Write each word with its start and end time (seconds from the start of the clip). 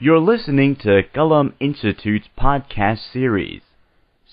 You're 0.00 0.20
listening 0.20 0.76
to 0.82 1.02
Kalam 1.12 1.54
Institute's 1.58 2.28
podcast 2.38 3.00
series, 3.12 3.62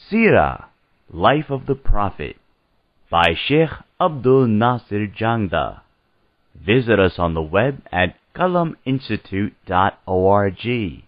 Sira, 0.08 0.70
Life 1.12 1.50
of 1.50 1.66
the 1.66 1.74
Prophet, 1.74 2.36
by 3.10 3.34
Sheikh 3.34 3.72
Abdul 4.00 4.46
Nasir 4.46 5.08
Jangda. 5.08 5.82
Visit 6.54 7.00
us 7.00 7.14
on 7.18 7.34
the 7.34 7.42
web 7.42 7.82
at 7.92 8.16
kalaminstitute.org 8.36 11.04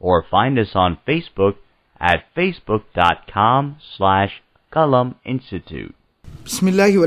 or 0.00 0.24
find 0.30 0.58
us 0.58 0.72
on 0.74 0.98
Facebook 1.08 1.54
at 1.98 2.24
facebook.com 2.36 3.78
slash 3.96 4.42
Kalam 4.70 5.14
Institute. 5.24 5.94
Bismillah 6.44 6.92
wa 6.92 7.06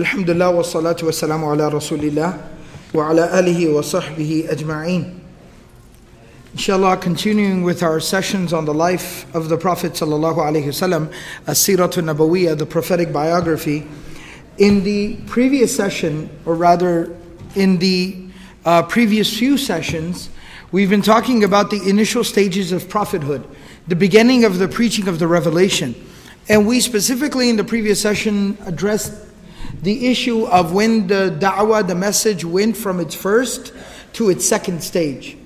salatu 0.66 1.04
wa 1.04 1.12
salamu 1.12 1.54
ala 1.54 1.70
rasulillah 1.70 2.42
wa 2.92 3.10
ala 3.12 3.30
alihi 3.30 3.72
wa 3.72 3.82
sahbihi 3.82 4.50
ajma'in. 4.50 5.21
Inshallah, 6.54 6.98
continuing 6.98 7.64
with 7.64 7.82
our 7.82 8.02
sessions 8.02 8.52
on 8.52 8.66
the 8.66 8.74
life 8.74 9.34
of 9.34 9.48
the 9.48 9.56
Prophet 9.56 9.94
wasallam, 9.94 11.14
As-Siratul 11.48 12.14
Nabawiyah, 12.14 12.58
the 12.58 12.66
prophetic 12.66 13.14
biography. 13.14 13.88
In 14.58 14.84
the 14.84 15.16
previous 15.28 15.74
session, 15.74 16.30
or 16.46 16.56
rather, 16.56 17.18
in 17.56 17.78
the 17.78 18.26
uh, 18.66 18.84
previous 18.84 19.36
few 19.40 19.58
sessions, 19.58 20.30
we've 20.74 20.90
been 20.90 21.02
talking 21.02 21.46
about 21.46 21.70
the 21.70 21.88
initial 21.88 22.22
stages 22.22 22.74
of 22.74 22.90
prophethood, 22.90 23.48
the 23.88 23.96
beginning 23.96 24.44
of 24.44 24.60
the 24.60 24.68
preaching 24.68 25.08
of 25.08 25.20
the 25.20 25.28
revelation. 25.28 25.96
And 26.50 26.68
we 26.68 26.82
specifically 26.82 27.50
in 27.50 27.56
the 27.56 27.64
previous 27.64 28.02
session 28.02 28.58
addressed 28.66 29.14
the 29.84 30.08
issue 30.08 30.48
of 30.48 30.74
when 30.74 31.08
the 31.08 31.34
da'wah, 31.40 31.88
the 31.88 31.96
message, 31.96 32.44
went 32.44 32.76
from 32.76 33.00
its 33.00 33.16
first 33.16 33.72
to 34.14 34.30
its 34.30 34.46
second 34.46 34.84
stage. 34.84 35.38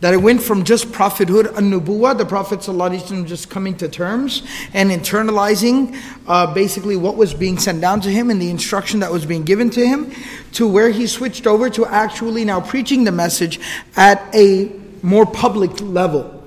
That 0.00 0.14
it 0.14 0.16
went 0.16 0.42
from 0.42 0.64
just 0.64 0.92
prophethood, 0.92 1.46
an-nubuwah, 1.46 2.16
the 2.16 2.24
Prophet 2.24 2.60
ﷺ 2.60 3.26
just 3.26 3.50
coming 3.50 3.76
to 3.76 3.88
terms 3.88 4.42
and 4.72 4.90
internalizing 4.90 5.94
uh, 6.26 6.54
basically 6.54 6.96
what 6.96 7.16
was 7.16 7.34
being 7.34 7.58
sent 7.58 7.82
down 7.82 8.00
to 8.00 8.10
him 8.10 8.30
and 8.30 8.40
the 8.40 8.48
instruction 8.48 9.00
that 9.00 9.12
was 9.12 9.26
being 9.26 9.44
given 9.44 9.68
to 9.70 9.86
him, 9.86 10.10
to 10.52 10.66
where 10.66 10.88
he 10.88 11.06
switched 11.06 11.46
over 11.46 11.68
to 11.68 11.84
actually 11.84 12.46
now 12.46 12.62
preaching 12.62 13.04
the 13.04 13.12
message 13.12 13.60
at 13.94 14.34
a 14.34 14.72
more 15.02 15.26
public 15.26 15.78
level. 15.82 16.40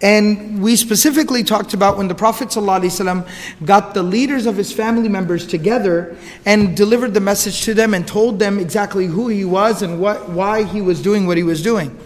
And 0.00 0.60
we 0.60 0.74
specifically 0.74 1.44
talked 1.44 1.74
about 1.74 1.96
when 1.96 2.08
the 2.08 2.14
Prophet 2.14 2.48
ﷺ 2.48 3.28
got 3.64 3.94
the 3.94 4.02
leaders 4.02 4.46
of 4.46 4.56
his 4.56 4.72
family 4.72 5.08
members 5.08 5.46
together 5.46 6.16
and 6.44 6.76
delivered 6.76 7.14
the 7.14 7.20
message 7.20 7.62
to 7.62 7.74
them 7.74 7.94
and 7.94 8.06
told 8.06 8.40
them 8.40 8.58
exactly 8.58 9.06
who 9.06 9.28
he 9.28 9.44
was 9.44 9.82
and 9.82 10.00
what, 10.00 10.28
why 10.28 10.64
he 10.64 10.80
was 10.80 11.00
doing 11.00 11.26
what 11.26 11.36
he 11.36 11.44
was 11.44 11.62
doing. 11.62 11.96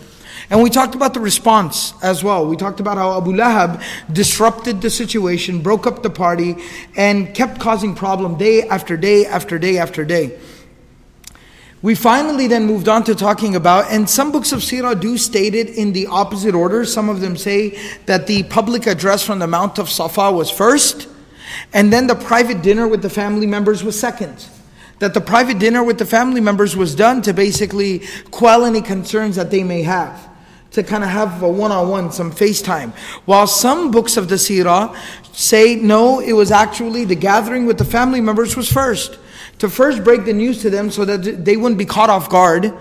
And 0.49 0.63
we 0.63 0.71
talked 0.71 0.95
about 0.95 1.13
the 1.13 1.21
response 1.21 1.93
as 2.03 2.23
well. 2.23 2.47
We 2.47 2.57
talked 2.57 2.79
about 2.79 2.99
how 2.99 3.17
Abu 3.19 3.33
Lahab 3.33 3.83
disrupted 4.13 4.81
the 4.81 4.91
situation, 4.91 5.61
broke 5.61 5.87
up 5.87 6.03
the 6.03 6.11
party, 6.11 6.57
and 6.97 7.35
kept 7.35 7.59
causing 7.59 7.95
problem 7.95 8.37
day 8.39 8.63
after 8.63 8.97
day 8.97 9.27
after 9.27 9.59
day 9.59 9.79
after 9.79 10.05
day. 10.05 10.39
We 11.83 11.95
finally 11.95 12.47
then 12.47 12.65
moved 12.65 12.89
on 12.89 13.05
to 13.05 13.15
talking 13.15 13.55
about, 13.55 13.93
and 13.93 14.09
some 14.09 14.33
books 14.33 14.53
of 14.53 14.61
Sirah 14.61 14.99
do 14.99 15.19
state 15.19 15.55
it 15.55 15.69
in 15.69 15.93
the 15.93 16.07
opposite 16.07 16.55
order. 16.55 16.85
Some 16.85 17.09
of 17.09 17.21
them 17.21 17.37
say 17.37 17.79
that 18.07 18.27
the 18.27 18.45
public 18.45 18.87
address 18.87 19.25
from 19.25 19.41
the 19.41 19.47
Mount 19.47 19.79
of 19.79 19.91
Safa 19.91 20.33
was 20.33 20.51
first, 20.51 21.09
and 21.73 21.93
then 21.93 22.07
the 22.07 22.15
private 22.15 22.63
dinner 22.63 22.89
with 22.89 23.03
the 23.03 23.11
family 23.11 23.47
members 23.47 23.85
was 23.85 23.99
second. 23.99 24.47
That 25.01 25.13
the 25.13 25.21
private 25.21 25.59
dinner 25.59 25.85
with 25.85 25.99
the 25.99 26.07
family 26.07 26.41
members 26.41 26.77
was 26.77 26.95
done 26.95 27.21
to 27.23 27.35
basically 27.35 28.03
quell 28.31 28.65
any 28.65 28.81
concerns 28.81 29.37
that 29.37 29.51
they 29.51 29.63
may 29.63 29.83
have. 29.83 30.29
To 30.77 30.83
kind 30.83 31.03
of 31.03 31.09
have 31.09 31.43
a 31.43 31.49
one 31.49 31.73
on 31.73 31.89
one, 31.89 32.13
some 32.13 32.31
FaceTime. 32.31 32.93
While 33.25 33.47
some 33.47 33.91
books 33.91 34.19
of 34.19 34.29
the 34.29 34.35
Sirah 34.35 34.95
say 35.33 35.77
no, 35.77 36.21
it 36.21 36.35
was 36.35 36.51
actually 36.51 37.07
the 37.07 37.15
gathering 37.15 37.65
with 37.65 37.79
the 37.79 37.85
family 37.87 38.21
members 38.21 38.59
was 38.59 38.71
first 38.71 39.19
to 39.59 39.71
first 39.71 40.05
break 40.05 40.27
the 40.27 40.35
news 40.35 40.61
to 40.61 40.69
them 40.69 40.91
so 40.91 41.07
that 41.07 41.47
they 41.47 41.57
wouldn't 41.57 41.79
be 41.79 41.87
caught 41.87 42.11
off 42.11 42.29
guard. 42.29 42.75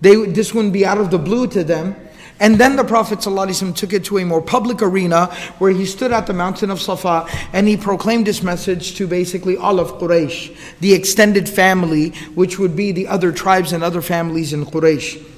They, 0.00 0.16
this 0.26 0.52
wouldn't 0.52 0.72
be 0.72 0.84
out 0.84 0.98
of 0.98 1.12
the 1.12 1.18
blue 1.18 1.46
to 1.46 1.62
them. 1.62 1.94
And 2.40 2.56
then 2.56 2.74
the 2.74 2.82
Prophet 2.82 3.20
ﷺ 3.20 3.76
took 3.76 3.92
it 3.92 4.04
to 4.06 4.18
a 4.18 4.24
more 4.24 4.42
public 4.42 4.82
arena 4.82 5.26
where 5.58 5.70
he 5.70 5.86
stood 5.86 6.10
at 6.10 6.26
the 6.26 6.34
mountain 6.34 6.72
of 6.72 6.80
Safa 6.80 7.28
and 7.52 7.68
he 7.68 7.76
proclaimed 7.76 8.26
this 8.26 8.42
message 8.42 8.96
to 8.96 9.06
basically 9.06 9.56
all 9.56 9.78
of 9.78 9.92
Quraysh, 10.00 10.56
the 10.80 10.92
extended 10.92 11.48
family, 11.48 12.10
which 12.34 12.58
would 12.58 12.74
be 12.74 12.90
the 12.90 13.06
other 13.06 13.30
tribes 13.30 13.72
and 13.72 13.84
other 13.84 14.02
families 14.02 14.52
in 14.52 14.66
Quraysh. 14.66 15.37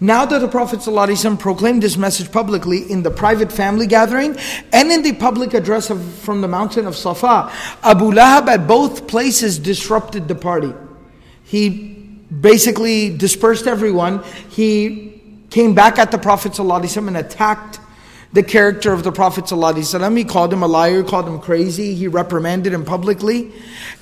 Now 0.00 0.24
that 0.26 0.38
the 0.38 0.48
Prophet 0.48 0.78
ﷺ 0.78 1.40
proclaimed 1.40 1.82
this 1.82 1.96
message 1.96 2.30
publicly 2.30 2.88
in 2.90 3.02
the 3.02 3.10
private 3.10 3.50
family 3.50 3.86
gathering 3.86 4.36
and 4.72 4.92
in 4.92 5.02
the 5.02 5.12
public 5.14 5.54
address 5.54 5.90
of, 5.90 6.00
from 6.18 6.40
the 6.40 6.46
mountain 6.46 6.86
of 6.86 6.94
Safa, 6.94 7.52
Abu 7.82 8.12
Lahab 8.12 8.46
at 8.46 8.68
both 8.68 9.08
places 9.08 9.58
disrupted 9.58 10.28
the 10.28 10.36
party. 10.36 10.72
He 11.42 11.68
basically 12.40 13.16
dispersed 13.16 13.66
everyone. 13.66 14.22
He 14.50 15.20
came 15.50 15.74
back 15.74 15.98
at 15.98 16.12
the 16.12 16.18
Prophet 16.18 16.52
ﷺ 16.52 17.08
and 17.08 17.16
attacked 17.16 17.80
the 18.32 18.42
character 18.42 18.92
of 18.92 19.04
the 19.04 19.12
Prophet 19.12 19.44
ﷺ. 19.44 20.16
He 20.16 20.24
called 20.24 20.52
him 20.52 20.62
a 20.62 20.66
liar, 20.66 21.02
called 21.02 21.26
him 21.26 21.38
crazy, 21.38 21.94
he 21.94 22.08
reprimanded 22.08 22.72
him 22.72 22.84
publicly, 22.84 23.52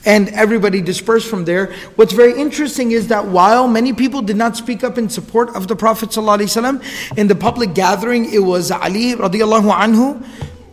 and 0.05 0.29
everybody 0.31 0.81
dispersed 0.81 1.29
from 1.29 1.45
there. 1.45 1.73
What's 1.95 2.13
very 2.13 2.39
interesting 2.39 2.91
is 2.91 3.09
that 3.09 3.27
while 3.27 3.69
many 3.69 3.93
people 3.93 4.23
did 4.23 4.37
not 4.37 4.57
speak 4.57 4.83
up 4.83 4.99
in 4.99 5.09
support 5.09 5.55
of 5.55 5.69
the 5.69 5.77
Prophet 5.77 6.11
ﷺ, 6.11 7.17
in 7.17 7.29
the 7.29 7.37
public 7.37 7.75
gathering 7.75 8.33
it 8.33 8.41
was 8.41 8.71
Ali 8.71 9.15
radiallahu 9.15 9.73
anhu, 9.73 10.27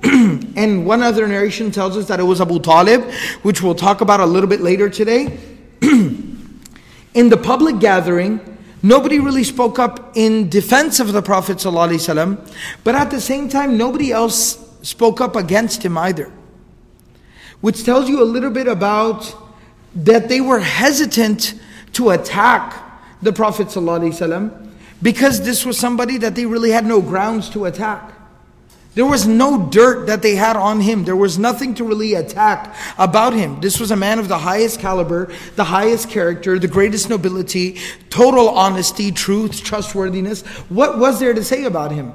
and 0.57 0.85
one 0.85 1.01
other 1.01 1.27
narration 1.27 1.71
tells 1.71 1.95
us 1.95 2.07
that 2.07 2.19
it 2.19 2.23
was 2.23 2.41
Abu 2.41 2.59
Talib, 2.59 3.03
which 3.43 3.61
we'll 3.61 3.75
talk 3.75 4.01
about 4.01 4.19
a 4.19 4.25
little 4.25 4.49
bit 4.49 4.61
later 4.61 4.89
today. 4.89 5.37
in 5.81 7.29
the 7.29 7.37
public 7.37 7.79
gathering, 7.79 8.52
Nobody 8.85 9.17
really 9.19 9.45
spoke 9.45 9.79
up 9.79 10.11
in 10.13 10.49
defense 10.49 10.99
of 10.99 11.13
the 11.13 11.21
Prophet 11.21 11.57
ﷺ, 11.57 12.53
but 12.83 12.95
at 12.95 13.11
the 13.11 13.21
same 13.21 13.47
time, 13.47 13.77
nobody 13.77 14.11
else 14.11 14.59
spoke 14.81 15.21
up 15.21 15.37
against 15.37 15.83
him 15.83 15.97
either. 15.97 16.29
Which 17.61 17.85
tells 17.85 18.09
you 18.09 18.21
a 18.21 18.25
little 18.25 18.49
bit 18.49 18.67
about 18.67 19.33
that 19.95 20.27
they 20.27 20.41
were 20.41 20.59
hesitant 20.59 21.53
to 21.93 22.09
attack 22.09 22.75
the 23.21 23.31
Prophet 23.31 23.67
ﷺ 23.67 24.71
because 25.01 25.45
this 25.45 25.65
was 25.65 25.77
somebody 25.77 26.17
that 26.17 26.35
they 26.35 26.45
really 26.45 26.71
had 26.71 26.85
no 26.85 27.01
grounds 27.01 27.49
to 27.51 27.63
attack. 27.65 28.11
There 28.95 29.05
was 29.05 29.25
no 29.25 29.67
dirt 29.69 30.05
that 30.05 30.21
they 30.21 30.35
had 30.35 30.55
on 30.55 30.81
him. 30.81 31.03
There 31.03 31.15
was 31.15 31.39
nothing 31.39 31.73
to 31.75 31.83
really 31.83 32.13
attack 32.13 32.75
about 32.97 33.33
him. 33.33 33.59
This 33.59 33.79
was 33.79 33.89
a 33.89 33.95
man 33.95 34.19
of 34.19 34.27
the 34.27 34.37
highest 34.37 34.79
caliber, 34.79 35.33
the 35.55 35.63
highest 35.63 36.09
character, 36.09 36.59
the 36.59 36.67
greatest 36.67 37.09
nobility, 37.09 37.79
total 38.09 38.49
honesty, 38.49 39.11
truth, 39.11 39.63
trustworthiness. 39.63 40.43
What 40.69 40.99
was 40.99 41.19
there 41.19 41.33
to 41.33 41.43
say 41.43 41.63
about 41.63 41.91
him? 41.91 42.13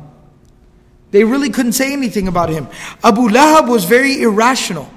They 1.10 1.24
really 1.24 1.50
couldn't 1.50 1.72
say 1.72 1.92
anything 1.92 2.28
about 2.28 2.48
him. 2.48 2.68
Abu 3.02 3.28
Lahab 3.28 3.68
was 3.68 3.84
very 3.84 4.22
irrational 4.22 4.88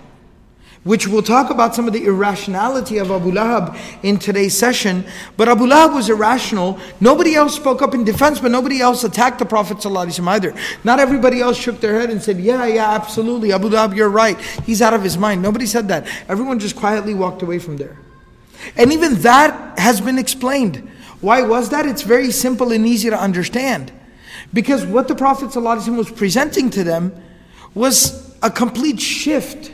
which 0.84 1.08
we'll 1.08 1.22
talk 1.22 1.52
about 1.52 1.76
some 1.76 1.86
of 1.86 1.94
the 1.94 2.06
irrationality 2.06 2.98
of 2.98 3.12
Abu 3.12 3.32
Lahab 3.32 3.78
in 4.02 4.18
today's 4.18 4.58
session. 4.58 5.06
But 5.38 5.48
Abu 5.48 5.66
Lahab 5.66 5.94
was 5.94 6.10
irrational. 6.10 6.80
Nobody 7.00 7.36
else 7.36 7.56
spoke 7.56 7.84
up 7.84 7.94
in 7.94 8.04
defense, 8.04 8.40
but 8.40 8.50
nobody 8.50 8.82
else 8.82 9.04
attacked 9.04 9.38
the 9.38 9.46
Prophet 9.46 9.78
ﷺ 9.78 10.28
either. 10.28 10.56
Not 10.84 11.00
everybody 11.00 11.40
else 11.40 11.58
shook 11.58 11.80
their 11.82 12.00
head 12.00 12.10
and 12.10 12.22
said, 12.22 12.40
Yeah, 12.40 12.66
yeah, 12.66 12.92
absolutely, 12.92 13.52
Abu 13.54 13.70
Lahab, 13.70 13.96
you're 13.96 14.10
right. 14.10 14.40
He's 14.66 14.82
out 14.82 14.94
of 14.94 15.04
his 15.04 15.18
mind. 15.18 15.44
Nobody 15.44 15.68
said 15.68 15.88
that. 15.90 16.08
Everyone 16.28 16.58
just 16.58 16.76
quietly 16.76 17.14
walked 17.14 17.44
away 17.44 17.60
from 17.60 17.78
there. 17.78 17.98
And 18.76 18.92
even 18.92 19.16
that 19.22 19.78
has 19.78 20.02
been 20.02 20.18
explained. 20.18 20.90
Why 21.20 21.44
was 21.44 21.70
that? 21.70 21.86
It's 21.86 22.02
very 22.02 22.32
simple 22.32 22.72
and 22.72 22.88
easy 22.88 23.12
to 23.12 23.20
understand. 23.20 23.92
Because 24.52 24.84
what 24.84 25.08
the 25.08 25.16
Prophet 25.16 25.50
ﷺ 25.50 25.96
was 25.96 26.10
presenting 26.10 26.72
to 26.72 26.84
them 26.84 27.16
was 27.76 28.36
a 28.42 28.50
complete 28.50 29.00
shift 29.00 29.72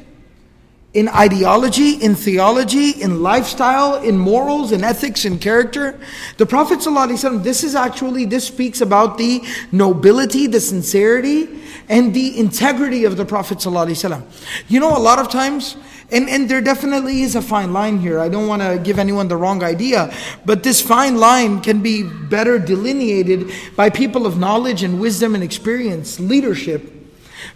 in 0.97 1.07
ideology, 1.09 1.91
in 1.91 2.15
theology, 2.15 2.89
in 2.89 3.21
lifestyle, 3.21 4.01
in 4.01 4.17
morals, 4.17 4.71
in 4.71 4.83
ethics, 4.83 5.25
in 5.25 5.37
character. 5.37 5.99
The 6.37 6.45
Prophet 6.47 6.79
ﷺ, 6.79 7.43
this 7.43 7.63
is 7.63 7.75
actually, 7.75 8.25
this 8.25 8.47
speaks 8.47 8.81
about 8.81 9.19
the 9.19 9.43
nobility, 9.71 10.47
the 10.47 10.59
sincerity, 10.59 11.49
and 11.87 12.15
the 12.15 12.39
integrity 12.39 13.05
of 13.05 13.15
the 13.15 13.25
Prophet 13.25 13.59
ﷺ. 13.59 14.23
You 14.69 14.79
know, 14.79 14.97
a 14.97 14.97
lot 14.97 15.19
of 15.19 15.29
times, 15.29 15.77
and, 16.11 16.27
and 16.27 16.49
there 16.49 16.61
definitely 16.61 17.21
is 17.21 17.35
a 17.35 17.43
fine 17.43 17.73
line 17.73 17.99
here. 17.99 18.19
I 18.19 18.27
don't 18.27 18.47
want 18.47 18.63
to 18.63 18.79
give 18.83 18.97
anyone 18.97 19.27
the 19.27 19.37
wrong 19.37 19.61
idea, 19.61 20.11
but 20.45 20.63
this 20.63 20.81
fine 20.81 21.17
line 21.17 21.61
can 21.61 21.83
be 21.83 22.01
better 22.01 22.57
delineated 22.57 23.51
by 23.75 23.91
people 23.91 24.25
of 24.25 24.39
knowledge 24.39 24.81
and 24.81 24.99
wisdom 24.99 25.35
and 25.35 25.43
experience, 25.43 26.19
leadership, 26.19 26.96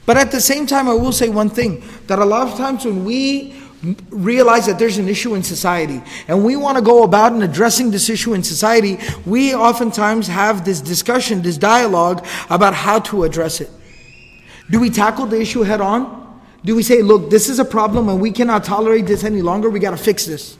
but 0.05 0.17
at 0.17 0.31
the 0.31 0.41
same 0.41 0.65
time, 0.65 0.87
I 0.87 0.93
will 0.93 1.11
say 1.11 1.29
one 1.29 1.49
thing 1.49 1.83
that 2.07 2.19
a 2.19 2.25
lot 2.25 2.47
of 2.47 2.57
times 2.57 2.85
when 2.85 3.05
we 3.05 3.55
realize 4.11 4.67
that 4.67 4.77
there's 4.77 4.97
an 4.97 5.09
issue 5.09 5.33
in 5.33 5.41
society 5.41 6.03
and 6.27 6.45
we 6.45 6.55
want 6.55 6.77
to 6.77 6.83
go 6.83 7.03
about 7.03 7.31
and 7.31 7.43
addressing 7.43 7.89
this 7.91 8.09
issue 8.09 8.33
in 8.33 8.43
society, 8.43 8.97
we 9.25 9.55
oftentimes 9.55 10.27
have 10.27 10.63
this 10.65 10.81
discussion, 10.81 11.41
this 11.41 11.57
dialogue 11.57 12.25
about 12.49 12.73
how 12.73 12.99
to 12.99 13.23
address 13.23 13.59
it. 13.59 13.69
Do 14.69 14.79
we 14.79 14.89
tackle 14.89 15.25
the 15.25 15.41
issue 15.41 15.63
head 15.63 15.81
on? 15.81 16.19
Do 16.63 16.75
we 16.75 16.83
say, 16.83 17.01
look, 17.01 17.31
this 17.31 17.49
is 17.49 17.57
a 17.57 17.65
problem 17.65 18.07
and 18.07 18.21
we 18.21 18.31
cannot 18.31 18.63
tolerate 18.63 19.07
this 19.07 19.23
any 19.23 19.41
longer, 19.41 19.69
we 19.69 19.79
got 19.79 19.91
to 19.91 19.97
fix 19.97 20.25
this? 20.25 20.57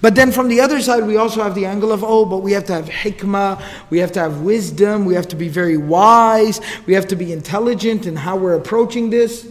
But 0.00 0.14
then 0.14 0.30
from 0.30 0.48
the 0.48 0.60
other 0.60 0.80
side, 0.80 1.04
we 1.04 1.16
also 1.16 1.42
have 1.42 1.56
the 1.56 1.66
angle 1.66 1.90
of, 1.90 2.04
oh, 2.04 2.24
but 2.24 2.38
we 2.38 2.52
have 2.52 2.64
to 2.66 2.74
have 2.74 2.86
hikmah, 2.86 3.60
we 3.90 3.98
have 3.98 4.12
to 4.12 4.20
have 4.20 4.42
wisdom, 4.42 5.04
we 5.04 5.14
have 5.14 5.26
to 5.28 5.36
be 5.36 5.48
very 5.48 5.76
wise, 5.76 6.60
we 6.86 6.94
have 6.94 7.08
to 7.08 7.16
be 7.16 7.32
intelligent 7.32 8.06
in 8.06 8.14
how 8.14 8.36
we're 8.36 8.54
approaching 8.54 9.10
this. 9.10 9.48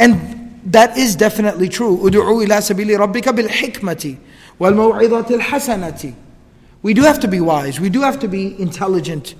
And 0.00 0.60
that 0.66 0.98
is 0.98 1.14
definitely 1.14 1.68
true. 1.68 1.96
Udu'u 1.98 2.42
ila 2.44 2.56
sabili 2.56 2.98
rabbika 2.98 3.34
bil 3.34 3.48
hikmati 3.48 4.18
wal 4.58 4.72
maw'idatil 4.72 5.40
hasanati. 5.40 6.14
We 6.82 6.92
do 6.92 7.02
have 7.02 7.20
to 7.20 7.28
be 7.28 7.40
wise, 7.40 7.78
we 7.78 7.90
do 7.90 8.00
have 8.00 8.18
to 8.18 8.28
be 8.28 8.60
intelligent. 8.60 9.36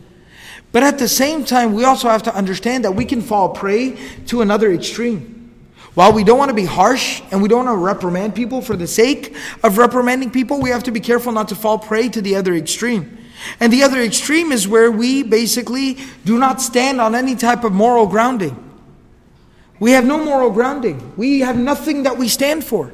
But 0.71 0.85
at 0.85 0.99
the 0.99 1.09
same 1.09 1.45
time, 1.45 1.73
we 1.73 1.85
also 1.85 2.09
have 2.09 2.23
to 2.25 2.35
understand 2.35 2.85
that 2.85 2.93
we 2.93 3.05
can 3.05 3.23
fall 3.23 3.49
prey 3.49 3.97
to 4.27 4.41
another 4.41 4.73
extreme. 4.73 5.34
While 5.95 6.13
we 6.13 6.25
don't 6.25 6.39
want 6.39 6.49
to 6.49 6.55
be 6.55 6.65
harsh 6.65 7.23
and 7.31 7.41
we 7.41 7.49
don't 7.49 7.67
want 7.67 7.79
to 7.79 7.83
reprimand 7.83 8.35
people 8.35 8.61
for 8.61 8.77
the 8.77 8.87
sake 8.87 9.37
of 9.63 9.79
reprimanding 9.79 10.31
people, 10.31 10.61
we 10.61 10.71
have 10.71 10.83
to 10.85 10.91
be 10.91 11.01
careful 11.01 11.31
not 11.31 11.49
to 11.49 11.55
fall 11.55 11.79
prey 11.79 12.09
to 12.09 12.21
the 12.21 12.35
other 12.35 12.55
extreme. 12.55 13.19
And 13.61 13.73
the 13.73 13.83
other 13.83 14.01
extreme 14.01 14.51
is 14.51 14.67
where 14.67 14.91
we 14.91 15.23
basically 15.23 15.99
do 16.25 16.39
not 16.39 16.61
stand 16.61 17.01
on 17.01 17.15
any 17.15 17.37
type 17.37 17.63
of 17.63 17.73
moral 17.73 18.07
grounding. 18.07 18.61
We 19.79 19.93
have 19.93 20.05
no 20.05 20.23
moral 20.25 20.51
grounding. 20.51 21.13
We 21.17 21.41
have 21.41 21.57
nothing 21.57 22.05
that 22.05 22.17
we 22.17 22.29
stand 22.29 22.65
for. 22.65 22.93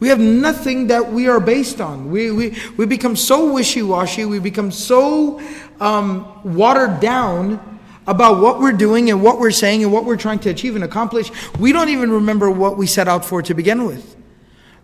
We 0.00 0.08
have 0.08 0.20
nothing 0.20 0.86
that 0.86 1.12
we 1.12 1.28
are 1.28 1.40
based 1.40 1.80
on. 1.80 2.10
We, 2.10 2.30
we, 2.30 2.56
we 2.76 2.86
become 2.86 3.16
so 3.16 3.52
wishy 3.52 3.82
washy, 3.82 4.24
we 4.24 4.38
become 4.38 4.70
so 4.70 5.40
um, 5.80 6.54
watered 6.54 7.00
down 7.00 7.77
about 8.08 8.40
what 8.40 8.58
we're 8.58 8.72
doing 8.72 9.10
and 9.10 9.22
what 9.22 9.38
we're 9.38 9.50
saying 9.50 9.84
and 9.84 9.92
what 9.92 10.06
we're 10.06 10.16
trying 10.16 10.38
to 10.40 10.48
achieve 10.48 10.74
and 10.74 10.82
accomplish, 10.82 11.30
we 11.58 11.72
don't 11.72 11.90
even 11.90 12.10
remember 12.10 12.50
what 12.50 12.78
we 12.78 12.86
set 12.86 13.06
out 13.06 13.22
for 13.22 13.42
to 13.42 13.52
begin 13.52 13.84
with. 13.84 14.16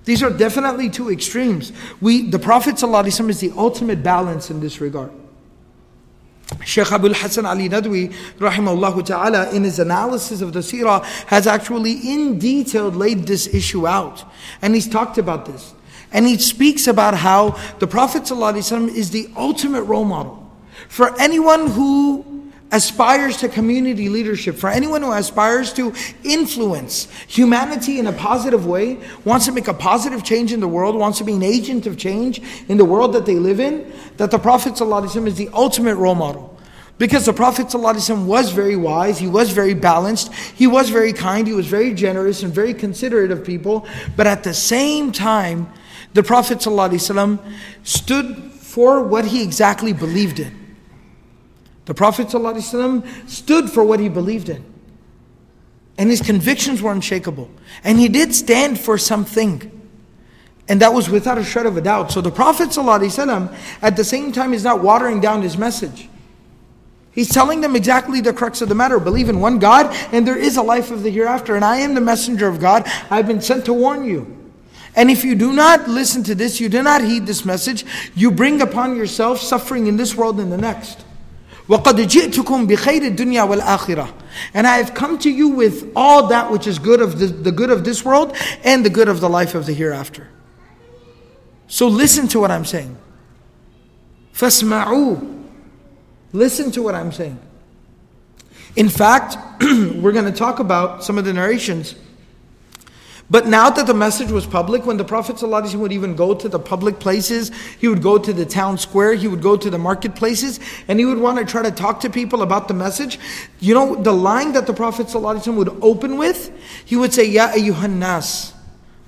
These 0.05 0.23
are 0.23 0.31
definitely 0.31 0.91
two 0.91 1.11
extremes. 1.11 1.73
We, 2.03 2.29
the 2.29 2.38
Prophet 2.38 2.75
ﷺ 2.75 3.31
is 3.31 3.41
the 3.41 3.53
ultimate 3.56 4.03
balance 4.03 4.50
in 4.50 4.61
this 4.61 4.79
regard. 4.79 5.11
Sheikh 6.67 6.93
Abul 6.93 7.15
Hassan 7.15 7.47
Ali 7.47 7.71
Nadwi, 7.71 8.12
rahimahullah 8.37 9.06
ta'ala, 9.06 9.50
in 9.53 9.65
his 9.65 9.79
analysis 9.79 10.43
of 10.43 10.53
the 10.53 10.61
seerah, 10.61 11.03
has 11.27 11.47
actually 11.47 11.93
in 11.93 12.38
detail 12.38 12.91
laid 12.91 13.27
this 13.27 13.47
issue 13.47 13.87
out. 13.87 14.23
And 14.61 14.75
he's 14.75 14.87
talked 14.87 15.17
about 15.17 15.47
this. 15.47 15.73
And 16.12 16.27
he 16.27 16.37
speaks 16.37 16.87
about 16.87 17.15
how 17.15 17.59
the 17.79 17.87
Prophet 17.87 18.25
ﷺ 18.25 18.94
is 18.94 19.11
the 19.11 19.31
ultimate 19.35 19.85
role 19.85 20.05
model. 20.05 20.53
For 20.88 21.19
anyone 21.19 21.70
who 21.70 22.44
aspires 22.74 23.38
to 23.38 23.50
community 23.50 24.10
leadership, 24.10 24.56
for 24.56 24.69
anyone 24.69 25.01
who 25.01 25.12
aspires 25.12 25.74
to 25.74 25.94
influence 26.24 27.10
humanity 27.27 28.00
in 28.00 28.07
a 28.07 28.13
positive 28.13 28.66
way, 28.66 29.00
wants 29.25 29.45
to 29.45 29.51
make 29.51 29.68
a 29.68 29.74
positive 29.74 30.24
change 30.24 30.54
in 30.54 30.60
the 30.60 30.68
world, 30.68 30.95
wants 30.95 31.18
to 31.18 31.24
be 31.24 31.33
an 31.33 31.44
agent 31.44 31.88
of 31.88 31.98
change 31.98 32.42
in 32.68 32.77
the 32.77 32.86
world 32.86 33.13
that 33.13 33.25
they 33.25 33.36
live 33.36 33.60
in, 33.60 33.92
that 34.18 34.30
the 34.30 34.38
Prophet 34.38 34.74
ﷺ 34.74 35.27
is 35.27 35.36
the 35.36 35.50
ultimate 35.54 35.95
role 35.95 36.16
model. 36.16 36.56
Because 37.00 37.25
the 37.25 37.33
Prophet 37.33 37.68
ﷺ 37.68 38.25
was 38.25 38.51
very 38.51 38.75
wise, 38.75 39.18
he 39.18 39.27
was 39.27 39.51
very 39.51 39.74
balanced, 39.74 40.33
he 40.33 40.68
was 40.68 40.89
very 40.89 41.13
kind, 41.13 41.48
he 41.48 41.54
was 41.54 41.66
very 41.66 41.94
generous 41.94 42.44
and 42.44 42.54
very 42.54 42.74
considerate 42.74 43.31
of 43.31 43.44
people, 43.44 43.88
but 44.16 44.27
at 44.27 44.44
the 44.44 44.54
same 44.54 45.12
time, 45.12 45.71
the 46.13 46.24
Prophet 46.24 46.60
ﷺ 46.60 47.39
stood 47.83 48.51
for 48.51 49.01
what 49.01 49.25
he 49.25 49.42
exactly 49.42 49.94
believed 49.94 50.39
in. 50.39 50.62
The 51.86 51.94
Prophet 51.94 52.28
ﷺ 52.28 53.28
stood 53.28 53.70
for 53.70 53.84
what 53.84 54.00
he 54.00 54.08
believed 54.08 54.48
in. 54.48 54.64
And 55.98 56.10
his 56.10 56.22
convictions 56.22 56.82
were 56.82 56.92
unshakable. 56.92 57.50
And 57.84 57.98
he 57.98 58.08
did 58.08 58.34
stand 58.34 58.81
for 58.81 58.98
something. 58.98 59.70
And 60.69 60.81
that 60.81 60.94
was 60.94 61.10
without 61.10 61.38
a 61.38 61.44
shred 61.44 61.66
of 61.66 61.76
a 61.76 61.81
doubt. 61.81 62.10
So 62.10 62.20
the 62.20 62.31
Prophet 62.31 62.70
ﷺ, 62.70 63.56
at 63.82 63.96
the 63.96 64.04
same 64.04 64.32
time, 64.32 64.54
is 64.54 64.64
not 64.64 64.82
watering 64.82 65.20
down 65.20 65.42
his 65.42 65.58
message. 65.58 66.08
He's 67.12 67.28
telling 67.28 67.60
them 67.60 67.76
exactly 67.76 68.20
the 68.20 68.32
crux 68.32 68.60
of 68.60 68.69
the 68.69 68.75
matter. 68.75 68.98
Believe 68.98 69.28
in 69.28 69.40
one 69.40 69.60
God, 69.60 69.94
and 70.10 70.26
there 70.26 70.36
is 70.36 70.56
a 70.56 70.62
life 70.62 70.90
of 70.90 71.04
the 71.04 71.10
hereafter. 71.10 71.54
And 71.54 71.64
I 71.64 71.76
am 71.76 71.94
the 71.94 72.00
messenger 72.00 72.48
of 72.48 72.60
God. 72.60 72.90
I've 73.08 73.28
been 73.28 73.40
sent 73.40 73.66
to 73.66 73.72
warn 73.72 74.04
you. 74.04 74.44
And 74.96 75.10
if 75.10 75.25
you 75.25 75.34
do 75.34 75.52
not 75.52 75.88
listen 75.88 76.25
to 76.25 76.34
this, 76.34 76.60
you 76.60 76.69
do 76.69 76.82
not 76.82 77.02
heed 77.02 77.26
this 77.26 77.44
message, 77.44 77.84
you 78.14 78.31
bring 78.31 78.60
upon 78.60 78.96
yourself 78.96 79.40
suffering 79.40 79.86
in 79.86 79.96
this 79.96 80.14
world 80.14 80.40
and 80.40 80.50
the 80.50 80.56
next. 80.56 81.04
وَقَدْ 81.68 81.98
جِئْتُكُمْ 82.07 82.68
بِخَيْرِ 82.68 83.16
الدُّنْيا 83.16 83.48
وَالْآخِرَةِ 83.48 84.12
And 84.56 84.66
I 84.66 84.77
have 84.77 84.95
come 84.95 85.19
to 85.19 85.30
you 85.30 85.50
with 85.50 85.92
all 85.95 86.27
that 86.27 86.51
which 86.51 86.66
is 86.66 86.80
good 86.80 87.00
of 87.00 87.19
the, 87.19 87.27
the 87.27 87.51
good 87.51 87.69
of 87.69 87.83
this 87.83 88.04
world 88.04 88.36
and 88.63 88.83
the 88.83 88.89
good 88.89 89.07
of 89.07 89.21
the 89.21 89.30
life 89.30 89.54
of 89.54 89.68
the 89.68 89.74
hereafter. 89.74 90.27
So 91.68 91.88
listen 91.88 92.27
to 92.30 92.39
what 92.39 92.50
I'm 92.50 92.66
saying. 92.66 92.98
فَاسْمَعُوا 94.33 95.38
Listen 96.33 96.71
to 96.71 96.81
what 96.81 96.95
I'm 96.95 97.12
saying. 97.12 97.39
In 98.75 98.89
fact, 98.89 99.38
we're 99.62 100.12
going 100.12 100.25
to 100.25 100.31
talk 100.31 100.60
about 100.60 101.04
some 101.04 101.18
of 101.18 101.25
the 101.25 101.33
narrations 101.33 101.95
but 103.31 103.47
now 103.47 103.71
that 103.71 103.87
the 103.87 103.94
message 103.94 104.31
was 104.31 104.47
public, 104.47 104.85
when 104.85 104.99
the 104.99 105.05
Prophet 105.05 105.37
ﷺ 105.37 105.76
would 105.76 105.93
even 105.93 106.15
go 106.15 106.35
to 106.35 106.49
the 106.49 106.59
public 106.59 106.99
places, 107.00 107.50
he 107.79 107.88
would 107.88 108.03
go 108.03 108.19
to 108.19 108.32
the 108.32 108.44
town 108.44 108.76
square, 108.76 109.15
he 109.15 109.29
would 109.29 109.41
go 109.41 109.56
to 109.56 109.71
the 109.71 109.79
marketplaces, 109.79 110.61
and 110.88 110.99
he 110.99 111.06
would 111.06 111.19
want 111.19 111.38
to 111.38 111.44
try 111.44 111.62
to 111.62 111.71
talk 111.71 112.00
to 112.00 112.11
people 112.11 112.43
about 112.43 112.69
the 112.69 112.75
message. 112.75 113.19
You 113.61 113.73
know, 113.73 113.94
the 113.94 114.12
line 114.12 114.53
that 114.53 114.67
the 114.67 114.75
Prophet 114.75 115.06
ﷺ 115.06 115.55
would 115.56 115.71
open 115.82 116.19
with, 116.19 116.53
he 116.85 116.97
would 116.97 117.15
say, 117.15 117.25
Ya 117.25 117.49
ayyuhan 117.49 117.97
nas, 117.97 118.53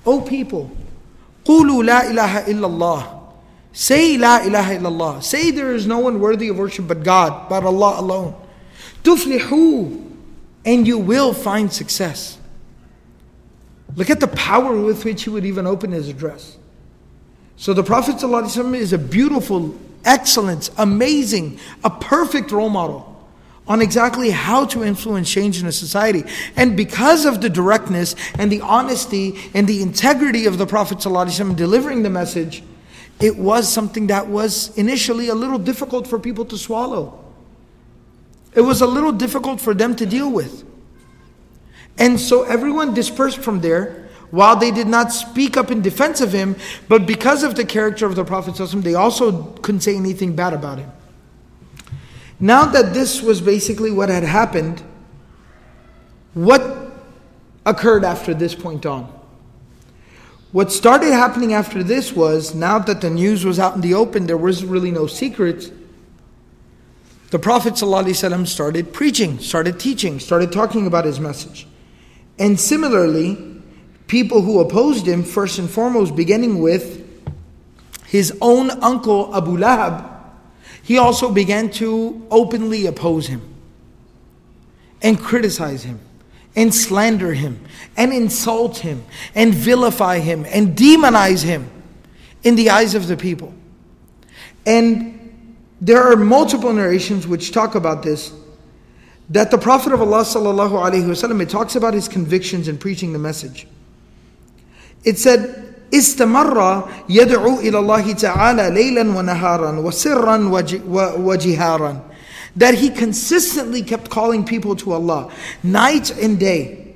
O 0.03 0.21
people, 0.21 0.71
qulu 1.45 1.85
la 1.85 2.01
ilaha 2.09 2.41
illallah. 2.43 3.13
Say 3.71 4.17
la 4.17 4.39
ilaha 4.39 4.77
illallah. 4.77 5.23
Say 5.23 5.51
there 5.51 5.75
is 5.75 5.85
no 5.85 5.99
one 5.99 6.19
worthy 6.19 6.49
of 6.49 6.57
worship 6.57 6.87
but 6.87 7.03
God, 7.03 7.47
but 7.49 7.63
Allah 7.63 7.99
alone. 7.99 8.35
Tuflihu, 9.03 10.03
and 10.65 10.87
you 10.87 10.97
will 10.97 11.35
find 11.35 11.71
success. 11.71 12.36
Look 13.95 14.09
at 14.09 14.19
the 14.19 14.27
power 14.27 14.79
with 14.79 15.05
which 15.05 15.23
he 15.23 15.29
would 15.29 15.45
even 15.45 15.65
open 15.65 15.91
his 15.91 16.09
address. 16.09 16.57
So 17.55 17.73
the 17.73 17.83
Prophet 17.83 18.17
ﷺ 18.17 18.75
is 18.75 18.93
a 18.93 18.97
beautiful, 18.97 19.75
excellent, 20.05 20.69
amazing, 20.77 21.59
a 21.83 21.89
perfect 21.89 22.51
role 22.51 22.69
model 22.69 23.15
on 23.67 23.81
exactly 23.81 24.29
how 24.29 24.65
to 24.65 24.83
influence 24.83 25.29
change 25.29 25.59
in 25.59 25.67
a 25.67 25.71
society. 25.71 26.23
And 26.55 26.77
because 26.77 27.25
of 27.25 27.41
the 27.41 27.49
directness 27.49 28.15
and 28.37 28.51
the 28.51 28.61
honesty 28.61 29.37
and 29.53 29.67
the 29.67 29.81
integrity 29.81 30.45
of 30.45 30.57
the 30.57 30.65
Prophet 30.65 30.99
ﷺ 30.99 31.55
delivering 31.55 32.03
the 32.03 32.09
message, 32.09 32.63
it 33.19 33.37
was 33.37 33.67
something 33.67 34.07
that 34.07 34.27
was 34.27 34.77
initially 34.77 35.29
a 35.29 35.35
little 35.35 35.57
difficult 35.57 36.07
for 36.07 36.19
people 36.19 36.45
to 36.45 36.57
swallow. 36.57 37.23
It 38.53 38.61
was 38.61 38.81
a 38.81 38.87
little 38.87 39.11
difficult 39.11 39.59
for 39.59 39.73
them 39.73 39.95
to 39.95 40.05
deal 40.05 40.31
with. 40.31 40.63
And 41.97 42.19
so 42.19 42.43
everyone 42.43 42.93
dispersed 42.93 43.39
from 43.39 43.61
there 43.61 44.07
while 44.29 44.55
they 44.55 44.71
did 44.71 44.87
not 44.87 45.11
speak 45.11 45.55
up 45.57 45.71
in 45.71 45.81
defense 45.81 46.21
of 46.21 46.33
him, 46.33 46.55
but 46.87 47.05
because 47.05 47.43
of 47.43 47.55
the 47.55 47.65
character 47.65 48.05
of 48.05 48.15
the 48.15 48.25
Prophet, 48.25 48.55
they 48.83 48.95
also 48.95 49.43
couldn't 49.61 49.81
say 49.81 49.95
anything 49.95 50.35
bad 50.35 50.53
about 50.53 50.79
him. 50.79 50.91
Now 52.39 52.65
that 52.65 52.93
this 52.93 53.21
was 53.21 53.41
basically 53.41 53.89
what 53.89 54.09
had 54.09 54.23
happened, 54.23 54.83
what 56.33 56.91
occurred 57.65 58.03
after 58.03 58.33
this 58.33 58.53
point 58.53 58.85
on? 58.85 59.13
What 60.51 60.71
started 60.71 61.11
happening 61.11 61.53
after 61.53 61.83
this 61.83 62.13
was 62.13 62.53
now 62.53 62.79
that 62.79 63.01
the 63.01 63.09
news 63.09 63.43
was 63.43 63.59
out 63.59 63.75
in 63.75 63.81
the 63.81 63.93
open, 63.93 64.27
there 64.27 64.37
was 64.37 64.63
really 64.63 64.91
no 64.91 65.07
secret. 65.07 65.71
The 67.31 67.39
Prophet 67.39 67.73
ﷺ 67.73 68.47
started 68.47 68.93
preaching, 68.93 69.39
started 69.39 69.79
teaching, 69.79 70.19
started 70.19 70.51
talking 70.51 70.87
about 70.87 71.05
his 71.05 71.19
message. 71.19 71.67
And 72.39 72.59
similarly, 72.59 73.37
people 74.07 74.41
who 74.41 74.59
opposed 74.59 75.07
him, 75.07 75.23
first 75.23 75.59
and 75.59 75.69
foremost, 75.69 76.15
beginning 76.15 76.61
with 76.61 77.03
his 78.05 78.37
own 78.41 78.69
uncle 78.69 79.35
Abu 79.35 79.57
Lahab, 79.57 80.13
he 80.83 80.97
also 80.97 81.31
began 81.31 81.69
to 81.71 82.25
openly 82.31 82.85
oppose 82.85 83.27
him 83.27 83.41
and 85.01 85.19
criticize 85.19 85.83
him 85.83 85.99
and 86.55 86.73
slander 86.73 87.33
him 87.33 87.59
and 87.97 88.13
insult 88.13 88.77
him 88.77 89.03
and 89.35 89.53
vilify 89.53 90.19
him 90.19 90.45
and 90.47 90.77
demonize 90.77 91.43
him 91.43 91.69
in 92.43 92.55
the 92.55 92.69
eyes 92.69 92.95
of 92.95 93.07
the 93.07 93.17
people. 93.17 93.53
And 94.65 95.13
there 95.81 96.01
are 96.01 96.15
multiple 96.15 96.73
narrations 96.73 97.27
which 97.27 97.51
talk 97.51 97.75
about 97.75 98.03
this 98.03 98.33
that 99.30 99.50
the 99.50 99.58
Prophet 99.58 99.92
of 99.92 100.00
Allah 100.00 100.22
sallallahu 100.22 100.72
alaihi 100.72 101.04
wasallam 101.04 101.40
it 101.40 101.48
talks 101.48 101.76
about 101.76 101.94
his 101.94 102.08
convictions 102.08 102.68
in 102.68 102.76
preaching 102.78 103.12
the 103.12 103.18
message. 103.18 103.66
It 105.04 105.18
said, 105.18 105.72
استمر 105.92 106.88
يدعو 107.08 107.60
إلى 107.60 107.78
الله 107.78 108.12
تعالى 108.12 108.70
ليلا 108.70 109.02
ونهارا 109.02 109.78
وسرا 109.80 110.36
وجهارا 111.18 112.00
that 112.56 112.74
he 112.74 112.90
consistently 112.90 113.82
kept 113.82 114.10
calling 114.10 114.44
people 114.44 114.76
to 114.76 114.92
Allah 114.92 115.30
night 115.62 116.10
and 116.18 116.38
day 116.38 116.94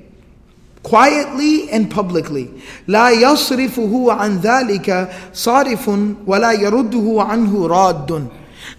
quietly 0.83 1.69
and 1.69 1.91
publicly 1.91 2.49
لا 2.87 3.09
يصرفه 3.11 4.11
عن 4.11 4.39
ذلك 4.39 5.09
صارف 5.33 5.89
ولا 6.27 6.51
يرده 6.51 7.15
عنه 7.19 7.67
راد 7.67 8.27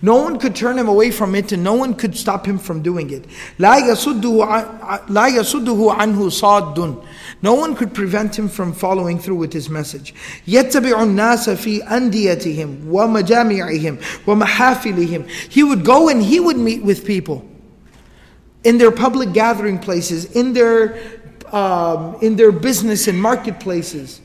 no 0.03 0.17
one 0.17 0.39
could 0.39 0.55
turn 0.55 0.79
him 0.79 0.89
away 0.89 1.11
from 1.11 1.35
it 1.35 1.53
and 1.53 1.63
no 1.63 1.75
one 1.75 1.95
could 1.95 2.17
stop 2.17 2.47
him 2.47 2.59
from 2.59 2.83
doing 2.83 3.11
it. 3.11 3.25
لا 3.59 3.79
يصده, 3.79 5.09
لا 5.09 5.29
يصده 5.29 5.93
عنه 5.93 6.29
صاد 6.31 7.05
no 7.43 7.55
one 7.55 7.77
could 7.77 7.95
prevent 7.95 8.37
him 8.37 8.49
from 8.49 8.73
following 8.73 9.19
through 9.19 9.37
with 9.37 9.53
his 9.53 9.69
message. 9.69 10.15
يتبع 10.47 11.03
الناس 11.03 11.51
في 11.51 11.83
أنديتهم 11.83 12.89
ومجامعهم 12.89 13.99
ومحافلهم. 14.27 15.25
He 15.49 15.63
would 15.63 15.85
go 15.85 16.09
and 16.09 16.23
he 16.23 16.41
would 16.41 16.57
meet 16.59 16.83
with 16.83 17.05
people 17.05 17.45
in 18.65 18.79
their 18.79 18.91
public 18.91 19.33
gathering 19.33 19.79
places, 19.79 20.25
in 20.33 20.53
their 20.53 20.99
um, 21.53 22.17
in 22.21 22.37
their 22.37 22.53
business 22.53 23.09
and 23.09 23.21
marketplaces, 23.21 24.21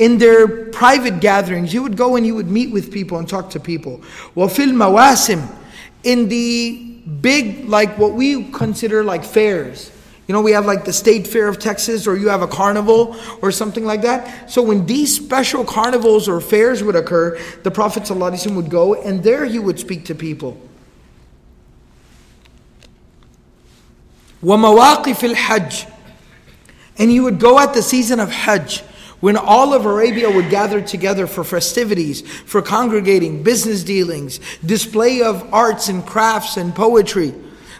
in 0.00 0.18
their 0.18 0.66
private 0.66 1.20
gatherings. 1.20 1.72
He 1.72 1.78
would 1.78 1.96
go 1.96 2.16
and 2.16 2.24
he 2.24 2.32
would 2.32 2.50
meet 2.50 2.70
with 2.70 2.92
people 2.92 3.18
and 3.18 3.28
talk 3.28 3.50
to 3.50 3.60
people. 3.60 4.00
وفي 4.36 4.72
المواسم, 4.72 5.48
in 6.04 6.28
the 6.28 6.76
big 7.20 7.68
like 7.68 7.96
what 7.98 8.12
we 8.12 8.50
consider 8.50 9.04
like 9.04 9.24
fairs. 9.24 9.92
You 10.26 10.32
know, 10.32 10.40
we 10.40 10.52
have 10.52 10.66
like 10.66 10.84
the 10.84 10.92
State 10.92 11.26
Fair 11.26 11.46
of 11.46 11.60
Texas, 11.60 12.06
or 12.06 12.16
you 12.16 12.28
have 12.28 12.42
a 12.42 12.48
carnival 12.48 13.16
or 13.42 13.52
something 13.52 13.84
like 13.84 14.02
that. 14.02 14.50
So 14.50 14.60
when 14.60 14.84
these 14.84 15.14
special 15.14 15.64
carnivals 15.64 16.28
or 16.28 16.40
fairs 16.40 16.82
would 16.82 16.96
occur, 16.96 17.38
the 17.62 17.70
Prophet 17.70 18.02
ﷺ 18.02 18.56
would 18.56 18.68
go, 18.68 18.94
and 18.94 19.22
there 19.22 19.44
he 19.44 19.60
would 19.60 19.78
speak 19.78 20.04
to 20.06 20.16
people. 20.16 20.60
وَمَوَاقِفِ 24.42 25.34
الْحَجِّ 25.34 25.92
And 26.98 27.10
he 27.10 27.20
would 27.20 27.38
go 27.38 27.60
at 27.60 27.72
the 27.72 27.82
season 27.82 28.18
of 28.18 28.30
Hajj, 28.30 28.82
when 29.20 29.36
all 29.36 29.72
of 29.72 29.86
Arabia 29.86 30.30
would 30.30 30.50
gather 30.50 30.80
together 30.80 31.26
for 31.26 31.44
festivities, 31.44 32.20
for 32.44 32.60
congregating, 32.60 33.42
business 33.42 33.82
dealings, 33.82 34.40
display 34.64 35.22
of 35.22 35.52
arts 35.52 35.88
and 35.88 36.04
crafts 36.04 36.56
and 36.56 36.74
poetry. 36.74 37.34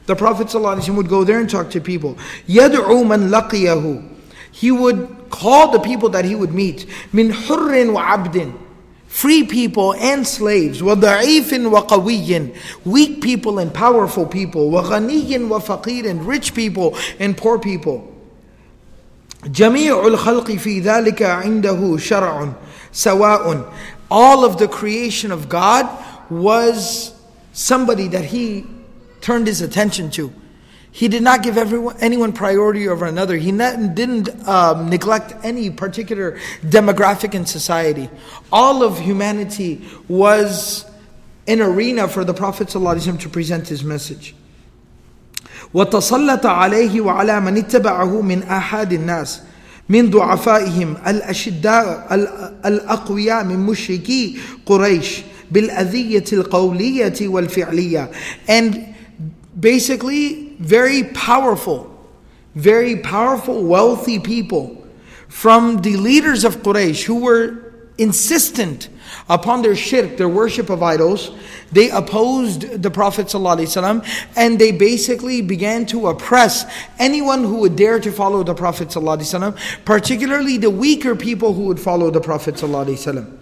The 0.07 0.17
Prophet 0.17 0.47
ﷺ 0.47 0.97
would 0.97 1.09
go 1.09 1.25
there 1.25 1.41
and 1.41 1.50
talk 1.50 1.71
to 1.71 1.81
people. 1.81 2.17
يَدْعُو 2.49 3.05
مَنْ 3.05 3.29
لَقِيَهُ 3.29 4.09
He 4.53 4.71
would 4.71 5.26
call 5.31 5.73
the 5.73 5.81
people 5.81 6.09
that 6.11 6.25
he 6.25 6.35
would 6.35 6.55
meet. 6.55 6.87
مِنْ 7.12 7.33
حُرٍ 7.33 7.93
وَعَبْدٍ 7.93 8.59
Free 9.09 9.45
people 9.45 9.95
and 9.95 10.26
slaves. 10.26 10.81
وَضَعِيفٍ 10.81 11.71
وَقَوِيٍّ 11.71 12.57
Weak 12.85 13.21
people 13.21 13.59
and 13.59 13.75
powerful 13.75 14.26
people. 14.26 14.71
وَغَنِيٍّ 14.71 15.26
وَفَقِيرٍ 15.26 16.26
Rich 16.26 16.55
people 16.55 16.97
and 17.19 17.37
poor 17.37 17.59
people. 17.59 18.10
جميع 19.47 20.07
الخلق 20.07 20.50
في 20.53 20.81
ذلك 20.81 21.23
عنده 21.23 21.97
شرع 21.97 22.53
سواء 22.93 23.73
all 24.11 24.45
of 24.45 24.59
the 24.59 24.69
creation 24.69 25.33
of 25.33 25.49
God 25.49 25.87
was 26.31 27.12
somebody 27.53 28.09
that 28.09 28.26
he 28.26 28.67
turned 29.21 29.47
his 29.47 29.61
attention 29.61 30.11
to. 30.12 30.33
He 30.93 31.09
did 31.09 31.23
not 31.23 31.43
give 31.43 31.59
everyone, 31.59 31.97
anyone 32.00 32.33
priority 32.33 32.88
over 32.88 33.05
another. 33.05 33.37
He 33.37 33.53
not, 33.53 33.95
didn't 33.95 34.31
um, 34.49 34.88
neglect 34.88 35.35
any 35.45 35.69
particular 35.71 36.38
demographic 36.62 37.35
in 37.35 37.45
society. 37.45 38.09
All 38.50 38.83
of 38.83 38.99
humanity 38.99 39.87
was 40.09 40.88
an 41.47 41.61
arena 41.61 42.09
for 42.09 42.25
the 42.25 42.33
Prophet 42.33 42.69
ﷺ 42.69 43.21
to 43.21 43.29
present 43.29 43.69
his 43.69 43.85
message. 43.85 44.35
وتسلط 45.74 46.46
عليه 46.46 47.01
وعلى 47.01 47.40
من 47.40 47.58
اتبعه 47.58 48.22
من 48.22 48.44
آحاد 48.44 48.94
الناس 48.94 49.42
من 49.90 50.10
ضعفائهم 50.10 50.98
الأشداء 51.08 52.08
الأقوياء 52.66 53.44
من 53.44 53.60
مشركي 53.60 54.38
قريش 54.66 55.22
بالأذية 55.51 56.25
القولية 56.34 57.28
والفعلية. 57.28 58.12
And 58.48 58.96
basically 59.60 60.56
very 60.60 61.04
powerful, 61.04 61.88
very 62.56 62.96
powerful, 62.96 63.63
wealthy 63.63 64.20
people 64.20 64.78
from 65.28 65.82
the 65.82 65.98
leaders 65.98 66.44
of 66.46 66.58
Quraysh 66.58 67.04
who 67.04 67.16
were 67.16 67.56
insistent 67.98 68.90
upon 69.29 69.62
their 69.62 69.76
shirk, 69.76 70.17
their 70.17 70.29
worship 70.29 70.71
of 70.71 70.83
idols. 70.83 71.31
They 71.73 71.91
opposed 71.91 72.83
the 72.83 72.91
Prophet 72.91 73.26
ﷺ 73.26 74.07
and 74.37 74.59
they 74.59 74.73
basically 74.73 75.43
began 75.43 75.87
to 75.87 76.09
oppress 76.09 76.65
anyone 76.99 77.43
who 77.43 77.57
would 77.61 77.76
dare 77.76 78.00
to 78.00 78.12
follow 78.12 78.43
the 78.43 78.55
Prophet 78.55 78.88
ﷺ, 78.88 79.57
particularly 79.85 80.59
the 80.59 80.71
weaker 80.71 81.15
people 81.17 81.55
who 81.55 81.62
would 81.65 81.81
follow 81.81 82.11
the 82.11 82.21
Prophet 82.21 82.55
ﷺ. 82.57 83.38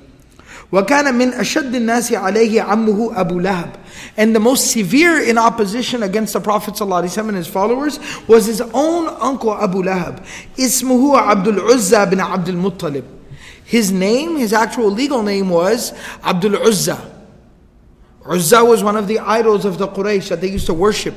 وكان 0.72 1.14
من 1.14 1.32
أشد 1.32 1.74
الناس 1.74 2.12
عليه 2.12 2.60
عمه 2.62 3.12
أبو 3.20 3.40
لهب 3.40 3.76
and 4.16 4.34
the 4.34 4.40
most 4.40 4.70
severe 4.70 5.20
in 5.20 5.38
opposition 5.38 6.02
against 6.02 6.32
the 6.32 6.40
Prophet 6.40 6.74
ﷺ 6.74 7.28
and 7.28 7.36
his 7.36 7.46
followers 7.46 7.98
was 8.26 8.46
his 8.46 8.60
own 8.60 9.08
uncle 9.20 9.54
Abu 9.54 9.82
Lahab. 9.82 10.24
اسمه 10.56 11.30
Abdul 11.30 11.70
Uzza 11.70 12.06
bin 12.08 12.20
Abdul 12.20 12.56
Muttalib. 12.56 13.04
his 13.69 13.91
name, 13.91 14.35
his 14.35 14.51
actual 14.51 14.89
legal 14.89 15.21
name 15.21 15.47
was 15.47 15.93
Abdul 16.23 16.55
Uzza. 16.55 16.99
Uzza 18.27 18.65
was 18.65 18.83
one 18.83 18.97
of 18.97 19.07
the 19.07 19.19
idols 19.19 19.63
of 19.63 19.77
the 19.77 19.87
Quraysh 19.87 20.29
that 20.29 20.41
they 20.41 20.49
used 20.49 20.65
to 20.65 20.73
worship. 20.73 21.13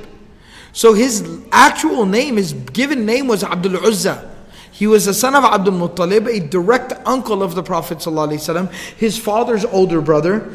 So 0.75 0.93
his 0.93 1.27
actual 1.51 2.05
name, 2.05 2.37
his 2.37 2.53
given 2.53 3.07
name 3.07 3.27
was 3.27 3.43
Abdul 3.43 3.79
Uzza. 3.87 4.31
He 4.71 4.87
was 4.87 5.07
the 5.07 5.15
son 5.15 5.35
of 5.35 5.45
Abdul 5.45 5.73
Muttalib, 5.73 6.27
a 6.27 6.47
direct 6.47 6.93
uncle 7.07 7.43
of 7.43 7.55
the 7.55 7.63
Prophet 7.63 7.99
ﷺ, 7.99 8.71
his 8.99 9.17
father's 9.17 9.65
older 9.65 10.03
brother. 10.03 10.53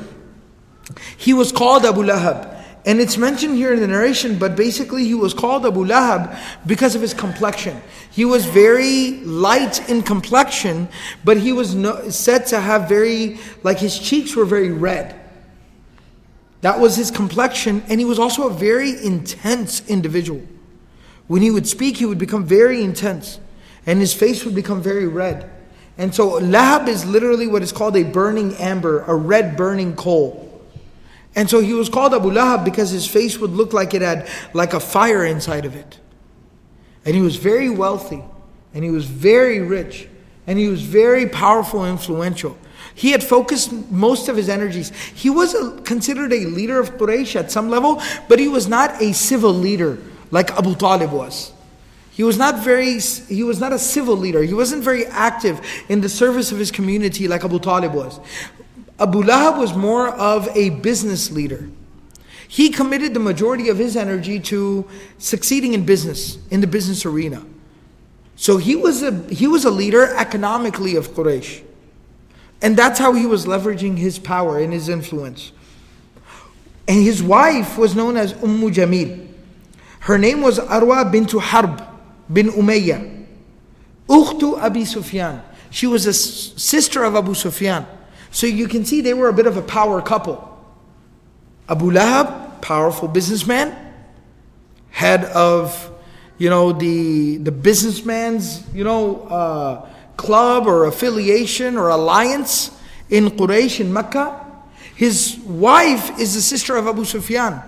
He 1.18 1.34
was 1.34 1.52
called 1.52 1.84
Abu 1.84 2.04
Lahab. 2.04 2.57
And 2.88 3.02
it's 3.02 3.18
mentioned 3.18 3.56
here 3.56 3.74
in 3.74 3.82
the 3.82 3.88
narration, 3.88 4.40
but 4.40 4.56
basically 4.56 5.04
he 5.04 5.14
was 5.14 5.34
called 5.34 5.66
Abu 5.66 5.86
Lahab 5.86 6.40
because 6.66 6.96
of 6.96 7.02
his 7.02 7.14
complexion. 7.14 7.82
He 8.10 8.24
was 8.24 8.46
very 8.46 9.20
light 9.26 9.88
in 9.90 10.02
complexion, 10.02 10.88
but 11.26 11.38
he 11.38 11.52
was 11.52 11.76
no, 11.76 12.10
said 12.10 12.48
to 12.48 12.62
have 12.62 12.88
very, 12.88 13.40
like 13.62 13.78
his 13.78 14.00
cheeks 14.00 14.36
were 14.36 14.46
very 14.46 14.72
red. 14.72 15.20
That 16.62 16.80
was 16.80 16.96
his 16.96 17.12
complexion, 17.12 17.84
and 17.90 18.00
he 18.00 18.06
was 18.06 18.18
also 18.18 18.48
a 18.48 18.54
very 18.54 18.92
intense 19.04 19.88
individual. 19.88 20.42
When 21.28 21.42
he 21.42 21.52
would 21.52 21.68
speak, 21.68 21.98
he 21.98 22.06
would 22.06 22.18
become 22.18 22.46
very 22.46 22.82
intense 22.82 23.40
and 23.88 24.00
his 24.00 24.14
face 24.14 24.46
would 24.46 24.54
become 24.54 24.82
very 24.82 25.08
red. 25.08 25.50
And 25.98 26.14
so 26.14 26.40
lahab 26.40 26.88
is 26.88 27.06
literally 27.06 27.48
what 27.48 27.64
is 27.64 27.72
called 27.72 27.96
a 27.96 28.04
burning 28.04 28.54
amber, 28.56 29.04
a 29.08 29.16
red 29.16 29.58
burning 29.58 29.96
coal. 29.96 30.47
And 31.38 31.48
so 31.48 31.60
he 31.60 31.74
was 31.74 31.88
called 31.88 32.16
Abu 32.16 32.32
Lahab 32.32 32.66
because 32.66 32.90
his 32.90 33.06
face 33.06 33.38
would 33.38 33.52
look 33.52 33.72
like 33.72 33.94
it 33.94 34.02
had 34.02 34.28
like 34.54 34.74
a 34.74 34.80
fire 34.80 35.24
inside 35.24 35.66
of 35.66 35.76
it. 35.76 36.00
And 37.06 37.14
he 37.16 37.22
was 37.22 37.36
very 37.36 37.70
wealthy, 37.70 38.24
and 38.74 38.84
he 38.84 38.90
was 38.90 39.06
very 39.06 39.60
rich, 39.62 40.10
and 40.48 40.58
he 40.58 40.68
was 40.68 40.82
very 40.82 41.30
powerful 41.30 41.84
and 41.84 41.92
influential. 41.92 42.58
He 42.96 43.12
had 43.12 43.24
focused 43.24 43.72
most 43.92 44.30
of 44.30 44.36
his 44.36 44.50
energies. 44.50 44.90
He 45.14 45.30
was 45.30 45.54
a, 45.54 45.80
considered 45.84 46.34
a 46.34 46.46
leader 46.46 46.80
of 46.80 46.98
Quraysh 46.98 47.36
at 47.36 47.52
some 47.52 47.70
level, 47.70 48.02
but 48.28 48.40
he 48.40 48.48
was 48.48 48.68
not 48.68 49.00
a 49.00 49.14
civil 49.14 49.54
leader 49.54 50.00
like 50.32 50.50
Abu 50.52 50.74
Talib 50.74 51.12
was. 51.12 51.54
He 52.12 52.24
was 52.24 52.40
not 52.40 52.64
very, 52.64 53.00
he 53.00 53.44
was 53.44 53.60
not 53.60 53.72
a 53.72 53.78
civil 53.78 54.18
leader. 54.18 54.42
He 54.42 54.56
wasn't 54.56 54.84
very 54.84 55.06
active 55.06 55.62
in 55.88 56.02
the 56.02 56.10
service 56.10 56.52
of 56.52 56.58
his 56.58 56.72
community 56.72 57.28
like 57.28 57.46
Abu 57.46 57.60
Talib 57.60 57.94
was. 57.94 58.20
Abu 59.00 59.24
Lahab 59.24 59.60
was 59.60 59.76
more 59.76 60.10
of 60.10 60.48
a 60.56 60.72
business 60.72 61.32
leader. 61.32 61.70
He 62.48 62.70
committed 62.70 63.14
the 63.14 63.20
majority 63.20 63.70
of 63.70 63.78
his 63.78 63.96
energy 63.96 64.40
to 64.40 64.88
succeeding 65.18 65.74
in 65.74 65.86
business, 65.86 66.38
in 66.50 66.62
the 66.62 66.68
business 66.68 67.06
arena. 67.06 67.44
So 68.36 68.58
he 68.58 68.76
was 68.76 69.04
a, 69.04 69.12
he 69.30 69.48
was 69.48 69.66
a 69.66 69.72
leader 69.72 70.16
economically 70.16 70.96
of 70.96 71.10
Quraysh. 71.10 71.64
And 72.62 72.78
that's 72.78 72.98
how 72.98 73.14
he 73.14 73.26
was 73.26 73.46
leveraging 73.46 73.98
his 73.98 74.18
power 74.18 74.58
and 74.58 74.72
his 74.72 74.90
influence. 74.90 75.52
And 76.88 77.04
his 77.04 77.22
wife 77.22 77.78
was 77.78 77.96
known 77.96 78.16
as 78.16 78.34
Umm 78.42 78.62
Jamil. 78.72 79.28
Her 80.02 80.18
name 80.18 80.42
was 80.42 80.58
Arwa 80.58 81.12
bint 81.12 81.32
Harb 81.34 81.84
bin 82.32 82.48
Umayyah, 82.48 83.26
Ukhtu 84.08 84.58
Abi 84.58 84.86
Sufyan. 84.86 85.42
She 85.70 85.86
was 85.86 86.06
a 86.06 86.14
sister 86.14 87.04
of 87.04 87.16
Abu 87.16 87.34
Sufyan. 87.34 87.86
So 88.32 88.48
you 88.48 88.68
can 88.68 88.86
see 88.86 89.02
they 89.02 89.14
were 89.14 89.30
a 89.30 89.34
bit 89.34 89.48
of 89.48 89.58
a 89.58 89.62
power 89.62 90.02
couple. 90.02 90.44
Abu 91.70 91.92
Lahab, 91.92 92.62
powerful 92.62 93.08
businessman, 93.08 93.76
head 94.90 95.26
of, 95.26 95.92
you 96.38 96.50
know, 96.50 96.72
the 96.72 97.38
the 97.38 97.52
businessman's, 97.52 98.64
you 98.74 98.84
know, 98.84 99.22
uh, 99.28 99.90
club 100.16 100.68
or 100.68 100.86
affiliation 100.86 101.78
or 101.78 101.90
alliance 101.90 102.72
in 103.10 103.30
Quraysh 103.30 103.80
in 103.80 103.92
Mecca. 103.92 104.46
His 104.96 105.38
wife 105.46 106.20
is 106.20 106.34
the 106.34 106.42
sister 106.42 106.76
of 106.76 106.88
Abu 106.88 107.06
Sufyan, 107.06 107.62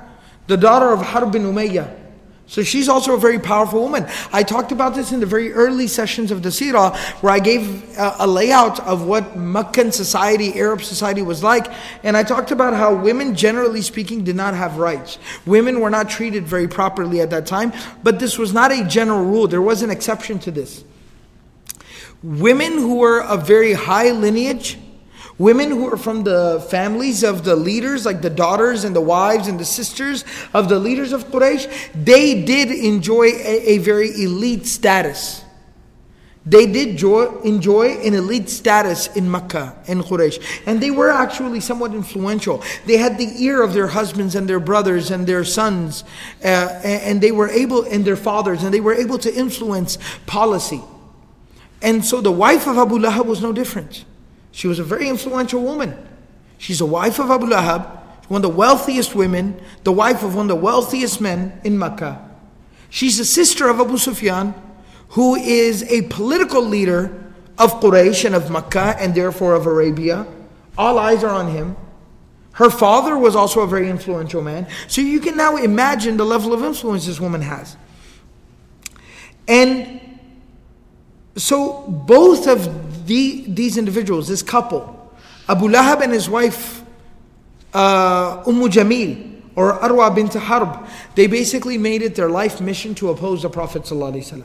the 0.48 0.58
daughter 0.58 0.92
of 0.92 1.02
Harb 1.02 1.32
bin 1.32 1.44
Umayyah. 1.44 1.99
So 2.50 2.64
she's 2.64 2.90
also 2.90 3.14
a 3.14 3.18
very 3.20 3.38
powerful 3.38 3.80
woman. 3.80 4.08
I 4.34 4.42
talked 4.42 4.72
about 4.72 4.96
this 4.96 5.12
in 5.12 5.20
the 5.20 5.28
very 5.28 5.54
early 5.54 5.86
sessions 5.86 6.32
of 6.32 6.42
the 6.42 6.50
Sirah, 6.50 6.98
where 7.22 7.32
I 7.32 7.38
gave 7.38 7.96
a, 7.96 8.16
a, 8.22 8.28
layout 8.28 8.80
of 8.80 9.06
what 9.06 9.38
Meccan 9.38 9.92
society, 9.92 10.60
Arab 10.60 10.82
society 10.82 11.22
was 11.22 11.44
like. 11.44 11.72
And 12.04 12.18
I 12.18 12.24
talked 12.24 12.50
about 12.50 12.74
how 12.74 12.96
women, 12.96 13.36
generally 13.36 13.84
speaking, 13.84 14.24
did 14.24 14.36
not 14.36 14.56
have 14.56 14.78
rights. 14.78 15.20
Women 15.46 15.80
were 15.80 15.92
not 15.92 16.10
treated 16.10 16.48
very 16.48 16.68
properly 16.68 17.22
at 17.22 17.30
that 17.30 17.46
time, 17.46 17.72
but 18.02 18.18
this 18.18 18.40
was 18.40 18.52
not 18.52 18.72
a 18.72 18.84
general 18.84 19.24
rule. 19.24 19.48
There 19.48 19.62
was 19.62 19.84
an 19.84 19.92
exception 19.92 20.40
to 20.40 20.50
this. 20.50 20.84
Women 22.24 22.74
who 22.74 22.96
were 22.96 23.22
of 23.22 23.46
very 23.46 23.74
high 23.74 24.10
lineage, 24.10 24.80
Women 25.40 25.72
who 25.72 25.88
are 25.88 25.98
from 25.98 26.26
the 26.26 26.64
families 26.70 27.24
of 27.24 27.46
the 27.46 27.56
leaders, 27.56 28.06
like 28.06 28.22
the 28.22 28.30
daughters 28.30 28.84
and 28.84 28.94
the 28.94 29.02
wives 29.02 29.48
and 29.48 29.58
the 29.58 29.66
sisters 29.66 30.26
of 30.54 30.68
the 30.68 30.78
leaders 30.78 31.14
of 31.14 31.28
Quraysh, 31.30 31.94
they 31.96 32.44
did 32.44 32.70
enjoy 32.72 33.28
a, 33.28 33.72
a 33.72 33.78
very 33.78 34.10
elite 34.10 34.66
status. 34.66 35.46
They 36.46 36.66
did 36.66 36.98
joy, 36.98 37.40
enjoy 37.42 38.00
an 38.00 38.16
elite 38.16 38.50
status 38.50 39.08
in 39.16 39.32
Mecca 39.32 39.82
and 39.88 40.04
Quraysh. 40.04 40.44
And 40.66 40.82
they 40.82 40.92
were 40.92 41.10
actually 41.10 41.62
somewhat 41.62 41.94
influential. 41.94 42.62
They 42.86 42.98
had 42.98 43.18
the 43.18 43.32
ear 43.42 43.62
of 43.62 43.74
their 43.74 43.88
husbands 43.88 44.36
and 44.36 44.46
their 44.50 44.60
brothers 44.60 45.10
and 45.10 45.26
their 45.26 45.46
sons, 45.46 46.04
uh, 46.44 46.82
and 46.84 47.22
they 47.22 47.32
were 47.32 47.48
able, 47.48 47.84
and 47.84 48.04
their 48.04 48.18
fathers, 48.18 48.64
and 48.64 48.74
they 48.74 48.82
were 48.82 48.96
able 48.96 49.18
to 49.20 49.34
influence 49.34 49.98
policy. 50.26 50.82
And 51.82 52.04
so 52.04 52.20
the 52.20 52.32
wife 52.32 52.68
of 52.68 52.78
Abu 52.78 52.98
Lahab 52.98 53.26
was 53.26 53.42
no 53.42 53.54
different. 53.54 54.04
She 54.52 54.68
was 54.68 54.80
a 54.80 54.84
very 54.84 55.08
influential 55.08 55.62
woman. 55.62 55.96
She's 56.58 56.82
a 56.82 56.86
wife 56.86 57.20
of 57.20 57.32
Abu 57.32 57.46
Lahab, 57.46 57.98
one 58.28 58.44
of 58.44 58.52
the 58.52 58.58
wealthiest 58.58 59.16
women, 59.16 59.60
the 59.84 59.92
wife 59.92 60.24
of 60.24 60.36
one 60.36 60.46
of 60.46 60.50
the 60.50 60.64
wealthiest 60.64 61.22
men 61.22 61.60
in 61.64 61.78
Mecca. 61.78 62.30
She's 62.90 63.18
the 63.18 63.26
sister 63.26 63.70
of 63.70 63.80
Abu 63.80 63.98
Sufyan, 63.98 64.54
who 65.10 65.36
is 65.36 65.84
a 65.84 66.04
political 66.04 66.62
leader 66.62 67.34
of 67.58 67.80
Quraysh 67.80 68.26
and 68.26 68.36
of 68.36 68.50
Mecca 68.50 68.96
and 69.00 69.14
therefore 69.16 69.56
of 69.56 69.66
Arabia. 69.66 70.26
All 70.78 70.98
eyes 71.00 71.24
are 71.24 71.34
on 71.34 71.52
him. 71.52 71.76
Her 72.54 72.70
father 72.70 73.18
was 73.18 73.36
also 73.36 73.62
a 73.62 73.68
very 73.68 73.90
influential 73.90 74.42
man. 74.42 74.68
So 74.88 75.02
you 75.02 75.20
can 75.20 75.38
now 75.38 75.58
imagine 75.58 76.18
the 76.18 76.26
level 76.26 76.54
of 76.54 76.64
influence 76.64 77.06
this 77.06 77.20
woman 77.20 77.42
has. 77.42 77.78
And 79.48 80.02
so 81.36 81.84
both 81.88 82.48
of 82.48 82.89
the, 83.10 83.44
these 83.48 83.76
individuals, 83.76 84.28
this 84.28 84.44
couple, 84.44 85.12
Abu 85.50 85.68
Lahab 85.68 86.02
and 86.02 86.14
his 86.14 86.30
wife, 86.30 86.84
uh, 87.74 88.44
Umm 88.46 88.62
Jamil, 88.70 89.42
or 89.56 89.80
Arwa 89.80 90.14
bint 90.14 90.36
Harb, 90.36 90.88
they 91.16 91.26
basically 91.26 91.76
made 91.76 92.04
it 92.04 92.14
their 92.14 92.30
life 92.30 92.62
mission 92.62 92.94
to 92.96 93.10
oppose 93.10 93.42
the 93.42 93.50
Prophet. 93.50 93.82
ﷺ. 93.82 94.44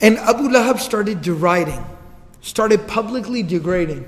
And 0.00 0.18
Abu 0.18 0.48
Lahab 0.48 0.80
started 0.80 1.22
deriding, 1.22 1.84
started 2.40 2.88
publicly 2.88 3.44
degrading, 3.44 4.04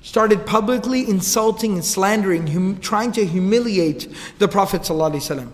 started 0.00 0.46
publicly 0.46 1.06
insulting 1.06 1.74
and 1.74 1.84
slandering, 1.84 2.46
hum, 2.46 2.80
trying 2.80 3.12
to 3.12 3.26
humiliate 3.26 4.08
the 4.38 4.48
Prophet. 4.48 4.80
ﷺ. 4.80 5.52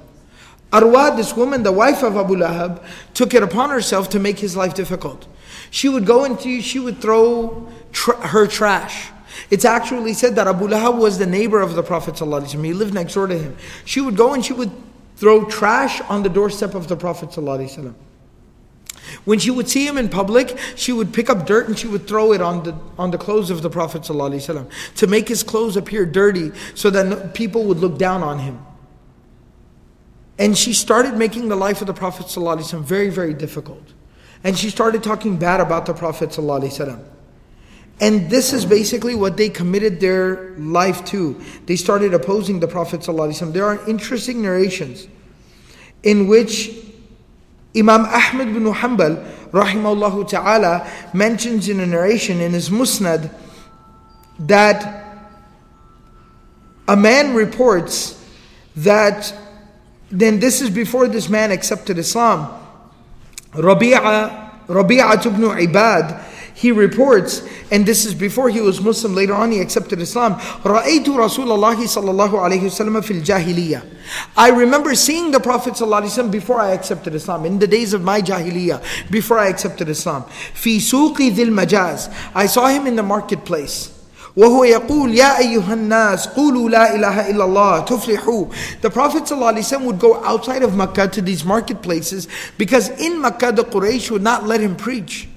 Arwa, 0.70 1.16
this 1.16 1.36
woman, 1.36 1.64
the 1.64 1.72
wife 1.72 2.04
of 2.04 2.16
Abu 2.16 2.36
Lahab, 2.36 2.80
took 3.12 3.34
it 3.34 3.42
upon 3.42 3.70
herself 3.70 4.08
to 4.10 4.20
make 4.20 4.38
his 4.38 4.56
life 4.56 4.74
difficult. 4.74 5.26
She 5.69 5.89
would 5.89 6.05
go 6.05 6.23
into, 6.25 6.61
she 6.61 6.79
would 6.79 7.01
throw 7.01 7.69
her 7.93 8.47
trash. 8.47 9.09
It's 9.49 9.65
actually 9.65 10.13
said 10.13 10.35
that 10.35 10.47
Abu 10.47 10.67
Lahab 10.67 10.97
was 10.97 11.17
the 11.17 11.25
neighbor 11.25 11.61
of 11.61 11.75
the 11.75 11.83
Prophet 11.83 12.15
ﷺ. 12.15 12.63
He 12.63 12.73
lived 12.73 12.93
next 12.93 13.13
door 13.13 13.27
to 13.27 13.37
him. 13.37 13.57
She 13.85 14.01
would 14.01 14.15
go 14.17 14.33
and 14.33 14.43
she 14.43 14.53
would 14.53 14.71
throw 15.15 15.45
trash 15.45 16.01
on 16.01 16.23
the 16.23 16.29
doorstep 16.29 16.73
of 16.75 16.87
the 16.87 16.95
Prophet 16.95 17.29
ﷺ. 17.29 17.93
When 19.25 19.39
she 19.39 19.51
would 19.51 19.69
see 19.69 19.85
him 19.85 19.97
in 19.97 20.09
public, 20.09 20.57
she 20.75 20.93
would 20.93 21.13
pick 21.13 21.29
up 21.29 21.45
dirt 21.45 21.67
and 21.67 21.77
she 21.77 21.87
would 21.87 22.07
throw 22.07 22.33
it 22.33 22.41
on 22.41 22.63
the, 22.63 22.75
on 22.97 23.11
the 23.11 23.17
clothes 23.17 23.49
of 23.49 23.61
the 23.61 23.69
Prophet 23.69 24.03
ﷺ 24.03 24.69
to 24.95 25.07
make 25.07 25.27
his 25.27 25.43
clothes 25.43 25.75
appear 25.75 26.05
dirty 26.05 26.51
so 26.75 26.89
that 26.89 27.33
people 27.33 27.63
would 27.65 27.77
look 27.77 27.97
down 27.97 28.23
on 28.23 28.39
him. 28.39 28.65
And 30.39 30.57
she 30.57 30.73
started 30.73 31.15
making 31.15 31.49
the 31.49 31.55
life 31.55 31.81
of 31.81 31.87
the 31.87 31.93
Prophet 31.93 32.27
ﷺ 32.27 32.83
very, 32.83 33.09
very 33.09 33.33
difficult. 33.33 33.83
And 34.44 34.56
she 34.56 34.70
started 34.70 35.02
talking 35.02 35.36
bad 35.38 35.60
about 35.60 35.86
the 35.86 35.94
Prophet 35.94 36.30
ﷺ. 36.30 37.02
And 38.00 38.28
this 38.28 38.52
is 38.52 38.66
basically 38.66 39.14
what 39.14 39.36
they 39.36 39.48
committed 39.48 40.00
their 40.00 40.50
life 40.58 41.04
to. 41.06 41.40
They 41.64 41.76
started 41.76 42.12
opposing 42.12 42.60
the 42.60 42.68
Prophet 42.68 43.00
ﷺ. 43.00 43.52
There 43.52 43.64
are 43.64 43.88
interesting 43.88 44.42
narrations 44.42 45.08
in 46.02 46.26
which 46.26 46.70
Imam 47.76 48.02
Ahmad 48.02 48.52
bin 48.52 48.64
Hanbal, 48.64 49.50
rahimahullah 49.50 50.28
ta'ala, 50.28 50.90
mentions 51.12 51.68
in 51.68 51.80
a 51.80 51.86
narration 51.86 52.40
in 52.40 52.52
his 52.52 52.70
Musnad 52.70 53.34
that 54.40 55.04
a 56.88 56.96
man 56.96 57.34
reports 57.34 58.22
that 58.76 59.34
then 60.10 60.38
this 60.38 60.60
is 60.60 60.70
before 60.70 61.08
this 61.08 61.28
man 61.28 61.50
accepted 61.50 61.98
Islam. 61.98 62.62
Rabi'a, 63.55 64.67
Rabi'a 64.67 65.25
ibn 65.25 65.41
Ibad, 65.41 66.23
he 66.53 66.71
reports, 66.71 67.41
and 67.71 67.85
this 67.85 68.05
is 68.05 68.13
before 68.13 68.49
he 68.49 68.61
was 68.61 68.81
Muslim, 68.81 69.15
later 69.15 69.33
on 69.33 69.51
he 69.51 69.59
accepted 69.59 69.99
Islam. 69.99 70.35
رَأَيْتُ 70.35 71.05
رَسُولَ 71.05 71.47
اللَّهِ 71.47 71.75
صَلَّى 71.75 72.09
اللَّهُ 72.09 72.29
عَلَيْهِ 72.29 72.61
وسلم 72.61 73.01
فِي 73.01 73.21
الْجَاهِلِيَّةِ 73.21 73.83
I 74.37 74.49
remember 74.49 74.93
seeing 74.93 75.31
the 75.31 75.39
Prophet 75.39 75.73
ﷺ 75.73 76.29
before 76.29 76.59
I 76.59 76.71
accepted 76.71 77.15
Islam, 77.15 77.45
in 77.45 77.59
the 77.59 77.67
days 77.67 77.93
of 77.93 78.03
my 78.03 78.21
Jahiliyyah, 78.21 79.09
before 79.09 79.39
I 79.39 79.47
accepted 79.47 79.89
Islam. 79.89 80.23
فِي 80.53 80.77
سُوقِ 80.77 81.15
ذِي 81.17 81.45
الْمَجَازِ 81.45 82.13
I 82.35 82.45
saw 82.45 82.67
him 82.67 82.85
in 82.85 82.95
the 82.95 83.03
marketplace. 83.03 83.94
وهو 84.35 84.63
يقول 84.63 85.15
يا 85.15 85.37
أيها 85.39 85.73
الناس 85.73 86.27
قولوا 86.27 86.69
لا 86.69 86.95
إله 86.95 87.29
إلا 87.29 87.43
الله 87.45 87.79
تفلحوا 87.79 88.45
The 88.81 88.89
Prophet 88.89 89.23
ﷺ 89.23 89.81
would 89.83 89.99
go 89.99 90.23
outside 90.23 90.63
of 90.63 90.75
Makkah 90.75 91.07
to 91.09 91.21
these 91.21 91.43
marketplaces 91.43 92.27
because 92.57 92.89
in 92.99 93.21
Makkah 93.21 93.51
the 93.51 93.63
Quraysh 93.63 94.09
would 94.11 94.21
not 94.23 94.47
let 94.47 94.61
him 94.61 94.75
preach. 94.75 95.27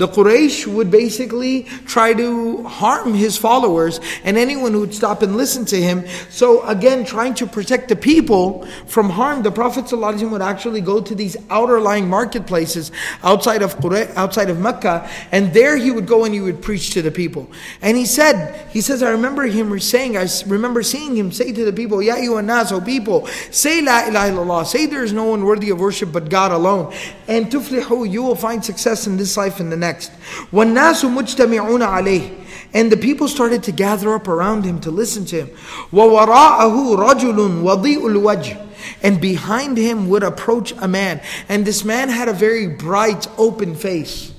The 0.00 0.08
Quraysh 0.08 0.66
would 0.66 0.90
basically 0.90 1.64
try 1.84 2.14
to 2.14 2.62
harm 2.62 3.12
his 3.12 3.36
followers 3.36 4.00
and 4.24 4.38
anyone 4.38 4.72
who 4.72 4.80
would 4.80 4.94
stop 4.94 5.20
and 5.20 5.36
listen 5.36 5.66
to 5.66 5.76
him. 5.76 6.06
So 6.30 6.66
again, 6.66 7.04
trying 7.04 7.34
to 7.34 7.46
protect 7.46 7.90
the 7.90 7.96
people 7.96 8.66
from 8.86 9.10
harm, 9.10 9.42
the 9.42 9.52
Prophet 9.52 9.84
ﷺ 9.84 10.30
would 10.30 10.40
actually 10.40 10.80
go 10.80 11.02
to 11.02 11.14
these 11.14 11.36
outer 11.50 11.82
lying 11.82 12.08
marketplaces 12.08 12.92
outside 13.22 13.60
of 13.60 13.76
Quraysh, 13.76 14.16
outside 14.16 14.48
of 14.48 14.58
Mecca, 14.58 15.06
and 15.32 15.52
there 15.52 15.76
he 15.76 15.90
would 15.90 16.06
go 16.06 16.24
and 16.24 16.32
he 16.32 16.40
would 16.40 16.62
preach 16.62 16.92
to 16.92 17.02
the 17.02 17.10
people. 17.10 17.46
And 17.82 17.94
he 17.94 18.06
said, 18.06 18.70
he 18.70 18.80
says, 18.80 19.02
I 19.02 19.10
remember 19.10 19.42
him 19.42 19.78
saying, 19.80 20.16
I 20.16 20.26
remember 20.46 20.82
seeing 20.82 21.14
him 21.14 21.30
say 21.30 21.52
to 21.52 21.64
the 21.66 21.74
people, 21.74 22.00
Ya 22.00 22.16
nas, 22.40 22.72
O 22.72 22.80
people, 22.80 23.26
say 23.50 23.82
La 23.82 24.06
ilaha 24.06 24.30
illallah, 24.30 24.66
say 24.66 24.86
there 24.86 25.04
is 25.04 25.12
no 25.12 25.24
one 25.24 25.44
worthy 25.44 25.68
of 25.68 25.78
worship 25.78 26.10
but 26.10 26.30
God 26.30 26.52
alone. 26.52 26.94
And 27.28 27.48
tuflihu, 27.52 28.10
you 28.10 28.22
will 28.22 28.34
find 28.34 28.64
success 28.64 29.06
in 29.06 29.18
this 29.18 29.36
life 29.36 29.60
and 29.60 29.70
the 29.70 29.76
next 29.76 29.89
next. 29.89 30.11
وَالنَّاسُ 30.51 31.03
مُجْتَمِعُونَ 31.03 31.81
عَلَيْهِ 31.81 32.45
and 32.75 32.91
the 32.91 32.97
people 32.97 33.29
started 33.29 33.63
to 33.63 33.71
gather 33.71 34.13
up 34.13 34.27
around 34.27 34.65
him 34.65 34.81
to 34.81 34.91
listen 34.91 35.23
to 35.27 35.45
him. 35.45 35.57
وَوَرَاءَهُ 35.93 36.97
رَجُلٌ 36.97 37.63
وَضِيءُ 37.63 38.01
الْوَجْهِ 38.01 38.67
And 39.01 39.21
behind 39.21 39.77
him 39.77 40.09
would 40.09 40.23
approach 40.23 40.73
a 40.73 40.87
man. 40.87 41.21
And 41.47 41.65
this 41.65 41.85
man 41.85 42.09
had 42.09 42.27
a 42.27 42.33
very 42.33 42.67
bright, 42.67 43.29
open 43.37 43.75
face. 43.75 44.33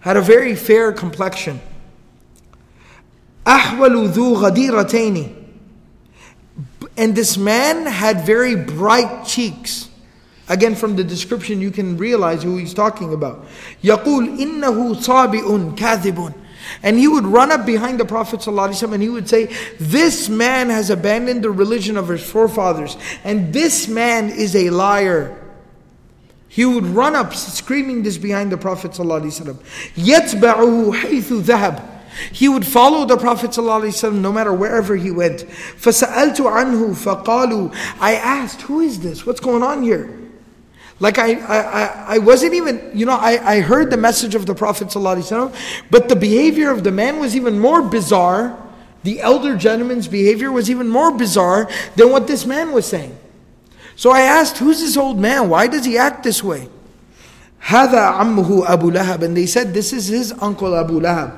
Had 0.00 0.18
a 0.18 0.20
very 0.20 0.54
fair 0.54 0.92
complexion. 0.92 1.62
أَحْوَلُ 3.46 4.12
ذُو 4.12 4.36
غَدِيرَتَيْنِ 4.42 5.34
And 6.98 7.16
this 7.16 7.38
man 7.38 7.86
had 7.86 8.26
very 8.26 8.54
bright 8.54 9.24
cheeks. 9.24 9.87
Again, 10.48 10.74
from 10.74 10.96
the 10.96 11.04
description, 11.04 11.60
you 11.60 11.70
can 11.70 11.96
realize 11.96 12.42
who 12.42 12.58
he's 12.58 12.74
talking 12.74 13.14
about. 13.14 13.46
يقول 13.82 14.38
إنه 14.38 14.94
صابئ 15.02 15.76
كاذب 15.76 16.34
and 16.82 16.98
he 16.98 17.08
would 17.08 17.26
run 17.26 17.52
up 17.52 17.66
behind 17.66 18.00
the 18.00 18.04
Prophet 18.04 18.40
ﷺ 18.40 18.92
and 18.92 19.02
he 19.02 19.08
would 19.08 19.28
say, 19.28 19.54
This 19.78 20.28
man 20.28 20.70
has 20.70 20.90
abandoned 20.90 21.42
the 21.42 21.50
religion 21.50 21.96
of 21.96 22.08
his 22.08 22.22
forefathers, 22.22 22.96
and 23.22 23.52
this 23.52 23.88
man 23.88 24.30
is 24.30 24.56
a 24.56 24.70
liar. 24.70 25.40
He 26.48 26.64
would 26.64 26.86
run 26.86 27.16
up 27.16 27.34
screaming 27.34 28.02
this 28.02 28.16
behind 28.16 28.52
the 28.52 28.56
Prophet 28.56 28.92
ﷺ. 28.92 29.56
يَتْبَعُهُ 29.96 31.00
حَيْثُ 31.00 31.42
ذَهَبَ 31.42 31.90
he 32.30 32.48
would 32.48 32.64
follow 32.64 33.04
the 33.04 33.16
Prophet 33.16 33.50
ﷺ 33.50 34.20
no 34.20 34.32
matter 34.32 34.52
wherever 34.52 34.94
he 34.94 35.10
went. 35.10 35.40
فَسَأَلْتُ 35.40 36.36
عَنْهُ 36.36 36.94
فَقَالُوا 36.94 37.74
I 37.98 38.14
asked, 38.14 38.62
who 38.62 38.78
is 38.80 39.00
this? 39.00 39.26
What's 39.26 39.40
going 39.40 39.64
on 39.64 39.82
here? 39.82 40.17
Like 41.00 41.18
I, 41.18 41.34
I, 41.34 42.04
I 42.14 42.18
wasn't 42.18 42.54
even, 42.54 42.90
you 42.94 43.04
know, 43.04 43.16
I, 43.16 43.56
I 43.56 43.60
heard 43.60 43.90
the 43.90 43.96
message 43.96 44.34
of 44.34 44.46
the 44.46 44.54
Prophet 44.54 44.88
ﷺ, 44.88 45.54
but 45.90 46.08
the 46.08 46.16
behavior 46.16 46.70
of 46.70 46.84
the 46.84 46.92
man 46.92 47.18
was 47.18 47.34
even 47.34 47.58
more 47.58 47.82
bizarre. 47.82 48.60
The 49.02 49.20
elder 49.20 49.56
gentleman's 49.56 50.08
behavior 50.08 50.50
was 50.52 50.70
even 50.70 50.88
more 50.88 51.12
bizarre 51.12 51.68
than 51.96 52.10
what 52.10 52.26
this 52.26 52.46
man 52.46 52.72
was 52.72 52.86
saying. 52.86 53.18
So 53.96 54.10
I 54.10 54.20
asked, 54.20 54.58
who's 54.58 54.80
this 54.80 54.96
old 54.96 55.18
man? 55.18 55.48
Why 55.48 55.66
does 55.66 55.84
he 55.84 55.98
act 55.98 56.22
this 56.22 56.42
way? 56.42 56.68
هذا 57.66 57.98
عمه 57.98 58.66
أبو 58.66 58.90
لهب 58.90 59.22
and 59.22 59.36
they 59.36 59.46
said 59.46 59.72
this 59.72 59.92
is 59.92 60.08
his 60.08 60.34
uncle 60.40 60.76
Abu 60.76 61.00
Lahab. 61.00 61.32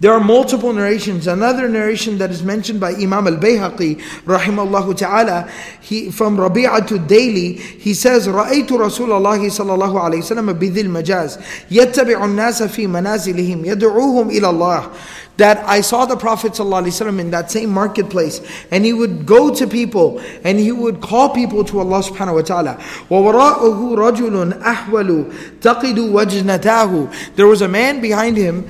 There 0.00 0.12
are 0.12 0.20
multiple 0.20 0.72
narrations. 0.72 1.28
Another 1.28 1.68
narration 1.68 2.18
that 2.18 2.30
is 2.30 2.42
mentioned 2.42 2.80
by 2.80 2.94
Imam 2.94 3.28
al-Bayhaqi, 3.28 4.00
rahimahullah 4.24 4.96
ta'ala, 4.96 5.48
he, 5.80 6.10
from 6.10 6.38
ad-Dili, 6.40 7.58
he 7.58 7.94
says, 7.94 8.26
رَأَيْتُ 8.26 8.76
Rasul 8.76 9.12
Allah 9.12 9.38
صَلَى 9.38 9.78
اللَّهُ 9.78 9.94
عَلَيْهِ 9.94 10.18
وسلم 10.18 10.52
بِذِي 10.58 10.82
الْمَجَازِ 10.82 11.38
يَتَّبِعُ 11.70 12.24
النَّاسَ 12.24 12.62
فِي 12.64 12.88
مَنَازِلِهِمْ 12.88 13.64
يَدْعُوهُمْ 13.64 14.30
إِلَى 14.30 14.50
اللَّهِ 14.50 14.92
that 15.36 15.58
I 15.68 15.80
saw 15.80 16.06
the 16.06 16.16
Prophet 16.16 16.52
ﷺ 16.52 17.18
in 17.18 17.30
that 17.30 17.50
same 17.50 17.70
marketplace 17.70 18.40
and 18.70 18.84
he 18.84 18.92
would 18.92 19.26
go 19.26 19.52
to 19.54 19.66
people 19.66 20.20
and 20.44 20.58
he 20.58 20.70
would 20.70 21.00
call 21.00 21.30
people 21.30 21.64
to 21.64 21.80
Allah 21.80 22.02
subhanahu 22.02 22.34
wa 22.34 22.42
ta'ala. 22.42 22.74
وَوَرَاءُهُ 23.10 23.96
رَجُلٌ 23.96 24.62
أَحْوَلُ 24.62 25.60
تَقِدُ 25.60 25.96
وَجْنَتَاهُ 26.12 27.36
There 27.36 27.46
was 27.46 27.62
a 27.62 27.68
man 27.68 28.00
behind 28.00 28.36
him 28.36 28.64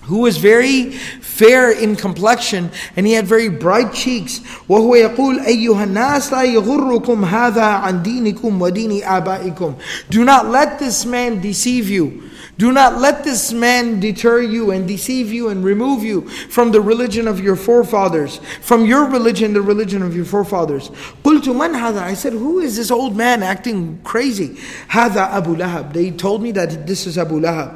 who 0.09 0.19
was 0.19 0.37
very 0.37 0.91
fair 0.91 1.71
in 1.71 1.95
complexion 1.95 2.69
and 2.95 3.07
he 3.07 3.13
had 3.13 3.25
very 3.25 3.49
bright 3.49 3.93
cheeks 3.93 4.41
وهو 4.69 4.95
يقول 4.95 5.39
أيها 5.39 5.83
الناس 5.83 6.31
لا 6.31 6.43
يغركم 6.43 7.25
هذا 7.25 7.63
عن 7.63 8.03
دينكم 8.03 8.61
ودين 8.61 9.03
آبائكم 9.03 9.75
Do 10.09 10.23
not 10.23 10.47
let 10.47 10.79
this 10.79 11.05
man 11.05 11.41
deceive 11.41 11.89
you 11.89 12.29
do 12.57 12.71
not 12.71 12.99
let 12.99 13.25
this 13.25 13.51
man 13.51 13.99
deter 13.99 14.41
you 14.41 14.71
and 14.71 14.87
deceive 14.87 15.33
you 15.33 15.49
and 15.49 15.63
remove 15.63 16.03
you 16.03 16.21
from 16.49 16.71
the 16.71 16.79
religion 16.79 17.27
of 17.27 17.41
your 17.41 17.57
forefathers, 17.57 18.39
from 18.61 18.85
your 18.85 19.09
religion, 19.09 19.53
the 19.53 19.61
religion 19.61 20.01
of 20.01 20.15
your 20.15 20.23
forefathers. 20.23 20.89
قلت 21.23 21.49
من 21.49 21.73
هذا? 21.75 22.01
I 22.01 22.13
said, 22.13 22.31
who 22.31 22.59
is 22.59 22.77
this 22.77 22.91
old 22.91 23.17
man 23.17 23.43
acting 23.43 23.99
crazy? 24.05 24.57
هذا 24.87 25.31
Abu 25.33 25.57
Lahab. 25.57 25.91
They 25.91 26.11
told 26.11 26.41
me 26.41 26.51
that 26.53 26.87
this 26.87 27.05
is 27.05 27.17
Abu 27.17 27.41
Lahab. 27.41 27.75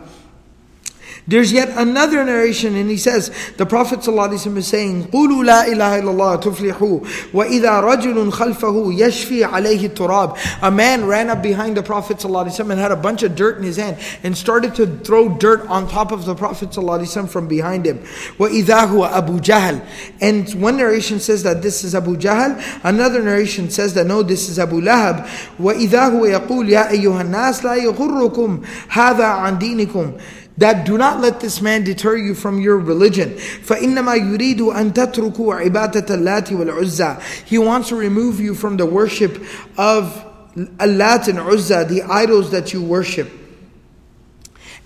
There's 1.28 1.52
yet 1.52 1.70
another 1.78 2.24
narration, 2.24 2.76
and 2.76 2.89
he 2.89 2.98
says, 2.98 3.32
the 3.58 3.65
Prophet 3.65 4.00
ﷺ 4.00 4.58
is 4.58 4.68
saying, 4.68 5.06
قُولُوا 5.06 5.46
لَا 5.46 5.65
إِلَهَ 5.65 6.02
إِلَّا 6.02 6.42
اللَّهِ 6.42 6.42
تُفْلِحُوا 6.42 7.32
وَإِذَا 7.32 7.84
رَجُلٌ 7.84 8.32
خَلْفَهُ 8.32 8.98
يَشْفِي 8.98 9.48
عَلَيْهِ 9.48 9.89
التُّرَابِ 9.89 10.60
A 10.63 10.72
man 10.72 11.06
ran 11.06 11.30
up 11.30 11.44
behind 11.44 11.78
the 11.78 11.84
Prophet 11.84 12.18
ﷺ 12.18 12.72
and 12.72 12.80
had 12.80 12.92
a 12.92 12.96
bunch 12.96 13.22
of 13.24 13.36
dirt 13.36 13.58
in 13.58 13.63
his 13.63 13.78
hand 13.78 13.98
and 14.24 14.36
started 14.36 14.74
to 14.76 14.88
throw 14.88 15.30
dirt 15.30 15.68
on 15.68 15.88
top 15.88 16.12
of 16.12 16.26
the 16.26 16.34
Prophet 16.34 16.70
ﷺ 16.70 17.30
from 17.30 17.48
behind 17.48 17.86
him. 17.86 18.00
وَإِذَا 18.38 18.88
هُوَ 18.88 19.08
أَبُو 19.10 19.39
جَهَلٍ 19.39 19.86
And 20.22 20.62
one 20.62 20.78
narration 20.78 21.20
says 21.20 21.44
that 21.44 21.62
this 21.62 21.84
is 21.84 21.94
Abu 21.94 22.18
Jahl, 22.18 22.60
another 22.84 23.22
narration 23.22 23.70
says 23.70 23.94
that 23.94 24.08
no, 24.08 24.24
this 24.24 24.50
is 24.50 24.58
Abu 24.58 24.82
Lahab. 24.82 25.28
وَإِذَا 25.60 26.12
هُوَ 26.12 26.39
يَقُولُ 26.39 26.70
يَا 26.70 26.89
أَيُّهَا 26.89 27.22
النَّاسِ 27.22 27.62
لَا 27.62 27.78
يَغُرُّكُمْ 27.78 28.65
هَذَا 28.89 29.26
عَنْ 29.26 29.60
دِينِكُمْ 29.60 30.20
that 30.58 30.86
do 30.86 30.98
not 30.98 31.22
let 31.22 31.39
this 31.39 31.62
man 31.62 31.84
deter 31.84 32.18
you 32.18 32.36
from 32.36 32.60
your 32.60 32.78
religion. 32.78 33.30
فَإِنَّمَا 33.30 34.38
يُرِيدُ 34.38 34.58
أَن 34.58 34.94
تَتْرُكُوا 34.94 35.70
عِبَادَةَ 35.70 36.08
اللَّاتِ 36.08 36.48
وَالْعُزَّى 36.48 37.46
He 37.46 37.58
wants 37.58 37.89
to 37.89 37.96
remove 37.96 38.39
you 38.39 38.54
from 38.54 38.78
the 38.78 38.86
worship 38.86 39.42
of 39.78 40.26
Allat 40.56 41.30
and 41.30 41.39
Uzza, 41.39 41.86
the 41.86 42.02
idols 42.04 42.52
that 42.52 42.74
you 42.74 42.84
worship. 42.84 43.32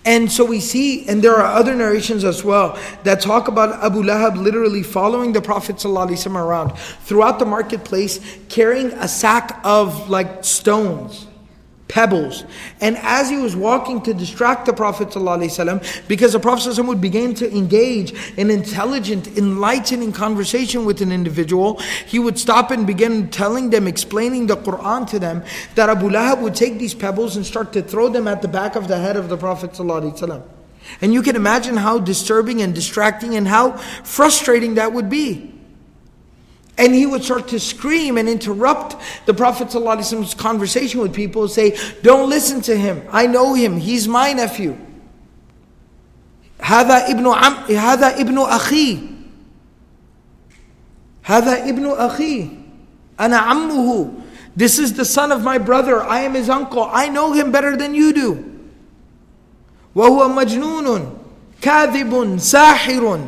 And 0.05 0.31
so 0.31 0.43
we 0.43 0.59
see, 0.59 1.07
and 1.07 1.23
there 1.23 1.35
are 1.35 1.55
other 1.55 1.73
narrations 1.73 2.23
as 2.23 2.43
well 2.43 2.77
that 3.03 3.21
talk 3.21 3.47
about 3.47 3.83
Abu 3.83 4.03
Lahab 4.03 4.35
literally 4.35 4.83
following 4.83 5.31
the 5.31 5.41
Prophet 5.41 5.77
ﷺ 5.77 6.35
around 6.35 6.77
throughout 6.77 7.39
the 7.39 7.45
marketplace, 7.45 8.19
carrying 8.49 8.91
a 8.93 9.07
sack 9.07 9.59
of 9.63 10.09
like 10.09 10.43
stones 10.43 11.26
pebbles. 11.87 12.43
And 12.81 12.97
as 12.97 13.29
he 13.29 13.37
was 13.37 13.55
walking 13.55 14.01
to 14.01 14.15
distract 14.15 14.65
the 14.65 14.73
Prophet 14.73 15.09
ﷺ, 15.09 16.07
because 16.07 16.33
the 16.33 16.39
Prophet 16.39 16.69
ﷺ 16.69 16.87
would 16.87 17.01
begin 17.01 17.35
to 17.35 17.55
engage 17.55 18.13
in 18.35 18.49
intelligent, 18.49 19.37
enlightening 19.37 20.11
conversation 20.11 20.85
with 20.85 21.01
an 21.01 21.11
individual, 21.11 21.79
he 22.07 22.17
would 22.17 22.39
stop 22.39 22.71
and 22.71 22.87
begin 22.87 23.29
telling 23.29 23.69
them, 23.69 23.87
explaining 23.87 24.47
the 24.47 24.57
Quran 24.57 25.07
to 25.11 25.19
them, 25.19 25.43
that 25.75 25.89
Abu 25.89 26.09
Lahab 26.09 26.41
would 26.41 26.55
take 26.55 26.79
these 26.79 26.95
pebbles 26.95 27.35
and 27.35 27.45
start 27.45 27.73
to 27.73 27.83
throw 27.83 28.09
them 28.09 28.27
at 28.27 28.41
the 28.41 28.47
back 28.47 28.75
of 28.75 28.87
the 28.87 28.97
head 28.97 29.15
of 29.15 29.29
the 29.29 29.37
Prophet 29.37 29.73
ﷺ. 29.73 30.41
And 30.99 31.13
you 31.13 31.21
can 31.21 31.35
imagine 31.35 31.77
how 31.77 31.99
disturbing 31.99 32.61
and 32.61 32.73
distracting 32.73 33.35
and 33.35 33.47
how 33.47 33.73
frustrating 34.03 34.75
that 34.75 34.93
would 34.93 35.09
be. 35.09 35.53
And 36.77 36.95
he 36.95 37.05
would 37.05 37.23
start 37.23 37.49
to 37.49 37.59
scream 37.59 38.17
and 38.17 38.27
interrupt 38.27 38.95
the 39.25 39.33
Prophet 39.33 39.67
ﷺ's 39.67 40.33
conversation 40.33 41.01
with 41.01 41.13
people 41.13 41.43
and 41.43 41.51
say, 41.51 41.77
Don't 42.01 42.29
listen 42.29 42.61
to 42.61 42.75
him. 42.75 43.03
I 43.11 43.27
know 43.27 43.53
him. 43.53 43.77
He's 43.77 44.07
my 44.07 44.33
nephew. 44.33 44.77
هذا 46.63 47.11
ابن 47.11 47.27
عم 47.27 47.53
هذا 47.75 48.19
ابن 48.21 48.37
أخي 48.37 48.99
هذا 51.23 51.69
ابن 51.69 51.85
أخي 51.87 52.49
أنا 53.19 53.37
عمه 53.37 54.11
This 54.55 54.77
is 54.77 54.93
the 54.93 55.05
son 55.05 55.31
of 55.31 55.43
my 55.43 55.57
brother. 55.57 56.01
I 56.01 56.19
am 56.21 56.35
his 56.35 56.47
uncle. 56.47 56.83
I 56.83 57.09
know 57.09 57.33
him 57.33 57.51
better 57.51 57.75
than 57.75 57.93
you 57.95 58.13
do. 58.13 58.53
وهو 59.95 60.29
مجنون 60.29 61.17
كاذب 61.61 62.37
ساحر 62.39 63.19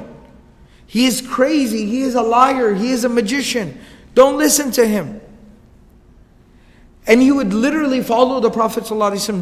he 0.91 1.07
is 1.07 1.21
crazy. 1.21 1.87
He 1.87 2.01
is 2.01 2.17
a 2.17 2.21
liar. 2.21 2.75
He 2.75 2.91
is 2.91 3.05
a 3.05 3.09
magician. 3.09 3.79
Don't 4.13 4.37
listen 4.37 4.73
to 4.73 4.85
him. 4.85 5.21
And 7.07 7.23
he 7.23 7.31
would 7.31 7.55
literally 7.55 8.03
follow 8.03 8.41
the 8.41 8.51
Prophet 8.51 8.89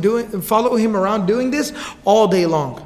doing, 0.02 0.42
follow 0.42 0.76
him 0.76 0.94
around 0.94 1.24
doing 1.24 1.50
this 1.50 1.72
all 2.04 2.28
day 2.28 2.44
long. 2.44 2.84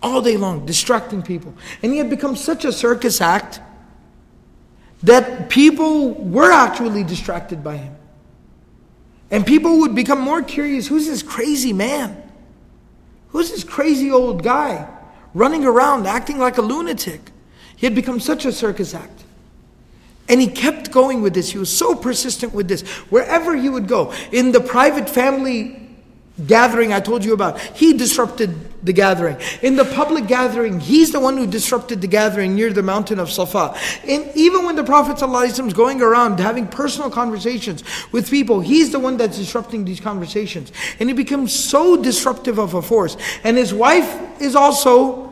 All 0.00 0.22
day 0.22 0.36
long, 0.36 0.64
distracting 0.64 1.24
people. 1.24 1.54
And 1.82 1.90
he 1.90 1.98
had 1.98 2.08
become 2.08 2.36
such 2.36 2.64
a 2.64 2.70
circus 2.70 3.20
act 3.20 3.58
that 5.02 5.50
people 5.50 6.12
were 6.12 6.52
actually 6.52 7.02
distracted 7.02 7.64
by 7.64 7.78
him. 7.78 7.96
And 9.28 9.44
people 9.44 9.80
would 9.80 9.96
become 9.96 10.20
more 10.20 10.40
curious 10.40 10.86
who's 10.86 11.06
this 11.06 11.24
crazy 11.24 11.72
man? 11.72 12.22
Who's 13.30 13.50
this 13.50 13.64
crazy 13.64 14.12
old 14.12 14.44
guy 14.44 14.88
running 15.34 15.64
around 15.64 16.06
acting 16.06 16.38
like 16.38 16.58
a 16.58 16.62
lunatic? 16.62 17.32
He 17.76 17.86
had 17.86 17.94
become 17.94 18.20
such 18.20 18.44
a 18.44 18.52
circus 18.52 18.94
act. 18.94 19.24
And 20.28 20.40
he 20.40 20.48
kept 20.48 20.90
going 20.90 21.22
with 21.22 21.34
this. 21.34 21.50
He 21.50 21.58
was 21.58 21.74
so 21.74 21.94
persistent 21.94 22.52
with 22.52 22.68
this. 22.68 22.82
Wherever 23.10 23.54
he 23.54 23.68
would 23.68 23.86
go, 23.86 24.12
in 24.32 24.50
the 24.52 24.60
private 24.60 25.08
family 25.08 25.82
gathering 26.46 26.92
I 26.92 27.00
told 27.00 27.24
you 27.24 27.32
about, 27.32 27.58
he 27.60 27.94
disrupted 27.94 28.84
the 28.84 28.92
gathering. 28.92 29.38
In 29.62 29.76
the 29.76 29.84
public 29.84 30.26
gathering, 30.26 30.80
he's 30.80 31.12
the 31.12 31.20
one 31.20 31.36
who 31.36 31.46
disrupted 31.46 32.00
the 32.00 32.06
gathering 32.06 32.54
near 32.54 32.72
the 32.72 32.82
mountain 32.82 33.18
of 33.18 33.30
Safa. 33.30 33.74
And 34.06 34.30
even 34.34 34.64
when 34.66 34.76
the 34.76 34.84
Prophet 34.84 35.22
is 35.22 35.72
going 35.72 36.02
around 36.02 36.38
having 36.40 36.66
personal 36.66 37.10
conversations 37.10 37.84
with 38.12 38.30
people, 38.30 38.60
he's 38.60 38.90
the 38.90 38.98
one 38.98 39.16
that's 39.16 39.38
disrupting 39.38 39.84
these 39.84 40.00
conversations. 40.00 40.72
And 41.00 41.08
he 41.08 41.14
becomes 41.14 41.54
so 41.54 41.96
disruptive 41.96 42.58
of 42.58 42.74
a 42.74 42.82
force. 42.82 43.16
And 43.44 43.56
his 43.56 43.72
wife 43.72 44.40
is 44.40 44.54
also 44.54 45.25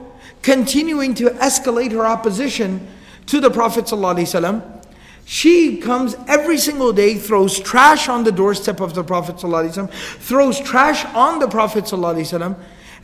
continuing 0.43 1.13
to 1.15 1.29
escalate 1.31 1.91
her 1.91 2.05
opposition 2.05 2.87
to 3.27 3.39
the 3.39 3.49
Prophet 3.49 3.85
ﷺ. 3.85 4.85
She 5.25 5.77
comes 5.77 6.15
every 6.27 6.57
single 6.57 6.91
day, 6.91 7.15
throws 7.15 7.59
trash 7.59 8.09
on 8.09 8.23
the 8.23 8.31
doorstep 8.31 8.79
of 8.79 8.95
the 8.95 9.03
Prophet 9.03 9.35
ﷺ, 9.35 9.91
throws 9.91 10.59
trash 10.59 11.05
on 11.13 11.39
the 11.39 11.47
Prophet 11.47 11.83
ﷺ, 11.83 12.57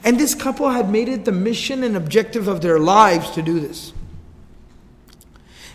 and 0.04 0.20
this 0.20 0.34
couple 0.34 0.70
had 0.70 0.90
made 0.90 1.08
it 1.08 1.26
the 1.26 1.32
mission 1.32 1.84
and 1.84 1.96
objective 1.96 2.48
of 2.48 2.62
their 2.62 2.80
lives 2.80 3.30
to 3.32 3.42
do 3.42 3.60
this. 3.60 3.94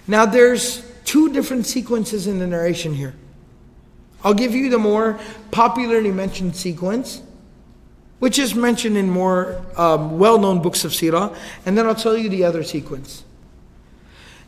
Now 0.06 0.26
there's 0.26 0.84
two 1.04 1.32
different 1.32 1.66
sequences 1.66 2.26
in 2.26 2.40
the 2.40 2.46
narration 2.46 2.94
here. 2.94 3.14
I'll 4.24 4.34
give 4.34 4.54
you 4.54 4.70
the 4.70 4.78
more 4.78 5.18
popularly 5.50 6.10
mentioned 6.10 6.56
sequence, 6.56 7.22
which 8.19 8.39
is 8.39 8.55
mentioned 8.55 8.97
in 8.97 9.09
more 9.09 9.61
um, 9.75 10.17
well 10.17 10.37
known 10.39 10.61
books 10.61 10.85
of 10.85 10.91
Sirah, 10.91 11.35
and 11.65 11.77
then 11.77 11.85
I'll 11.85 11.95
tell 11.95 12.17
you 12.17 12.29
the 12.29 12.43
other 12.43 12.63
sequence. 12.63 13.23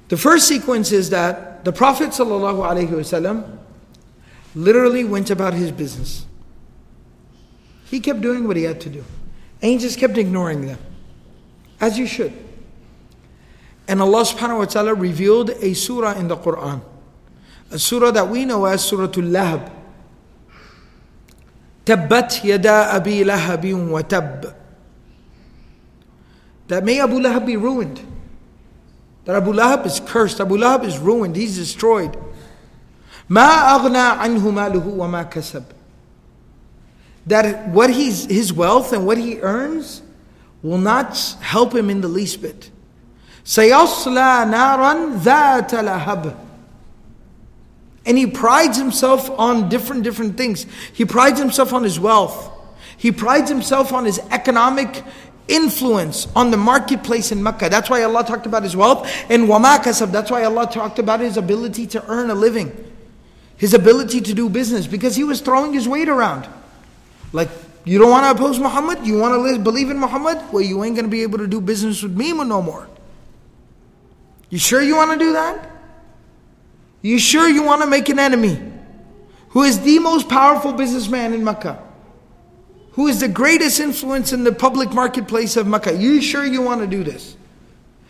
The 0.08 0.18
first 0.18 0.48
sequence 0.48 0.92
is 0.92 1.10
that 1.10 1.66
the 1.66 1.74
Prophet 1.74 2.10
ﷺ 2.12 3.58
literally 4.56 5.04
went 5.04 5.30
about 5.30 5.54
his 5.54 5.72
business. 5.72 6.26
He 7.86 8.00
kept 8.00 8.22
doing 8.22 8.48
what 8.48 8.56
he 8.56 8.64
had 8.64 8.80
to 8.82 8.90
do. 8.90 9.04
Just 9.62 10.00
kept 10.00 10.18
ignoring 10.18 10.66
them. 10.66 10.80
As 11.80 12.00
you 12.00 12.08
should. 12.08 12.34
And 13.88 14.02
Allah 14.02 14.24
subhanahu 14.24 14.60
wa 14.60 14.66
ta'ala 14.66 14.94
revealed 14.94 15.50
a 15.50 15.74
surah 15.74 16.14
in 16.14 16.28
the 16.28 16.36
Quran. 16.36 16.82
A 17.72 17.80
surah 17.80 18.12
that 18.12 18.30
we 18.30 18.46
know 18.46 18.66
as 18.66 18.84
Surah 18.84 19.08
Al-Lahab. 21.89 22.09
تبت 22.09 22.45
يدا 22.45 22.97
أبي 22.97 23.25
لهب 23.25 23.75
وتب 23.91 24.55
that 26.69 26.85
may 26.85 27.01
Abu 27.01 27.21
Lahab 27.21 27.45
be 27.45 27.57
ruined. 27.57 28.01
That 29.27 29.37
Abu 29.37 29.53
Lahab 29.53 29.85
is 29.85 30.01
cursed, 30.01 30.41
Abu 30.41 30.57
Lahab 30.57 30.85
is 30.85 30.99
ruined, 30.99 31.37
he's 31.37 31.59
destroyed. 31.59 32.17
ما 33.29 33.77
أغنى 33.77 33.99
عنه 33.99 34.51
ماله 34.51 34.97
وما 34.97 35.31
كسب. 35.31 35.65
That 37.27 37.69
what 37.69 37.91
he's, 37.91 38.25
his 38.25 38.55
wealth 38.55 38.95
and 38.95 39.07
what 39.07 39.19
he 39.19 39.39
earns 39.41 40.01
will 40.63 40.79
not 40.79 41.15
help 41.41 41.75
him 41.75 41.91
in 41.91 42.01
the 42.01 42.09
least 42.09 42.41
bit. 42.41 42.71
سيصلى 43.45 44.51
نارا 44.51 45.19
ذات 45.19 45.75
لهب. 45.75 46.35
and 48.08 48.18
he 48.18 48.26
prides 48.26 48.78
himself 48.78 49.30
on 49.32 49.70
different 49.70 50.04
different 50.04 50.38
things. 50.38 50.66
He 50.94 51.06
prides 51.06 51.40
himself 51.40 51.74
on 51.74 51.84
his 51.84 52.00
wealth. 52.00 52.52
He 52.98 53.12
prides 53.12 53.50
himself 53.50 53.94
on 53.94 54.06
his 54.06 54.20
economic 54.32 55.04
influence 55.48 56.28
on 56.36 56.52
the 56.52 56.58
marketplace 56.58 57.32
in 57.32 57.44
Mecca. 57.44 57.70
That's 57.70 57.90
why 57.90 58.04
Allah 58.04 58.24
talked 58.24 58.46
about 58.46 58.64
his 58.64 58.76
wealth. 58.76 59.08
And 59.30 59.48
wama 59.48 59.78
kasab, 59.78 60.12
that's 60.12 60.32
why 60.32 60.44
Allah 60.44 60.70
talked 60.72 61.00
about 61.00 61.20
his 61.20 61.38
ability 61.38 61.86
to 61.88 62.06
earn 62.08 62.30
a 62.30 62.36
living. 62.36 62.72
His 63.58 63.74
ability 63.74 64.22
to 64.22 64.34
do 64.34 64.50
business 64.50 64.88
because 64.88 65.16
he 65.16 65.24
was 65.24 65.42
throwing 65.42 65.74
his 65.74 65.88
weight 65.88 66.10
around. 66.10 66.48
Like, 67.34 67.50
you 67.86 68.00
don't 68.00 68.10
want 68.10 68.26
to 68.26 68.32
oppose 68.32 68.60
Muhammad? 68.60 69.06
You 69.06 69.20
want 69.20 69.34
to 69.34 69.60
believe 69.60 69.90
in 69.90 70.00
Muhammad? 70.00 70.42
Well, 70.52 70.62
you 70.62 70.84
ain't 70.84 70.96
going 70.96 71.06
to 71.06 71.12
be 71.12 71.24
able 71.24 71.40
to 71.40 71.48
do 71.48 71.62
business 71.62 72.04
with 72.04 72.16
me 72.16 72.34
no 72.34 72.62
more. 72.62 72.88
You 74.50 74.60
sure 74.60 74.82
you 74.82 74.96
want 74.96 75.12
to 75.12 75.20
do 75.20 75.34
that? 75.34 75.77
You 77.02 77.20
sure 77.20 77.48
you 77.48 77.64
want 77.64 77.82
to 77.82 77.88
make 77.88 78.10
an 78.10 78.20
enemy 78.20 78.60
who 79.50 79.64
is 79.64 79.80
the 79.82 80.00
most 80.00 80.28
powerful 80.30 80.74
businessman 80.74 81.34
in 81.34 81.44
Mecca? 81.44 81.88
who 82.98 83.06
is 83.06 83.20
the 83.20 83.28
greatest 83.28 83.80
influence 83.80 84.34
in 84.34 84.44
the 84.44 84.52
public 84.52 84.92
marketplace 84.92 85.56
of 85.56 85.68
Makkah. 85.68 85.96
You 85.96 86.20
sure 86.20 86.44
you 86.44 86.64
want 86.64 86.82
to 86.82 86.88
do 86.88 87.04
this? 87.04 87.38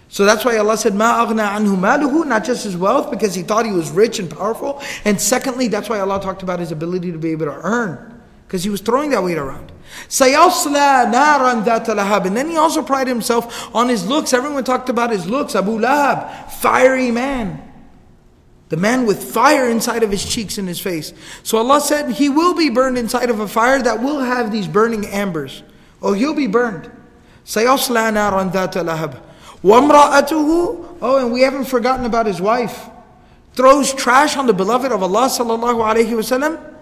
So 0.07 0.23
that's 0.23 0.45
why 0.45 0.55
Allah 0.55 0.77
said, 0.77 0.95
Ma 0.95 1.25
aghna 1.25 1.49
anhu 1.49 1.75
maluhu, 1.75 2.25
not 2.25 2.45
just 2.45 2.63
his 2.63 2.77
wealth, 2.77 3.11
because 3.11 3.35
he 3.35 3.43
thought 3.43 3.65
he 3.65 3.73
was 3.73 3.91
rich 3.91 4.17
and 4.17 4.31
powerful. 4.31 4.81
And 5.03 5.19
secondly, 5.19 5.67
that's 5.67 5.89
why 5.89 5.99
Allah 5.99 6.21
talked 6.21 6.41
about 6.41 6.61
his 6.61 6.71
ability 6.71 7.11
to 7.11 7.17
be 7.17 7.31
able 7.31 7.47
to 7.47 7.59
earn, 7.63 8.21
because 8.47 8.63
he 8.63 8.69
was 8.69 8.79
throwing 8.79 9.09
that 9.09 9.21
weight 9.21 9.37
around. 9.37 9.73
Sayasla 10.07 11.11
naran 11.11 11.65
lahab. 11.65 12.25
And 12.25 12.37
then 12.37 12.49
he 12.49 12.55
also 12.55 12.81
prided 12.81 13.09
himself 13.09 13.75
on 13.75 13.89
his 13.89 14.07
looks. 14.07 14.33
Everyone 14.33 14.63
talked 14.63 14.87
about 14.87 15.11
his 15.11 15.27
looks. 15.27 15.53
Abu 15.53 15.79
Lahab, 15.79 16.49
fiery 16.49 17.11
man. 17.11 17.66
The 18.68 18.76
man 18.76 19.04
with 19.04 19.22
fire 19.22 19.68
inside 19.68 20.02
of 20.02 20.10
his 20.10 20.24
cheeks 20.24 20.56
and 20.56 20.66
his 20.66 20.80
face. 20.80 21.12
So 21.42 21.58
Allah 21.58 21.80
said, 21.80 22.12
He 22.12 22.30
will 22.30 22.54
be 22.54 22.70
burned 22.70 22.96
inside 22.96 23.28
of 23.28 23.38
a 23.38 23.46
fire 23.46 23.82
that 23.82 24.02
will 24.02 24.20
have 24.20 24.50
these 24.50 24.66
burning 24.66 25.06
ambers. 25.06 25.62
Oh, 26.00 26.14
he'll 26.14 26.34
be 26.34 26.46
burned. 26.46 26.90
سَيَصْلَى 27.44 28.12
نَارًا 28.12 28.50
ذَاتَ 28.50 28.72
لَهَبٍ 28.72 29.20
وَامْرَأَتُهُ 29.62 30.88
Oh, 31.02 31.18
and 31.18 31.32
we 31.32 31.42
haven't 31.42 31.64
forgotten 31.64 32.06
about 32.06 32.26
his 32.26 32.40
wife. 32.40 32.88
Throws 33.54 33.92
trash 33.92 34.36
on 34.36 34.46
the 34.46 34.54
beloved 34.54 34.90
of 34.90 35.02
Allah 35.02 35.26
sallallahu 35.26 35.84
alayhi 35.84 36.08
wasallam. 36.08 36.72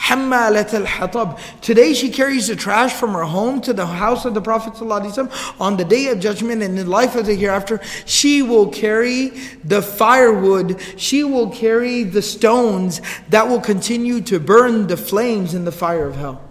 حمالة 0.00 0.86
الحطب. 0.86 1.38
Today 1.60 1.94
she 1.94 2.10
carries 2.10 2.48
the 2.48 2.56
trash 2.56 2.92
from 2.92 3.12
her 3.12 3.24
home 3.24 3.60
to 3.62 3.72
the 3.72 3.86
house 3.86 4.24
of 4.24 4.34
the 4.34 4.40
Prophet 4.40 4.74
ﷺ. 4.74 5.60
On 5.60 5.76
the 5.76 5.84
day 5.84 6.08
of 6.08 6.20
judgment 6.20 6.62
and 6.62 6.78
in 6.78 6.84
the 6.84 6.90
life 6.90 7.16
of 7.16 7.26
the 7.26 7.34
hereafter, 7.34 7.80
she 8.04 8.42
will 8.42 8.68
carry 8.68 9.28
the 9.64 9.80
firewood, 9.82 10.80
she 10.96 11.24
will 11.24 11.50
carry 11.50 12.02
the 12.02 12.22
stones 12.22 13.00
that 13.30 13.48
will 13.48 13.60
continue 13.60 14.20
to 14.20 14.38
burn 14.38 14.86
the 14.86 14.96
flames 14.96 15.54
in 15.54 15.64
the 15.64 15.72
fire 15.72 16.06
of 16.06 16.16
hell. 16.16 16.42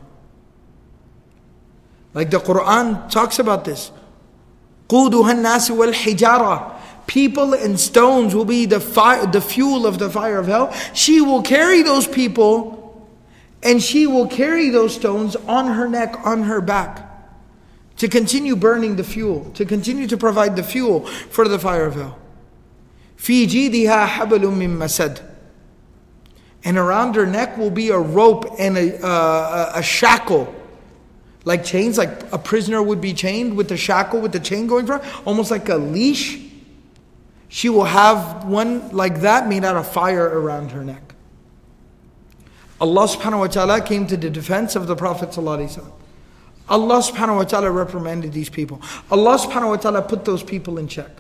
Like 2.14 2.32
the 2.32 2.40
Quran 2.40 3.10
talks 3.10 3.40
about 3.40 3.66
this. 3.66 3.92
قُودُهَا 4.90 5.34
النَّاسِ 5.34 5.70
وَالْحِجَارَةِ 5.70 6.74
People 7.08 7.54
and 7.54 7.80
stones 7.80 8.34
will 8.34 8.46
be 8.46 8.66
the, 8.66 8.80
fire, 8.80 9.28
the 9.28 9.42
fuel 9.42 9.86
of 9.86 10.00
the 10.00 10.10
fire 10.10 10.40
of 10.40 10.48
hell. 10.48 10.74
She 10.94 11.22
will 11.22 11.44
carry 11.44 11.84
those 11.84 12.08
people 12.08 12.79
and 13.64 13.82
she 13.82 14.06
will 14.06 14.28
carry 14.28 14.70
those 14.70 14.94
stones 14.94 15.36
on 15.36 15.68
her 15.68 15.88
neck, 15.88 16.16
on 16.24 16.44
her 16.44 16.62
back, 16.62 17.02
to 17.98 18.08
continue 18.08 18.56
burning 18.56 18.96
the 18.96 19.04
fuel, 19.04 19.50
to 19.56 19.66
continue 19.66 20.08
to 20.08 20.18
provide 20.18 20.56
the 20.56 20.64
fuel 20.64 21.06
for 21.06 21.48
the 21.48 21.58
fire 21.58 21.86
of 21.86 21.96
hell. 21.96 22.20
في 23.18 23.46
جيدها 23.46 24.06
حبل 24.06 24.42
من 24.42 24.78
مسد 24.78 25.20
and 26.64 26.78
around 26.78 27.16
her 27.16 27.26
neck 27.26 27.58
will 27.58 27.72
be 27.72 27.90
a 27.90 27.98
rope 27.98 28.46
and 28.60 28.78
a, 28.78 29.04
uh, 29.06 29.72
a 29.76 29.84
shackle 29.84 30.54
like 31.46 31.64
chains 31.64 31.98
like 31.98 32.32
a 32.34 32.38
prisoner 32.38 32.84
would 32.84 33.00
be 33.00 33.14
chained 33.14 33.56
with 33.56 33.70
the 33.70 33.78
shackle 33.78 34.20
with 34.20 34.32
the 34.32 34.40
chain 34.40 34.68
going 34.68 34.86
from 34.86 35.02
almost 35.26 35.50
like 35.50 35.70
a 35.70 35.76
leash 35.76 36.40
she 37.48 37.70
will 37.70 37.86
have 37.86 38.46
one 38.46 38.90
like 38.92 39.22
that 39.22 39.48
made 39.48 39.64
out 39.64 39.78
of 39.78 39.88
fire 39.88 40.28
around 40.40 40.72
her 40.72 40.84
neck 40.84 41.09
Allah 42.81 43.07
subhanahu 43.07 43.41
wa 43.41 43.47
ta'ala 43.47 43.81
came 43.83 44.07
to 44.07 44.17
the 44.17 44.31
defense 44.31 44.75
of 44.75 44.87
the 44.87 44.97
Prophet 44.97 45.37
Allah 45.37 47.03
subhanahu 47.03 47.37
wa 47.37 47.45
ta'ala 47.45 47.71
reprimanded 47.71 48.33
these 48.33 48.49
people. 48.49 48.81
Allah 49.11 49.37
subhanahu 49.39 49.71
wa 49.71 49.77
ta'ala 49.77 50.03
put 50.03 50.25
those 50.25 50.43
people 50.43 50.79
in 50.79 50.89
check. 50.89 51.11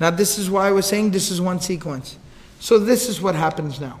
Now 0.00 0.10
this 0.10 0.38
is 0.38 0.48
why 0.48 0.68
I 0.68 0.70
was 0.70 0.86
saying 0.86 1.10
this 1.10 1.30
is 1.30 1.40
one 1.40 1.60
sequence. 1.60 2.18
So 2.60 2.78
this 2.78 3.08
is 3.08 3.20
what 3.20 3.34
happens 3.34 3.80
now. 3.80 4.00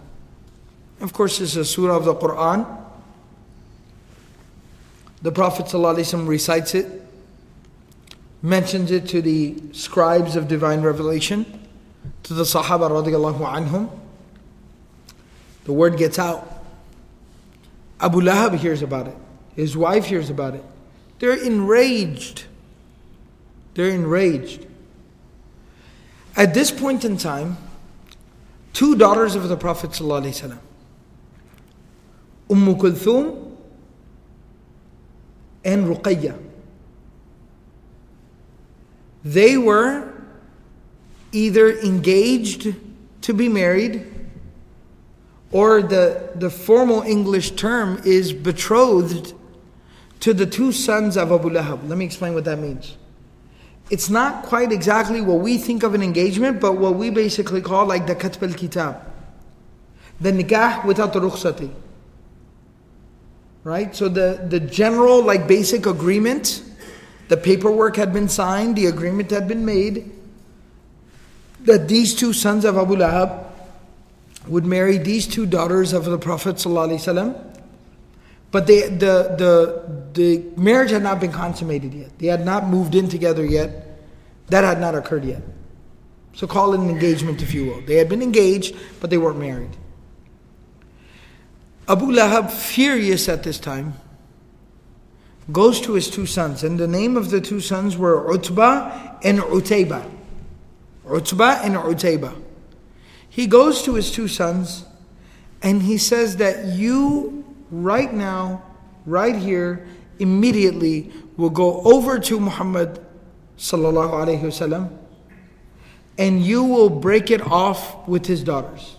Of 1.00 1.12
course, 1.12 1.38
this 1.38 1.50
is 1.50 1.56
a 1.56 1.64
surah 1.64 1.96
of 1.96 2.04
the 2.04 2.14
Quran. 2.14 2.64
The 5.20 5.32
Prophet 5.32 5.66
ﷺ 5.66 6.28
recites 6.28 6.74
it, 6.74 6.86
mentions 8.40 8.90
it 8.90 9.08
to 9.08 9.20
the 9.20 9.56
scribes 9.72 10.36
of 10.36 10.46
divine 10.46 10.82
revelation, 10.82 11.66
to 12.22 12.34
the 12.34 12.44
Sahaba 12.44 12.88
radiallahu 12.88 13.40
anhum. 13.40 13.90
The 15.64 15.72
word 15.72 15.96
gets 15.96 16.18
out. 16.18 16.48
Abu 18.00 18.20
Lahab 18.20 18.56
hears 18.56 18.82
about 18.82 19.06
it. 19.06 19.16
His 19.54 19.76
wife 19.76 20.06
hears 20.06 20.28
about 20.28 20.54
it. 20.54 20.64
They're 21.18 21.36
enraged. 21.36 22.44
They're 23.74 23.90
enraged. 23.90 24.66
At 26.36 26.54
this 26.54 26.70
point 26.70 27.04
in 27.04 27.16
time, 27.16 27.58
two 28.72 28.96
daughters 28.96 29.34
of 29.34 29.48
the 29.48 29.56
Prophet 29.56 29.90
ﷺ, 29.90 30.58
Umm 32.50 32.74
Kulthum 32.74 33.56
and 35.64 35.86
Ruqayya, 35.86 36.38
they 39.24 39.56
were 39.56 40.12
either 41.30 41.78
engaged 41.78 42.74
to 43.22 43.32
be 43.32 43.48
married 43.48 44.11
or 45.52 45.82
the, 45.82 46.30
the 46.34 46.50
formal 46.50 47.02
English 47.02 47.52
term 47.52 48.00
is 48.04 48.32
betrothed 48.32 49.34
to 50.20 50.32
the 50.32 50.46
two 50.46 50.72
sons 50.72 51.16
of 51.16 51.30
Abu 51.30 51.50
Lahab. 51.50 51.86
Let 51.88 51.98
me 51.98 52.04
explain 52.04 52.32
what 52.34 52.44
that 52.46 52.58
means. 52.58 52.96
It's 53.90 54.08
not 54.08 54.44
quite 54.44 54.72
exactly 54.72 55.20
what 55.20 55.40
we 55.40 55.58
think 55.58 55.82
of 55.82 55.92
an 55.92 56.02
engagement, 56.02 56.60
but 56.60 56.78
what 56.78 56.94
we 56.94 57.10
basically 57.10 57.60
call 57.60 57.84
like 57.84 58.06
the 58.06 58.14
katb 58.14 58.48
al-kitab. 58.48 59.00
The 60.20 60.32
nikah 60.32 60.84
without 60.86 61.12
the 61.12 61.20
rukhsati. 61.20 61.70
Right? 63.64 63.94
So 63.94 64.08
the, 64.08 64.46
the 64.48 64.60
general 64.60 65.22
like 65.22 65.46
basic 65.46 65.84
agreement, 65.84 66.62
the 67.28 67.36
paperwork 67.36 67.96
had 67.96 68.12
been 68.12 68.28
signed, 68.28 68.76
the 68.76 68.86
agreement 68.86 69.30
had 69.30 69.46
been 69.46 69.64
made, 69.64 70.10
that 71.60 71.88
these 71.88 72.14
two 72.14 72.32
sons 72.32 72.64
of 72.64 72.78
Abu 72.78 72.96
Lahab 72.96 73.41
would 74.46 74.64
marry 74.64 74.98
these 74.98 75.26
two 75.26 75.46
daughters 75.46 75.92
of 75.92 76.04
the 76.04 76.18
Prophet 76.18 76.56
ﷺ. 76.56 77.48
But 78.50 78.66
they, 78.66 78.88
the, 78.88 79.34
the, 79.38 80.12
the 80.12 80.60
marriage 80.60 80.90
had 80.90 81.02
not 81.02 81.20
been 81.20 81.32
consummated 81.32 81.94
yet. 81.94 82.18
They 82.18 82.26
had 82.26 82.44
not 82.44 82.66
moved 82.66 82.94
in 82.94 83.08
together 83.08 83.44
yet. 83.44 84.00
That 84.48 84.64
had 84.64 84.80
not 84.80 84.94
occurred 84.94 85.24
yet. 85.24 85.42
So 86.34 86.46
call 86.46 86.74
it 86.74 86.80
an 86.80 86.90
engagement, 86.90 87.42
if 87.42 87.54
you 87.54 87.66
will. 87.66 87.80
They 87.82 87.96
had 87.96 88.08
been 88.08 88.22
engaged, 88.22 88.76
but 89.00 89.10
they 89.10 89.18
weren't 89.18 89.38
married. 89.38 89.70
Abu 91.88 92.06
Lahab, 92.06 92.50
furious 92.50 93.28
at 93.28 93.42
this 93.42 93.58
time, 93.58 93.94
goes 95.50 95.80
to 95.82 95.94
his 95.94 96.10
two 96.10 96.26
sons. 96.26 96.62
And 96.62 96.78
the 96.78 96.86
name 96.86 97.16
of 97.16 97.30
the 97.30 97.40
two 97.40 97.60
sons 97.60 97.96
were 97.96 98.30
Utbah 98.32 99.18
and 99.22 99.38
Utayba. 99.38 100.10
Utbah 101.08 101.60
and 101.62 101.74
Utayba. 101.74 102.41
He 103.32 103.46
goes 103.46 103.80
to 103.88 103.94
his 103.94 104.10
two 104.12 104.28
sons 104.28 104.84
and 105.62 105.80
he 105.80 105.96
says 105.96 106.36
that 106.36 106.76
you, 106.76 107.44
right 107.70 108.12
now, 108.12 108.62
right 109.06 109.34
here, 109.34 109.86
immediately 110.18 111.10
will 111.38 111.50
go 111.50 111.80
over 111.80 112.18
to 112.28 112.38
Muhammad 112.38 113.00
sallallahu 113.56 114.12
alaihi 114.12 114.42
wasallam 114.42 114.92
and 116.18 116.44
you 116.44 116.62
will 116.62 116.90
break 116.90 117.30
it 117.30 117.40
off 117.40 118.06
with 118.06 118.26
his 118.26 118.44
daughters. 118.44 118.96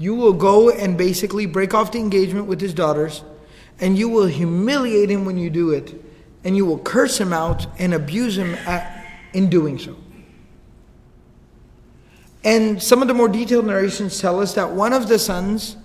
you 0.00 0.14
will 0.14 0.32
go 0.32 0.70
and 0.70 0.96
basically 0.96 1.44
break 1.44 1.74
off 1.74 1.92
the 1.92 1.98
engagement 1.98 2.46
with 2.46 2.58
his 2.58 2.72
daughters, 2.72 3.22
and 3.80 3.98
you 3.98 4.08
will 4.08 4.26
humiliate 4.26 5.10
him 5.10 5.26
when 5.26 5.36
you 5.36 5.50
do 5.50 5.72
it, 5.72 5.94
and 6.42 6.56
you 6.56 6.64
will 6.64 6.78
curse 6.78 7.20
him 7.20 7.34
out 7.34 7.66
and 7.78 7.92
abuse 7.92 8.38
him 8.38 8.54
at, 8.66 9.04
in 9.34 9.50
doing 9.50 9.78
so. 9.78 9.94
And 12.42 12.82
some 12.82 13.02
of 13.02 13.08
the 13.08 13.14
more 13.14 13.28
detailed 13.28 13.66
narrations 13.66 14.18
tell 14.20 14.40
us 14.40 14.54
that 14.54 14.70
one 14.70 14.92
of 14.92 15.08
the 15.08 15.18
sons 15.18 15.76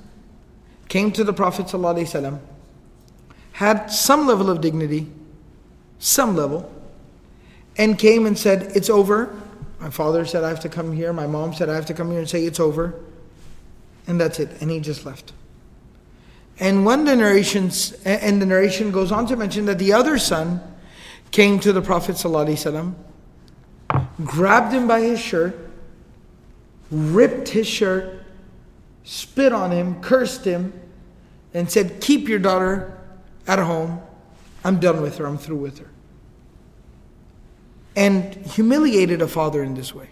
came 0.87 1.11
to 1.11 1.23
the 1.23 1.33
Prophet 1.33 1.65
ﷺ, 1.65 2.39
had 3.53 3.87
some 3.87 4.27
level 4.27 4.49
of 4.49 4.61
dignity, 4.61 5.07
some 5.99 6.35
level, 6.35 6.71
and 7.77 7.97
came 7.99 8.25
and 8.25 8.37
said, 8.37 8.71
It's 8.75 8.89
over. 8.89 9.41
My 9.79 9.89
father 9.89 10.25
said, 10.25 10.43
I 10.43 10.49
have 10.49 10.61
to 10.61 10.69
come 10.69 10.93
here. 10.93 11.11
My 11.11 11.27
mom 11.27 11.53
said, 11.53 11.69
I 11.69 11.75
have 11.75 11.85
to 11.87 11.93
come 11.93 12.09
here 12.09 12.19
and 12.19 12.29
say, 12.29 12.45
It's 12.45 12.59
over. 12.59 12.95
And 14.07 14.21
that's 14.21 14.39
it. 14.39 14.61
And 14.61 14.69
he 14.71 14.79
just 14.79 15.05
left. 15.05 15.33
And 16.59 16.85
one 16.85 17.03
the 17.03 17.15
narrations, 17.15 17.91
and 18.05 18.41
the 18.41 18.45
narration 18.45 18.91
goes 18.91 19.11
on 19.11 19.25
to 19.27 19.35
mention 19.35 19.65
that 19.65 19.77
the 19.77 19.91
other 19.91 20.17
son 20.17 20.61
came 21.31 21.59
to 21.59 21.73
the 21.73 21.81
Prophet 21.81 22.15
ﷺ, 22.15 22.93
grabbed 24.23 24.73
him 24.73 24.87
by 24.87 25.01
his 25.01 25.19
shirt, 25.19 25.64
ripped 26.91 27.49
his 27.49 27.67
shirt, 27.67 28.23
spit 29.03 29.53
on 29.53 29.71
him, 29.71 30.01
cursed 30.01 30.45
him, 30.45 30.73
and 31.53 31.69
said, 31.69 32.01
Keep 32.01 32.27
your 32.27 32.39
daughter 32.39 32.97
at 33.47 33.59
home. 33.59 34.01
I'm 34.63 34.79
done 34.79 35.01
with 35.01 35.17
her. 35.17 35.25
I'm 35.25 35.37
through 35.37 35.57
with 35.57 35.79
her. 35.79 35.89
And 37.95 38.33
humiliated 38.33 39.21
a 39.21 39.27
father 39.27 39.63
in 39.63 39.75
this 39.75 39.93
way. 39.93 40.09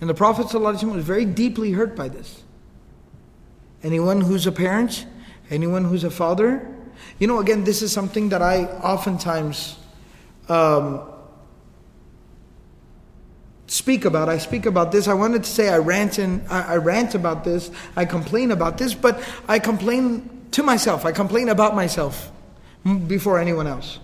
And 0.00 0.08
the 0.08 0.14
Prophet 0.14 0.52
was 0.52 1.04
very 1.04 1.24
deeply 1.24 1.72
hurt 1.72 1.94
by 1.94 2.08
this. 2.08 2.42
Anyone 3.82 4.22
who's 4.22 4.46
a 4.46 4.52
parent, 4.52 5.06
anyone 5.50 5.84
who's 5.84 6.04
a 6.04 6.10
father, 6.10 6.74
you 7.18 7.26
know, 7.26 7.38
again, 7.38 7.64
this 7.64 7.82
is 7.82 7.92
something 7.92 8.30
that 8.30 8.42
I 8.42 8.64
oftentimes 8.64 9.76
um, 10.48 11.02
speak 13.66 14.04
about. 14.04 14.28
I 14.28 14.38
speak 14.38 14.66
about 14.66 14.92
this. 14.92 15.08
I 15.08 15.14
wanted 15.14 15.44
to 15.44 15.50
say 15.50 15.68
I 15.68 15.78
rant 15.78 16.18
and 16.18 16.46
I, 16.48 16.74
I 16.74 16.76
rant 16.76 17.14
about 17.14 17.44
this. 17.44 17.70
I 17.96 18.04
complain 18.04 18.50
about 18.50 18.78
this, 18.78 18.94
but 18.94 19.22
I 19.48 19.58
complain 19.58 20.46
to 20.52 20.62
myself. 20.62 21.04
I 21.04 21.12
complain 21.12 21.48
about 21.48 21.74
myself 21.74 22.30
before 23.06 23.38
anyone 23.38 23.66
else. 23.66 23.98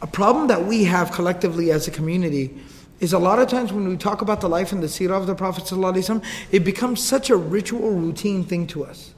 A 0.00 0.06
problem 0.06 0.48
that 0.48 0.64
we 0.64 0.84
have 0.84 1.12
collectively 1.12 1.70
as 1.70 1.86
a 1.86 1.90
community 1.90 2.60
is 2.98 3.12
a 3.12 3.18
lot 3.18 3.38
of 3.38 3.48
times 3.48 3.72
when 3.72 3.88
we 3.88 3.96
talk 3.96 4.22
about 4.22 4.40
the 4.40 4.48
life 4.48 4.72
and 4.72 4.82
the 4.82 4.86
seerah 4.86 5.16
of 5.16 5.26
the 5.26 5.34
Prophet 5.34 6.22
it 6.50 6.60
becomes 6.60 7.02
such 7.02 7.30
a 7.30 7.36
ritual, 7.36 7.90
routine 7.90 8.44
thing 8.44 8.66
to 8.68 8.84
us. 8.84 9.12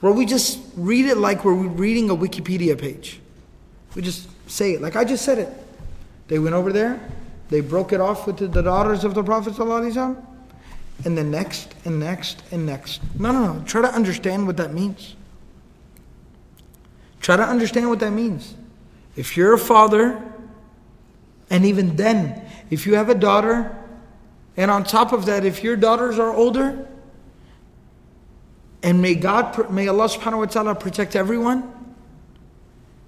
Where 0.00 0.12
we 0.12 0.26
just 0.26 0.60
read 0.76 1.06
it 1.06 1.16
like 1.16 1.44
we're 1.44 1.54
reading 1.54 2.10
a 2.10 2.16
Wikipedia 2.16 2.78
page. 2.78 3.20
We 3.94 4.02
just 4.02 4.28
say 4.50 4.72
it, 4.72 4.82
like 4.82 4.96
I 4.96 5.04
just 5.04 5.24
said 5.24 5.38
it. 5.38 5.48
They 6.28 6.38
went 6.38 6.54
over 6.54 6.72
there, 6.72 7.00
they 7.54 7.60
broke 7.60 7.92
it 7.92 8.00
off 8.00 8.26
with 8.26 8.38
the, 8.38 8.62
daughters 8.62 9.04
of 9.04 9.14
the 9.14 9.22
Prophet 9.22 9.52
ﷺ, 9.52 10.20
and 11.04 11.16
the 11.16 11.22
next, 11.22 11.72
and 11.84 12.00
next, 12.00 12.42
and 12.50 12.66
next. 12.66 13.00
No, 13.16 13.30
no, 13.30 13.52
no. 13.52 13.64
Try 13.64 13.82
to 13.82 13.94
understand 13.94 14.48
what 14.48 14.56
that 14.56 14.74
means. 14.74 15.14
Try 17.20 17.36
to 17.36 17.44
understand 17.44 17.88
what 17.88 18.00
that 18.00 18.10
means. 18.10 18.56
If 19.14 19.36
you're 19.36 19.54
a 19.54 19.58
father, 19.58 20.20
and 21.48 21.64
even 21.64 21.94
then, 21.94 22.44
if 22.70 22.86
you 22.86 22.96
have 22.96 23.08
a 23.08 23.14
daughter, 23.14 23.78
and 24.56 24.68
on 24.68 24.82
top 24.82 25.12
of 25.12 25.26
that, 25.26 25.44
if 25.44 25.62
your 25.62 25.76
daughters 25.76 26.18
are 26.18 26.34
older, 26.34 26.88
and 28.82 29.00
may 29.00 29.14
God, 29.14 29.70
may 29.70 29.86
Allah 29.86 30.08
subhanahu 30.08 30.38
wa 30.38 30.46
ta'ala 30.46 30.74
protect 30.74 31.14
everyone, 31.14 31.72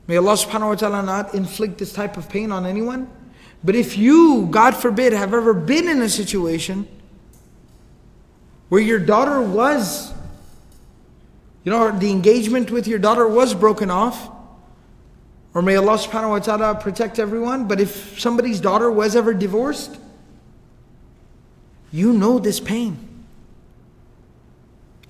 may 0.07 0.19
Allah 0.19 0.35
subhanahu 0.35 0.69
wa 0.69 0.75
ta'ala 0.77 1.03
not 1.03 1.35
inflict 1.35 1.79
this 1.79 1.93
type 1.93 2.17
of 2.17 2.29
pain 2.29 2.53
on 2.53 2.65
anyone. 2.65 3.11
But 3.65 3.75
if 3.75 3.99
you, 3.99 4.47
God 4.51 4.77
forbid, 4.77 5.13
have 5.13 5.35
ever 5.35 5.53
been 5.53 5.89
in 5.89 6.03
a 6.03 6.09
situation 6.09 6.87
where 8.69 8.81
your 8.81 8.99
daughter 8.99 9.41
was, 9.41 10.13
you 11.65 11.73
know, 11.73 11.97
the 11.97 12.11
engagement 12.11 12.71
with 12.71 12.87
your 12.87 12.99
daughter 12.99 13.27
was 13.27 13.55
broken 13.55 13.91
off, 13.91 14.31
or 15.55 15.63
may 15.63 15.77
Allah 15.77 15.99
subhanahu 15.99 16.31
wa 16.31 16.39
ta'ala 16.39 16.75
protect 16.77 17.19
everyone, 17.19 17.67
but 17.67 17.81
if 17.81 18.21
somebody's 18.21 18.61
daughter 18.61 18.91
was 18.91 19.17
ever 19.17 19.33
divorced, 19.33 19.99
you 21.91 22.13
know 22.13 22.39
this 22.39 22.61
pain. 22.61 22.99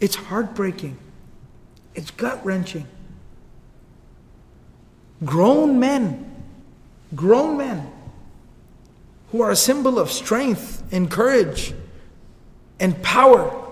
It's 0.01 0.15
heartbreaking. 0.15 0.99
It's 1.95 2.11
gut 2.11 2.45
wrenching. 2.45 2.87
Grown 5.25 5.81
men, 5.81 6.45
grown 7.15 7.57
men 7.57 7.66
who 9.37 9.42
are 9.42 9.51
a 9.51 9.57
symbol 9.57 9.99
of 9.99 10.11
strength 10.11 10.83
and 10.90 11.11
courage 11.11 11.75
and 12.81 13.03
power 13.03 13.64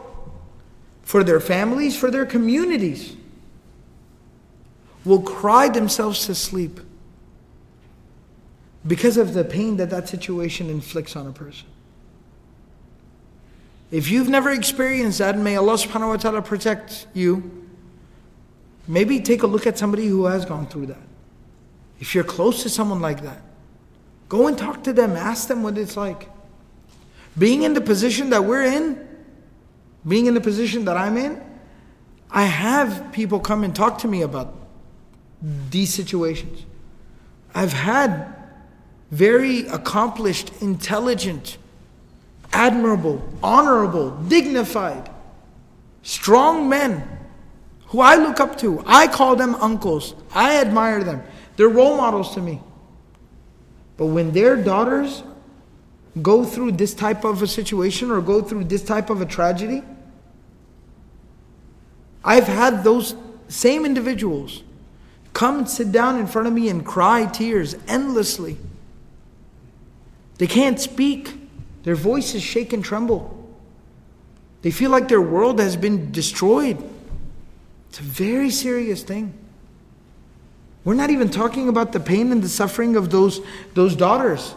for 1.03 1.25
their 1.25 1.41
families, 1.41 1.97
for 1.97 2.11
their 2.11 2.27
communities, 2.27 3.17
will 5.07 5.23
cry 5.23 5.71
themselves 5.71 6.27
to 6.27 6.35
sleep 6.35 6.81
because 8.87 9.17
of 9.17 9.33
the 9.33 9.43
pain 9.43 9.79
that 9.79 9.89
that 9.89 10.07
situation 10.07 10.69
inflicts 10.69 11.17
on 11.17 11.27
a 11.27 11.33
person. 11.33 11.67
If 13.91 14.11
you've 14.11 14.29
never 14.29 14.51
experienced 14.51 15.19
that, 15.19 15.39
may 15.39 15.57
Allah 15.57 15.75
subhanahu 15.75 16.09
wa 16.09 16.17
ta'ala 16.17 16.43
protect 16.43 17.07
you. 17.15 17.67
Maybe 18.87 19.19
take 19.21 19.43
a 19.43 19.47
look 19.47 19.67
at 19.67 19.79
somebody 19.79 20.09
who 20.09 20.27
has 20.27 20.45
gone 20.45 20.67
through 20.67 20.87
that. 20.87 21.03
If 22.01 22.15
you're 22.15 22.25
close 22.25 22.63
to 22.65 22.69
someone 22.69 23.01
like 23.01 23.23
that, 23.23 23.41
Go 24.29 24.47
and 24.47 24.57
talk 24.57 24.85
to 24.85 24.93
them, 24.93 25.13
ask 25.13 25.49
them 25.49 25.63
what 25.63 25.77
it's 25.79 25.97
like. 25.97 26.29
Being 27.39 27.63
in 27.63 27.75
the 27.75 27.81
position 27.81 28.31
that 28.31 28.45
we're 28.45 28.63
in, 28.63 29.07
being 30.07 30.27
in 30.27 30.35
the 30.35 30.41
position 30.41 30.85
that 30.87 30.97
I'm 30.97 31.17
in, 31.17 31.43
I 32.31 32.45
have 32.45 33.13
people 33.13 33.41
come 33.41 33.65
and 33.65 33.75
talk 33.75 33.99
to 33.99 34.09
me 34.09 34.23
about 34.23 34.55
these 35.71 35.93
situations. 35.93 36.65
I've 37.55 37.73
had 37.73 38.35
very 39.11 39.67
accomplished, 39.69 40.51
intelligent, 40.61 41.59
admirable, 42.53 43.23
honorable, 43.43 44.11
dignified, 44.23 45.11
strong 46.03 46.69
men 46.69 47.09
who 47.87 48.01
I 48.01 48.17
look 48.17 48.41
up 48.41 48.59
to. 48.59 48.83
I 48.87 49.07
call 49.07 49.37
them 49.37 49.55
uncles. 49.57 50.15
I 50.35 50.61
admire 50.61 51.05
them. 51.05 51.23
They're 51.57 51.69
role 51.69 51.97
models 51.97 52.35
to 52.35 52.41
me. 52.41 52.61
But 53.97 54.07
when 54.07 54.33
their 54.33 54.57
daughters 54.57 55.23
go 56.21 56.45
through 56.45 56.73
this 56.73 56.95
type 56.95 57.25
of 57.25 57.43
a 57.43 57.47
situation 57.47 58.11
or 58.11 58.21
go 58.21 58.43
through 58.43 58.65
this 58.65 58.83
type 58.83 59.11
of 59.11 59.21
a 59.21 59.27
tragedy, 59.27 59.83
I've 62.25 62.47
had 62.47 62.85
those 62.85 63.15
same 63.49 63.85
individuals 63.85 64.63
come 65.33 65.67
sit 65.67 65.93
down 65.93 66.19
in 66.19 66.27
front 66.27 66.49
of 66.49 66.55
me 66.55 66.69
and 66.69 66.85
cry 66.85 67.27
tears 67.27 67.77
endlessly. 67.87 68.57
They 70.39 70.47
can't 70.47 70.81
speak, 70.81 71.35
their 71.83 71.95
voices 71.95 72.43
shake 72.43 72.73
and 72.73 72.85
tremble. 72.85 73.31
They 74.63 74.71
feel 74.71 74.91
like 74.91 75.09
their 75.09 75.21
world 75.21 75.61
has 75.61 75.77
been 75.77 76.11
destroyed. 76.11 76.83
It's 77.91 78.01
a 78.01 78.03
very 78.03 78.51
serious 78.51 79.03
thing. 79.03 79.35
We're 80.85 80.95
not 80.95 81.11
even 81.11 81.31
talking 81.31 81.69
about 81.69 81.93
the 81.93 82.01
pain 82.01 82.31
and 82.31 82.43
the 82.43 82.49
suffering 82.49 82.97
of 82.97 83.11
those, 83.11 83.41
those 83.73 83.97
daughters. 83.97 84.55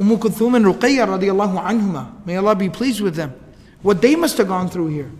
Umm 0.00 0.16
Kulthum 0.18 0.56
and 0.56 0.66
Ruqayya 0.66 1.06
radiallahu 1.06 1.62
anhuma. 1.62 2.26
May 2.26 2.36
Allah 2.36 2.54
be 2.54 2.68
pleased 2.68 3.00
with 3.00 3.14
them. 3.14 3.34
What 3.80 4.02
they 4.02 4.16
must 4.16 4.36
have 4.38 4.48
gone 4.48 4.68
through 4.68 4.88
here. 4.88 5.10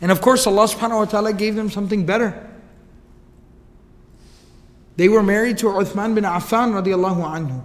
And 0.00 0.12
of 0.12 0.20
course, 0.20 0.46
Allah 0.46 0.64
subhanahu 0.64 0.98
wa 0.98 1.04
ta'ala 1.06 1.32
gave 1.32 1.54
them 1.54 1.70
something 1.70 2.04
better. 2.04 2.46
They 4.96 5.08
were 5.08 5.22
married 5.22 5.58
to 5.58 5.66
Uthman 5.66 6.14
bin 6.14 6.24
Affan 6.24 6.72
radiallahu 6.72 7.22
anhu. 7.22 7.62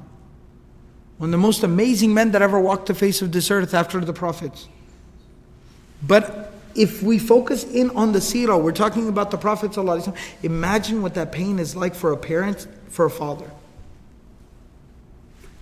One 1.18 1.30
of 1.30 1.32
the 1.32 1.38
most 1.38 1.64
amazing 1.64 2.14
men 2.14 2.32
that 2.32 2.42
ever 2.42 2.60
walked 2.60 2.86
the 2.86 2.94
face 2.94 3.22
of 3.22 3.32
this 3.32 3.52
earth 3.52 3.74
after 3.74 4.00
the 4.00 4.14
prophets. 4.14 4.68
But 6.06 6.53
if 6.76 7.04
we 7.04 7.20
focus 7.20 7.64
in 7.64 7.90
on 7.92 8.12
the 8.12 8.20
seerah, 8.20 8.62
we're 8.62 8.72
talking 8.72 9.08
about 9.08 9.32
the 9.32 9.38
Prophet 9.38 9.78
imagine 10.44 11.02
what 11.02 11.14
that 11.16 11.32
pain 11.32 11.60
is 11.60 11.76
like 11.76 11.96
for 11.96 12.12
a 12.12 12.18
parent, 12.18 12.68
for 12.90 13.06
a 13.06 13.10
father. 13.10 13.50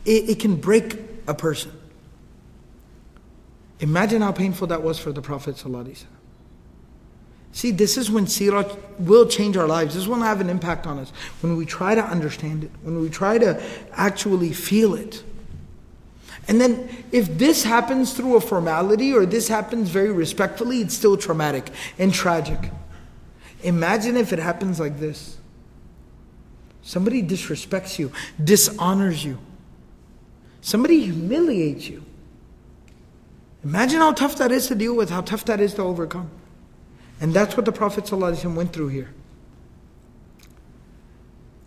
It, 0.05 0.29
it 0.29 0.39
can 0.39 0.55
break 0.55 0.97
a 1.27 1.33
person. 1.33 1.71
Imagine 3.79 4.21
how 4.21 4.31
painful 4.31 4.67
that 4.67 4.83
was 4.83 4.99
for 4.99 5.11
the 5.11 5.21
Prophet. 5.21 5.57
See, 7.53 7.71
this 7.71 7.97
is 7.97 8.09
when 8.09 8.25
seerah 8.25 8.77
will 8.99 9.27
change 9.27 9.57
our 9.57 9.67
lives. 9.67 9.95
This 9.95 10.07
will 10.07 10.21
have 10.21 10.39
an 10.39 10.49
impact 10.49 10.87
on 10.87 10.99
us. 10.99 11.11
When 11.41 11.57
we 11.57 11.65
try 11.65 11.95
to 11.95 12.03
understand 12.03 12.63
it, 12.63 12.71
when 12.83 13.01
we 13.01 13.09
try 13.09 13.37
to 13.37 13.61
actually 13.93 14.53
feel 14.53 14.93
it. 14.93 15.23
And 16.47 16.59
then 16.59 16.89
if 17.11 17.37
this 17.37 17.63
happens 17.63 18.13
through 18.13 18.35
a 18.35 18.41
formality 18.41 19.13
or 19.13 19.25
this 19.25 19.47
happens 19.47 19.89
very 19.89 20.11
respectfully, 20.11 20.81
it's 20.81 20.93
still 20.93 21.17
traumatic 21.17 21.69
and 21.99 22.13
tragic. 22.13 22.71
Imagine 23.63 24.17
if 24.17 24.33
it 24.33 24.39
happens 24.39 24.79
like 24.79 24.99
this. 24.99 25.37
Somebody 26.81 27.21
disrespects 27.21 27.99
you, 27.99 28.11
dishonors 28.43 29.23
you. 29.23 29.37
Somebody 30.61 31.01
humiliates 31.01 31.87
you. 31.87 32.03
Imagine 33.63 33.99
how 33.99 34.13
tough 34.13 34.37
that 34.37 34.51
is 34.51 34.67
to 34.67 34.75
deal 34.75 34.95
with, 34.95 35.11
how 35.11 35.21
tough 35.21 35.45
that 35.45 35.59
is 35.59 35.75
to 35.75 35.83
overcome. 35.83 36.31
And 37.19 37.33
that's 37.33 37.55
what 37.55 37.65
the 37.65 37.71
Prophet 37.71 38.05
ﷺ 38.05 38.55
went 38.55 38.73
through 38.73 38.87
here. 38.87 39.13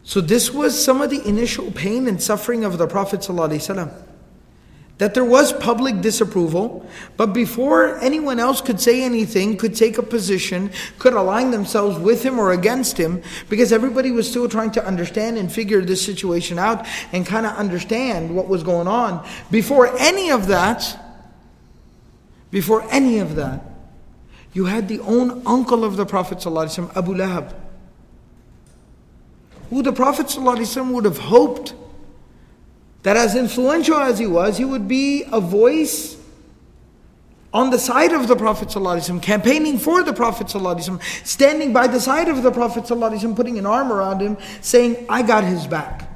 So, 0.03 0.21
this 0.21 0.53
was 0.53 0.85
some 0.85 1.01
of 1.01 1.11
the 1.11 1.27
initial 1.27 1.71
pain 1.71 2.09
and 2.09 2.21
suffering 2.21 2.65
of 2.65 2.77
the 2.77 2.87
Prophet. 2.87 3.21
ﷺ 3.21 3.91
that 4.99 5.13
there 5.13 5.25
was 5.25 5.53
public 5.53 6.01
disapproval, 6.01 6.89
but 7.17 7.33
before 7.33 7.99
anyone 7.99 8.39
else 8.39 8.61
could 8.61 8.81
say 8.81 9.03
anything, 9.03 9.57
could 9.57 9.75
take 9.75 9.99
a 9.99 10.03
position, 10.03 10.71
could 11.01 11.15
align 11.15 11.51
themselves 11.51 11.99
with 11.99 12.23
him 12.23 12.39
or 12.39 12.53
against 12.53 12.97
him, 12.97 13.21
because 13.49 13.73
everybody 13.73 14.13
was 14.13 14.31
still 14.31 14.49
trying 14.49 14.71
to 14.71 14.87
understand 14.87 15.37
and 15.37 15.51
figure 15.51 15.81
this 15.81 16.05
situation 16.05 16.59
out 16.59 16.87
and 17.13 17.27
kind 17.27 17.45
of 17.45 17.53
understand 17.57 18.35
what 18.35 18.47
was 18.47 18.63
going 18.63 18.87
on. 18.87 19.27
Before 19.51 19.97
any 19.99 20.31
of 20.31 20.47
that, 20.47 21.01
before 22.53 22.87
any 22.93 23.19
of 23.19 23.35
that, 23.35 23.65
you 24.53 24.67
had 24.67 24.87
the 24.87 25.01
own 25.01 25.43
uncle 25.45 25.85
of 25.85 25.97
the 25.97 26.07
Prophet 26.07 26.39
ﷺ, 26.39 26.97
Abu 26.97 27.15
Lahab, 27.15 27.53
who 29.71 29.83
the 29.83 29.93
Prophet 29.93 30.27
ﷺ 30.27 30.93
would 30.93 31.05
have 31.05 31.19
hoped 31.19 31.75
that 33.04 33.16
as 33.18 33.36
influential 33.36 33.98
as 33.98 34.20
he 34.20 34.28
was, 34.28 34.58
he 34.58 34.66
would 34.66 34.88
be 34.88 35.24
a 35.32 35.40
voice 35.40 36.18
on 37.54 37.72
the 37.72 37.80
side 37.80 38.14
of 38.14 38.28
the 38.28 38.36
Prophet 38.36 38.68
ﷺ, 38.68 39.22
campaigning 39.22 39.80
for 39.80 40.04
the 40.04 40.14
Prophet 40.14 40.48
ﷺ, 40.48 41.02
standing 41.26 41.74
by 41.74 41.88
the 41.88 42.00
side 42.00 42.30
of 42.30 42.44
the 42.44 42.52
Prophet 42.52 42.84
ﷺ, 42.84 43.36
putting 43.36 43.58
an 43.58 43.66
arm 43.66 43.92
around 43.92 44.20
him, 44.22 44.38
saying, 44.62 45.06
I 45.10 45.24
got 45.24 45.44
his 45.44 45.66
back. 45.66 46.08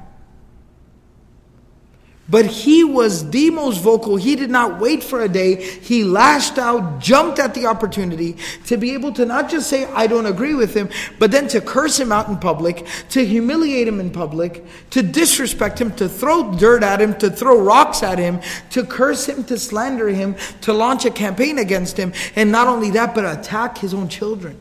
But 2.30 2.44
he 2.44 2.84
was 2.84 3.30
the 3.30 3.48
most 3.48 3.80
vocal. 3.80 4.16
He 4.16 4.36
did 4.36 4.50
not 4.50 4.78
wait 4.78 5.02
for 5.02 5.22
a 5.22 5.28
day. 5.30 5.62
He 5.62 6.04
lashed 6.04 6.58
out, 6.58 7.00
jumped 7.00 7.38
at 7.38 7.54
the 7.54 7.64
opportunity 7.64 8.36
to 8.66 8.76
be 8.76 8.92
able 8.92 9.12
to 9.12 9.24
not 9.24 9.48
just 9.48 9.70
say, 9.70 9.86
I 9.86 10.06
don't 10.06 10.26
agree 10.26 10.54
with 10.54 10.74
him, 10.74 10.90
but 11.18 11.30
then 11.30 11.48
to 11.48 11.62
curse 11.62 11.98
him 11.98 12.12
out 12.12 12.28
in 12.28 12.36
public, 12.36 12.86
to 13.10 13.24
humiliate 13.24 13.88
him 13.88 13.98
in 13.98 14.10
public, 14.10 14.62
to 14.90 15.02
disrespect 15.02 15.80
him, 15.80 15.90
to 15.96 16.06
throw 16.06 16.52
dirt 16.52 16.82
at 16.82 17.00
him, 17.00 17.16
to 17.18 17.30
throw 17.30 17.58
rocks 17.58 18.02
at 18.02 18.18
him, 18.18 18.40
to 18.70 18.84
curse 18.84 19.26
him, 19.26 19.42
to 19.44 19.58
slander 19.58 20.08
him, 20.08 20.36
to 20.60 20.74
launch 20.74 21.06
a 21.06 21.10
campaign 21.10 21.58
against 21.58 21.96
him, 21.96 22.12
and 22.36 22.52
not 22.52 22.68
only 22.68 22.90
that, 22.90 23.14
but 23.14 23.24
attack 23.24 23.78
his 23.78 23.94
own 23.94 24.06
children. 24.06 24.60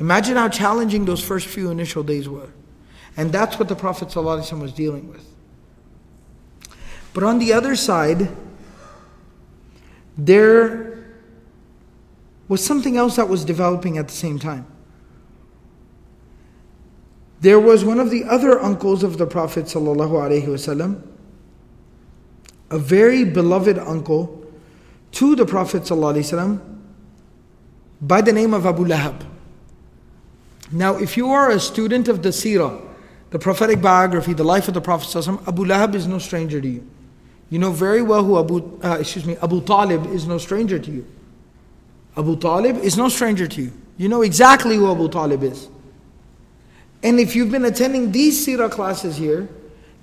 Imagine 0.00 0.36
how 0.36 0.48
challenging 0.48 1.04
those 1.04 1.22
first 1.22 1.46
few 1.46 1.70
initial 1.70 2.02
days 2.02 2.28
were. 2.28 2.48
And 3.16 3.30
that's 3.30 3.56
what 3.60 3.68
the 3.68 3.76
Prophet 3.76 4.08
ﷺ 4.08 4.60
was 4.60 4.72
dealing 4.72 5.08
with. 5.08 5.33
But 7.13 7.23
on 7.23 7.39
the 7.39 7.53
other 7.53 7.75
side, 7.75 8.29
there 10.17 11.05
was 12.47 12.65
something 12.65 12.97
else 12.97 13.15
that 13.15 13.29
was 13.29 13.45
developing 13.45 13.97
at 13.97 14.07
the 14.07 14.13
same 14.13 14.39
time. 14.39 14.65
There 17.41 17.59
was 17.59 17.85
one 17.85 17.99
of 17.99 18.09
the 18.09 18.25
other 18.25 18.59
uncles 18.59 19.01
of 19.01 19.17
the 19.17 19.25
Prophet 19.25 19.65
ﷺ, 19.65 21.01
a 22.71 22.77
very 22.77 23.23
beloved 23.23 23.77
uncle 23.77 24.43
to 25.13 25.35
the 25.35 25.45
Prophet 25.45 25.83
ﷺ, 25.83 26.59
by 28.01 28.21
the 28.21 28.33
name 28.33 28.53
of 28.53 28.65
Abu 28.65 28.85
Lahab. 28.85 29.25
Now, 30.71 30.97
if 30.97 31.17
you 31.17 31.29
are 31.29 31.49
a 31.49 31.59
student 31.59 32.07
of 32.07 32.23
the 32.23 32.29
Sirah, 32.29 32.85
the 33.31 33.39
prophetic 33.39 33.81
biography, 33.81 34.33
the 34.33 34.43
life 34.43 34.67
of 34.67 34.73
the 34.73 34.81
Prophet 34.81 35.07
ﷺ, 35.07 35.47
Abu 35.47 35.65
Lahab 35.65 35.95
is 35.95 36.07
no 36.07 36.19
stranger 36.19 36.59
to 36.59 36.67
you. 36.67 36.87
You 37.49 37.59
know 37.59 37.71
very 37.71 38.01
well 38.01 38.23
who 38.23 38.39
Abu, 38.39 38.79
uh, 38.83 38.97
excuse 38.99 39.25
me, 39.25 39.35
Abu 39.41 39.61
Talib 39.61 40.05
is 40.07 40.27
no 40.27 40.37
stranger 40.37 40.77
to 40.77 40.91
you. 40.91 41.05
Abu 42.15 42.35
Talib 42.35 42.77
is 42.77 42.97
no 42.97 43.09
stranger 43.09 43.47
to 43.47 43.61
you. 43.61 43.71
You 43.97 44.09
know 44.09 44.21
exactly 44.21 44.75
who 44.75 44.91
Abu 44.91 45.09
Talib 45.09 45.43
is. 45.43 45.67
And 47.01 47.19
if 47.19 47.35
you've 47.35 47.51
been 47.51 47.65
attending 47.65 48.11
these 48.11 48.45
seerah 48.45 48.69
classes 48.69 49.17
here, 49.17 49.49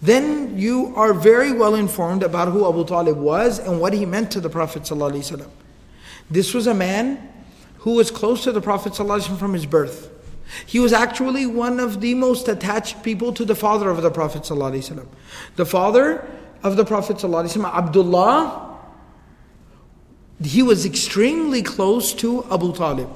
then 0.03 0.59
you 0.59 0.93
are 0.97 1.15
very 1.15 1.53
well 1.53 1.75
informed 1.75 2.23
about 2.23 2.49
who 2.49 2.69
Abu 2.69 2.85
Talib 2.85 3.17
was 3.17 3.59
and 3.59 3.81
what 3.81 3.93
he 3.93 4.05
meant 4.05 4.31
to 4.33 4.41
the 4.41 4.51
Prophet 4.51 4.83
ﷺ. 4.83 5.49
This 6.31 6.53
was 6.53 6.67
a 6.67 6.75
man 6.75 7.33
who 7.79 7.93
was 7.93 8.11
close 8.11 8.43
to 8.45 8.53
the 8.53 8.61
Prophet 8.61 8.93
ﷺ 8.93 9.39
from 9.39 9.55
his 9.55 9.67
birth. 9.67 10.11
He 10.67 10.79
was 10.79 10.93
actually 10.93 11.47
one 11.47 11.81
of 11.81 12.01
the 12.01 12.15
most 12.15 12.49
attached 12.49 13.03
people 13.03 13.33
to 13.33 13.45
the 13.45 13.55
father 13.55 13.91
of 13.91 14.03
the 14.03 14.11
Prophet 14.11 14.43
ﷺ. 14.43 15.07
The 15.57 15.67
father 15.67 16.27
of 16.64 16.76
the 16.76 16.86
Prophet 16.86 17.18
ﷺ, 17.18 17.64
Abdullah, 17.64 18.80
he 20.44 20.64
was 20.64 20.86
extremely 20.86 21.62
close 21.62 22.14
to 22.14 22.46
Abu 22.52 22.74
Talib. 22.74 23.10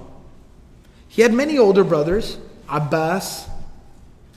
He 1.07 1.21
had 1.21 1.33
many 1.33 1.57
older 1.57 1.83
brothers, 1.83 2.37
Abbas, 2.69 3.47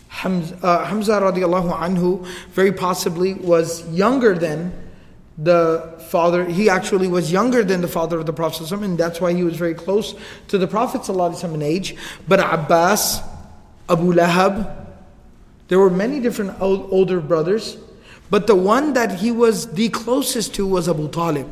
Hamza, 0.09 0.59
uh, 0.63 0.85
Hamza 0.85 1.13
anhu, 1.13 2.27
very 2.51 2.73
possibly 2.73 3.35
was 3.35 3.87
younger 3.89 4.35
than 4.35 4.73
the 5.37 5.95
father. 6.09 6.45
He 6.45 6.69
actually 6.69 7.09
was 7.09 7.31
younger 7.31 7.63
than 7.63 7.81
the 7.81 7.89
father 7.89 8.19
of 8.19 8.27
the 8.27 8.33
Prophet 8.33 8.71
and 8.73 8.99
that's 8.99 9.21
why 9.21 9.33
he 9.33 9.45
was 9.45 9.57
very 9.57 9.75
close 9.75 10.15
to 10.49 10.59
the 10.59 10.67
Prophet 10.67 11.03
ﷺ 11.03 11.55
in 11.55 11.63
age. 11.63 11.95
But 12.27 12.41
Abbas, 12.41 13.21
Abu 13.89 14.13
Lahab, 14.13 14.87
there 15.69 15.79
were 15.79 15.91
many 15.91 16.21
different 16.21 16.61
old, 16.61 16.89
older 16.91 17.21
brothers. 17.21 17.77
But 18.31 18.47
the 18.47 18.55
one 18.55 18.93
that 18.93 19.21
he 19.21 19.31
was 19.31 19.73
the 19.73 19.89
closest 19.89 20.55
to 20.57 20.67
was 20.67 20.89
Abu 20.89 21.09
Talib. 21.09 21.49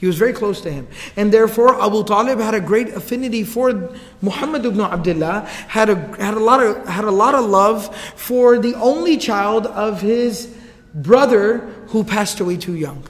He 0.00 0.06
was 0.06 0.16
very 0.16 0.32
close 0.32 0.62
to 0.62 0.72
him. 0.72 0.88
And 1.14 1.30
therefore, 1.30 1.80
Abu 1.82 2.04
Talib 2.04 2.38
had 2.38 2.54
a 2.54 2.60
great 2.60 2.88
affinity 2.88 3.44
for 3.44 3.90
Muhammad 4.22 4.64
ibn 4.64 4.80
Abdullah, 4.80 5.46
had 5.68 5.90
a, 5.90 5.96
had, 6.16 6.32
a 6.32 6.40
lot 6.40 6.62
of, 6.62 6.88
had 6.88 7.04
a 7.04 7.10
lot 7.10 7.34
of 7.34 7.44
love 7.44 7.94
for 8.16 8.58
the 8.58 8.74
only 8.76 9.18
child 9.18 9.66
of 9.66 10.00
his 10.00 10.54
brother 10.94 11.58
who 11.88 12.02
passed 12.02 12.40
away 12.40 12.56
too 12.56 12.76
young, 12.76 13.04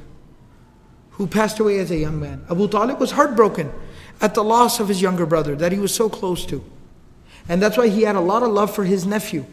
who 1.11 1.29
passed 1.29 1.61
away 1.61 1.79
as 1.79 1.93
a 1.93 1.97
young 1.97 2.19
man. 2.19 2.45
Abu 2.51 2.67
Talib 2.67 2.99
was 2.99 3.13
heartbroken 3.13 3.71
at 4.21 4.35
the 4.35 4.43
loss 4.43 4.81
of 4.81 4.89
his 4.89 5.01
younger 5.01 5.27
brother 5.27 5.55
that 5.55 5.71
he 5.71 5.79
was 5.79 5.95
so 5.95 6.09
close 6.09 6.45
to. 6.47 6.65
And 7.49 7.63
that's 7.63 7.77
why 7.77 7.87
he 7.87 8.03
had 8.03 8.17
a 8.17 8.21
lot 8.21 8.43
of 8.43 8.49
love 8.51 8.75
for 8.75 8.83
his 8.83 9.07
nephew. 9.07 9.47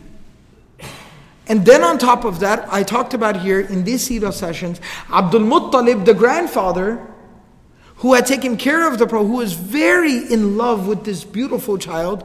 And 1.49 1.65
then 1.65 1.83
on 1.83 1.97
top 1.97 2.25
of 2.25 2.39
that, 2.41 2.67
I 2.71 2.83
talked 2.83 3.13
about 3.13 3.39
here 3.39 3.61
in 3.61 3.83
these 3.83 4.07
Sirah 4.07 4.33
sessions, 4.33 4.81
Abdul 5.11 5.41
Muttalib, 5.41 6.05
the 6.05 6.13
grandfather, 6.13 7.05
who 7.97 8.13
had 8.13 8.25
taken 8.25 8.57
care 8.57 8.87
of 8.87 8.99
the 8.99 9.07
Prophet, 9.07 9.27
who 9.27 9.37
was 9.37 9.53
very 9.53 10.31
in 10.31 10.57
love 10.57 10.87
with 10.87 11.03
this 11.03 11.23
beautiful 11.23 11.77
child, 11.77 12.23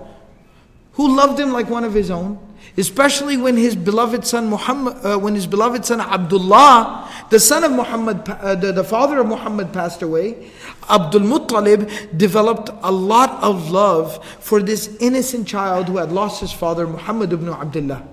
who 0.92 1.16
loved 1.16 1.38
him 1.40 1.52
like 1.52 1.70
one 1.70 1.84
of 1.84 1.94
his 1.94 2.10
own, 2.10 2.38
especially 2.76 3.36
when 3.36 3.56
his 3.56 3.76
beloved 3.76 4.26
son 4.26 4.48
Muhammad, 4.48 4.96
uh, 5.04 5.18
when 5.18 5.34
his 5.34 5.46
beloved 5.46 5.84
son 5.84 6.00
Abdullah, 6.00 7.08
the 7.30 7.40
son 7.40 7.64
of 7.64 7.72
Muhammad, 7.72 8.28
uh, 8.28 8.54
the, 8.54 8.72
the 8.72 8.84
father 8.84 9.20
of 9.20 9.26
Muhammad 9.26 9.72
passed 9.72 10.02
away, 10.02 10.50
Abdul 10.90 11.22
Muttalib 11.22 12.18
developed 12.18 12.70
a 12.82 12.92
lot 12.92 13.42
of 13.42 13.70
love 13.70 14.22
for 14.40 14.60
this 14.60 14.94
innocent 15.00 15.48
child 15.48 15.88
who 15.88 15.96
had 15.96 16.12
lost 16.12 16.40
his 16.40 16.52
father, 16.52 16.86
Muhammad 16.86 17.32
ibn 17.32 17.48
Abdullah. 17.48 18.06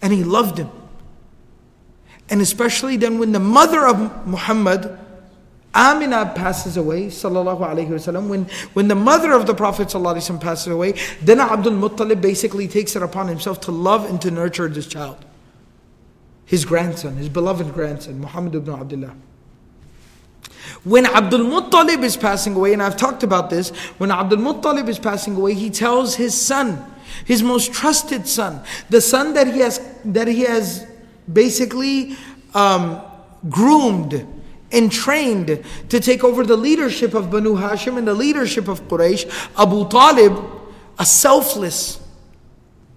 And 0.00 0.12
he 0.12 0.24
loved 0.24 0.58
him. 0.58 0.70
And 2.30 2.40
especially 2.40 2.96
then 2.96 3.18
when 3.18 3.32
the 3.32 3.40
mother 3.40 3.86
of 3.86 4.26
Muhammad, 4.26 4.98
Amina 5.74 6.32
passes 6.34 6.76
away, 6.76 7.06
sallallahu 7.06 7.60
alayhi 7.60 7.88
wasallam, 7.88 8.28
when, 8.28 8.44
when 8.72 8.88
the 8.88 8.94
mother 8.94 9.32
of 9.32 9.46
the 9.46 9.54
Prophet 9.54 9.88
sallallahu 9.88 10.40
passes 10.40 10.68
away, 10.68 10.94
then 11.22 11.40
Abdul 11.40 11.74
Muttalib 11.74 12.20
basically 12.20 12.68
takes 12.68 12.96
it 12.96 13.02
upon 13.02 13.28
himself 13.28 13.60
to 13.62 13.72
love 13.72 14.08
and 14.08 14.20
to 14.22 14.30
nurture 14.30 14.68
this 14.68 14.86
child. 14.86 15.24
His 16.44 16.64
grandson, 16.64 17.16
his 17.16 17.28
beloved 17.28 17.72
grandson, 17.74 18.20
Muhammad 18.20 18.54
ibn 18.54 18.74
Abdullah. 18.74 19.14
When 20.84 21.06
Abdul 21.06 21.40
Muttalib 21.40 22.02
is 22.02 22.16
passing 22.16 22.54
away, 22.54 22.72
and 22.72 22.82
I've 22.82 22.96
talked 22.96 23.22
about 23.22 23.50
this, 23.50 23.70
when 23.98 24.10
Abdul 24.10 24.38
Muttalib 24.38 24.88
is 24.88 24.98
passing 24.98 25.36
away, 25.36 25.54
he 25.54 25.70
tells 25.70 26.16
his 26.16 26.38
son, 26.38 26.84
his 27.24 27.42
most 27.42 27.72
trusted 27.72 28.26
son, 28.26 28.62
the 28.90 29.00
son 29.00 29.34
that 29.34 29.46
he 29.46 29.60
has 29.60 29.80
that 30.04 30.28
he 30.28 30.42
has 30.42 30.86
basically 31.30 32.16
um, 32.54 33.00
groomed 33.48 34.26
and 34.72 34.92
trained 34.92 35.64
to 35.88 36.00
take 36.00 36.24
over 36.24 36.44
the 36.44 36.56
leadership 36.56 37.14
of 37.14 37.30
Banu 37.30 37.54
Hashim 37.56 37.96
and 37.96 38.06
the 38.06 38.14
leadership 38.14 38.68
of 38.68 38.82
Quraysh, 38.88 39.26
Abu 39.58 39.88
Talib, 39.88 40.38
a 40.98 41.06
selfless, 41.06 42.00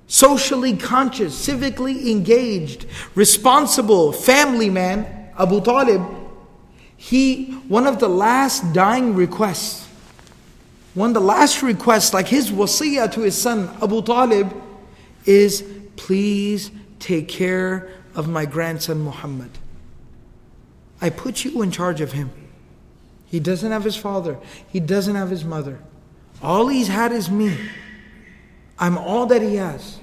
socially 0.07 0.75
conscious, 0.75 1.47
civically 1.47 2.11
engaged, 2.11 2.85
responsible 3.15 4.11
family 4.11 4.69
man, 4.69 5.31
Abu 5.37 5.61
Talib, 5.61 6.01
he, 6.97 7.53
one 7.67 7.87
of 7.87 7.99
the 7.99 8.09
last 8.09 8.73
dying 8.73 9.15
requests, 9.15 9.87
one 10.93 11.11
of 11.11 11.13
the 11.13 11.21
last 11.21 11.61
requests, 11.61 12.13
like 12.13 12.27
his 12.27 12.51
wasiyah 12.51 13.11
to 13.13 13.21
his 13.21 13.39
son 13.39 13.69
Abu 13.81 14.01
Talib, 14.01 14.53
is 15.25 15.63
please 15.95 16.71
take 16.99 17.27
care 17.27 17.89
of 18.15 18.27
my 18.27 18.45
grandson 18.45 19.01
Muhammad. 19.01 19.51
I 20.99 21.09
put 21.09 21.45
you 21.45 21.61
in 21.61 21.71
charge 21.71 22.01
of 22.01 22.11
him. 22.11 22.29
He 23.25 23.39
doesn't 23.39 23.71
have 23.71 23.83
his 23.83 23.95
father, 23.95 24.37
he 24.69 24.79
doesn't 24.79 25.15
have 25.15 25.29
his 25.29 25.45
mother. 25.45 25.79
All 26.41 26.67
he's 26.67 26.87
had 26.87 27.11
is 27.11 27.29
me. 27.29 27.55
I'm 28.79 28.97
all 28.97 29.27
that 29.27 29.41
he 29.41 29.55
has. 29.55 29.99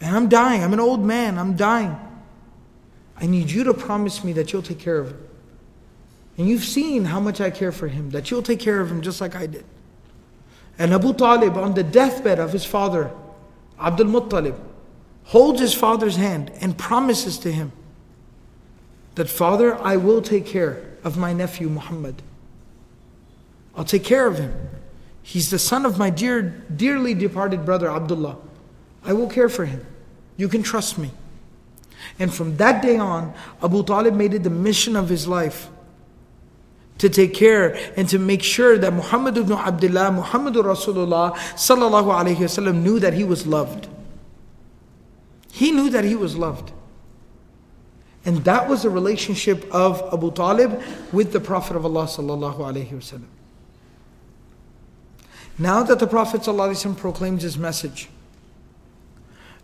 And 0.00 0.14
I'm 0.14 0.28
dying. 0.28 0.62
I'm 0.62 0.72
an 0.72 0.80
old 0.80 1.04
man. 1.04 1.38
I'm 1.38 1.56
dying. 1.56 1.98
I 3.16 3.26
need 3.26 3.50
you 3.50 3.64
to 3.64 3.74
promise 3.74 4.22
me 4.22 4.32
that 4.34 4.52
you'll 4.52 4.62
take 4.62 4.78
care 4.78 4.98
of 4.98 5.08
him. 5.08 5.28
And 6.38 6.48
you've 6.48 6.64
seen 6.64 7.04
how 7.04 7.20
much 7.20 7.40
I 7.40 7.50
care 7.50 7.72
for 7.72 7.88
him, 7.88 8.10
that 8.10 8.30
you'll 8.30 8.42
take 8.42 8.60
care 8.60 8.80
of 8.80 8.90
him 8.90 9.02
just 9.02 9.20
like 9.20 9.34
I 9.34 9.46
did. 9.46 9.64
And 10.78 10.92
Abu 10.92 11.14
Talib, 11.14 11.56
on 11.56 11.74
the 11.74 11.84
deathbed 11.84 12.38
of 12.38 12.52
his 12.52 12.64
father, 12.64 13.10
Abdul 13.80 14.06
Muttalib, 14.06 14.58
holds 15.24 15.60
his 15.60 15.74
father's 15.74 16.16
hand 16.16 16.50
and 16.60 16.76
promises 16.76 17.38
to 17.38 17.52
him 17.52 17.72
that, 19.14 19.28
Father, 19.28 19.76
I 19.76 19.96
will 19.96 20.20
take 20.20 20.46
care 20.46 20.84
of 21.04 21.16
my 21.16 21.32
nephew 21.32 21.68
Muhammad. 21.68 22.22
I'll 23.76 23.84
take 23.84 24.04
care 24.04 24.26
of 24.26 24.38
him. 24.38 24.52
He's 25.22 25.50
the 25.50 25.58
son 25.58 25.86
of 25.86 25.98
my 25.98 26.10
dear, 26.10 26.42
dearly 26.42 27.14
departed 27.14 27.64
brother 27.64 27.90
Abdullah. 27.90 28.36
I 29.04 29.12
will 29.12 29.28
care 29.28 29.48
for 29.48 29.64
him. 29.64 29.86
You 30.36 30.48
can 30.48 30.62
trust 30.62 30.98
me. 30.98 31.10
And 32.18 32.32
from 32.32 32.56
that 32.58 32.82
day 32.82 32.98
on, 32.98 33.32
Abu 33.62 33.82
Talib 33.84 34.14
made 34.14 34.34
it 34.34 34.42
the 34.42 34.50
mission 34.50 34.96
of 34.96 35.08
his 35.08 35.26
life 35.26 35.68
to 36.98 37.08
take 37.08 37.34
care 37.34 37.76
and 37.96 38.08
to 38.08 38.18
make 38.18 38.42
sure 38.42 38.78
that 38.78 38.92
Muhammad 38.92 39.36
ibn 39.36 39.52
Abdullah, 39.52 40.12
Muhammad 40.12 40.54
Rasulullah 40.54 41.32
sallallahu 41.34 42.12
alayhi 42.12 42.36
wasallam 42.36 42.82
knew 42.82 42.98
that 43.00 43.14
he 43.14 43.24
was 43.24 43.46
loved. 43.46 43.88
He 45.52 45.70
knew 45.70 45.90
that 45.90 46.04
he 46.04 46.14
was 46.14 46.36
loved. 46.36 46.72
And 48.24 48.38
that 48.44 48.68
was 48.68 48.82
the 48.82 48.90
relationship 48.90 49.66
of 49.72 50.02
Abu 50.12 50.32
Talib 50.32 50.80
with 51.12 51.32
the 51.32 51.40
Prophet 51.40 51.76
of 51.76 51.84
Allah 51.84 52.04
sallallahu 52.04 52.58
alayhi 52.58 52.90
wasallam. 52.90 53.26
Now 55.58 55.84
that 55.84 56.00
the 56.00 56.06
Prophet 56.06 56.40
ﷺ 56.40 56.96
proclaims 56.96 57.42
his 57.42 57.56
message, 57.56 58.08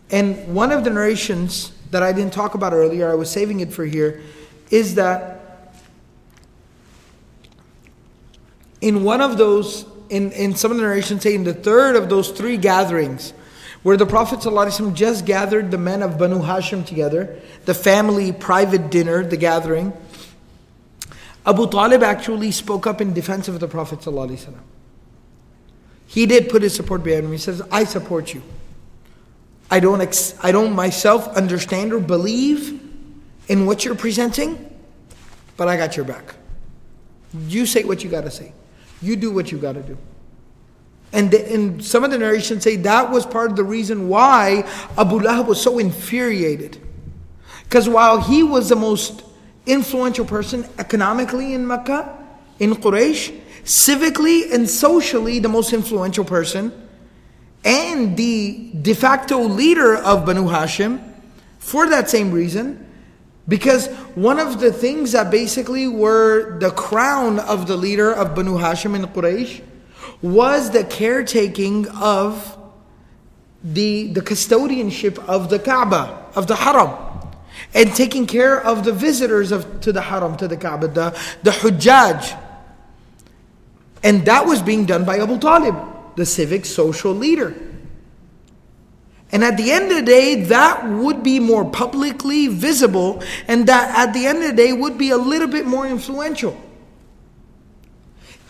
and 0.09 0.53
one 0.55 0.71
of 0.71 0.85
the 0.85 0.89
narrations 0.89 1.73
that 1.91 2.01
I 2.01 2.13
didn't 2.13 2.31
talk 2.31 2.53
about 2.53 2.71
earlier, 2.71 3.11
I 3.11 3.15
was 3.15 3.29
saving 3.29 3.59
it 3.59 3.73
for 3.73 3.85
here, 3.85 4.21
is 4.69 4.95
that 4.95 5.40
in 8.81 9.03
one 9.03 9.21
of 9.21 9.37
those, 9.37 9.85
in, 10.09 10.31
in 10.31 10.55
some 10.55 10.71
of 10.71 10.77
the 10.77 10.83
narrations 10.83 11.21
say 11.21 11.35
in 11.35 11.43
the 11.43 11.53
third 11.53 11.95
of 11.95 12.09
those 12.09 12.31
three 12.31 12.57
gatherings, 12.57 13.33
where 13.83 13.97
the 13.97 14.05
Prophet 14.05 14.39
ﷺ 14.39 14.93
just 14.93 15.25
gathered 15.25 15.71
the 15.71 15.77
men 15.77 16.03
of 16.03 16.17
Banu 16.17 16.39
Hashim 16.39 16.85
together, 16.85 17.39
the 17.65 17.73
family 17.73 18.31
private 18.31 18.91
dinner, 18.91 19.23
the 19.23 19.37
gathering, 19.37 19.93
Abu 21.45 21.67
Talib 21.69 22.03
actually 22.03 22.51
spoke 22.51 22.85
up 22.85 23.01
in 23.01 23.13
defense 23.13 23.47
of 23.47 23.59
the 23.59 23.67
Prophet 23.67 23.99
ﷺ. 23.99 24.53
He 26.05 26.25
did 26.25 26.49
put 26.49 26.61
his 26.61 26.75
support 26.75 27.03
behind 27.03 27.25
him. 27.25 27.31
He 27.31 27.37
says, 27.37 27.61
I 27.71 27.85
support 27.85 28.33
you. 28.33 28.43
I 29.71 29.79
don't, 29.79 30.01
ex- 30.01 30.35
I 30.43 30.51
don't 30.51 30.73
myself 30.73 31.27
understand 31.29 31.93
or 31.93 31.99
believe 31.99 32.79
in 33.47 33.65
what 33.65 33.85
you're 33.85 33.95
presenting, 33.95 34.69
but 35.57 35.67
I 35.67 35.77
got 35.77 35.95
your 35.95 36.05
back. 36.05 36.35
You 37.47 37.65
say 37.65 37.83
what 37.85 38.03
you 38.03 38.09
got 38.09 38.25
to 38.25 38.31
say. 38.31 38.51
You 39.01 39.15
do 39.15 39.31
what 39.31 39.51
you 39.51 39.57
got 39.57 39.73
to 39.73 39.81
do. 39.81 39.97
And, 41.13 41.29
the, 41.31 41.53
and 41.53 41.83
some 41.83 42.03
of 42.03 42.11
the 42.11 42.17
narrations 42.17 42.63
say 42.63 42.77
that 42.77 43.11
was 43.11 43.25
part 43.25 43.51
of 43.51 43.57
the 43.57 43.63
reason 43.63 44.07
why 44.07 44.63
Abu 44.97 45.19
Lahab 45.19 45.47
was 45.47 45.61
so 45.61 45.77
infuriated. 45.77 46.79
Because 47.63 47.89
while 47.89 48.21
he 48.21 48.43
was 48.43 48.69
the 48.69 48.75
most 48.75 49.23
influential 49.65 50.25
person 50.25 50.65
economically 50.77 51.53
in 51.53 51.67
Mecca, 51.67 52.17
in 52.59 52.73
Quraysh, 52.75 53.37
civically 53.63 54.51
and 54.53 54.69
socially 54.69 55.39
the 55.39 55.49
most 55.49 55.73
influential 55.73 56.23
person, 56.23 56.71
and 57.63 58.17
the 58.17 58.71
de 58.81 58.93
facto 58.93 59.39
leader 59.41 59.95
of 59.95 60.25
Banu 60.25 60.47
Hashim 60.47 61.13
for 61.59 61.89
that 61.89 62.09
same 62.09 62.31
reason. 62.31 62.87
Because 63.51 63.87
one 64.15 64.39
of 64.39 64.61
the 64.61 64.71
things 64.71 65.11
that 65.11 65.29
basically 65.29 65.85
were 65.85 66.57
the 66.59 66.71
crown 66.71 67.37
of 67.37 67.67
the 67.67 67.75
leader 67.75 68.09
of 68.09 68.33
Banu 68.33 68.57
Hashim 68.57 68.95
in 68.95 69.03
Quraysh 69.03 69.61
was 70.21 70.69
the 70.71 70.85
caretaking 70.85 71.89
of 71.89 72.57
the, 73.61 74.07
the 74.07 74.21
custodianship 74.21 75.19
of 75.27 75.49
the 75.49 75.59
Kaaba, 75.59 76.27
of 76.33 76.47
the 76.47 76.55
Haram, 76.55 76.97
and 77.73 77.93
taking 77.93 78.25
care 78.25 78.57
of 78.57 78.85
the 78.85 78.93
visitors 78.93 79.51
of, 79.51 79.81
to 79.81 79.91
the 79.91 79.99
Haram, 80.01 80.37
to 80.37 80.47
the 80.47 80.55
Kaaba, 80.55 80.87
the, 80.87 81.09
the 81.43 81.51
Hujjaj. 81.51 82.41
And 84.01 84.25
that 84.27 84.45
was 84.45 84.61
being 84.61 84.85
done 84.85 85.03
by 85.03 85.19
Abu 85.19 85.37
Talib, 85.37 85.75
the 86.15 86.25
civic 86.25 86.65
social 86.65 87.11
leader. 87.13 87.53
And 89.31 89.43
at 89.43 89.55
the 89.55 89.71
end 89.71 89.91
of 89.91 89.97
the 89.97 90.03
day, 90.03 90.43
that 90.43 90.87
would 90.87 91.23
be 91.23 91.39
more 91.39 91.63
publicly 91.63 92.47
visible, 92.47 93.23
and 93.47 93.67
that 93.67 93.97
at 93.97 94.13
the 94.13 94.25
end 94.25 94.39
of 94.39 94.49
the 94.49 94.55
day 94.55 94.73
would 94.73 94.97
be 94.97 95.11
a 95.11 95.17
little 95.17 95.47
bit 95.47 95.65
more 95.65 95.87
influential. 95.87 96.59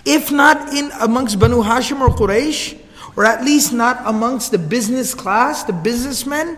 If 0.06 0.32
not 0.32 0.74
in 0.74 0.92
amongst 1.00 1.40
Banu 1.40 1.62
Hashim 1.62 2.02
or 2.02 2.10
Quraysh, 2.10 2.80
or 3.16 3.26
at 3.26 3.44
least 3.44 3.74
not 3.74 4.02
amongst 4.06 4.52
the 4.52 4.58
business 4.58 5.14
class, 5.14 5.64
the 5.64 5.74
businessmen 5.74 6.58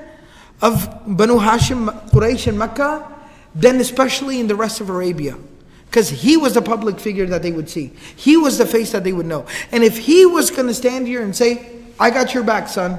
of 0.62 0.88
Banu 1.06 1.38
Hashim, 1.38 2.10
Quraysh, 2.12 2.48
and 2.48 2.58
Mecca, 2.58 3.12
then 3.54 3.82
especially 3.82 4.40
in 4.40 4.48
the 4.48 4.56
rest 4.56 4.80
of 4.80 4.90
Arabia. 4.90 5.38
Because 5.86 6.10
he 6.10 6.38
was 6.38 6.54
the 6.54 6.62
public 6.62 7.00
figure 7.00 7.26
that 7.26 7.44
they 7.44 7.52
would 7.52 7.70
see. 7.70 7.92
He 8.16 8.38
was 8.38 8.58
the 8.58 8.66
face 8.66 8.94
that 8.94 9.04
they 9.04 9.14
would 9.14 9.26
know. 9.26 9.46
And 9.72 9.84
if 9.84 9.98
he 9.98 10.26
was 10.26 10.50
going 10.50 10.68
to 10.68 10.74
stand 10.74 11.06
here 11.06 11.22
and 11.22 11.36
say, 11.36 11.70
I 12.00 12.10
got 12.10 12.34
your 12.34 12.44
back, 12.44 12.68
son. 12.70 12.98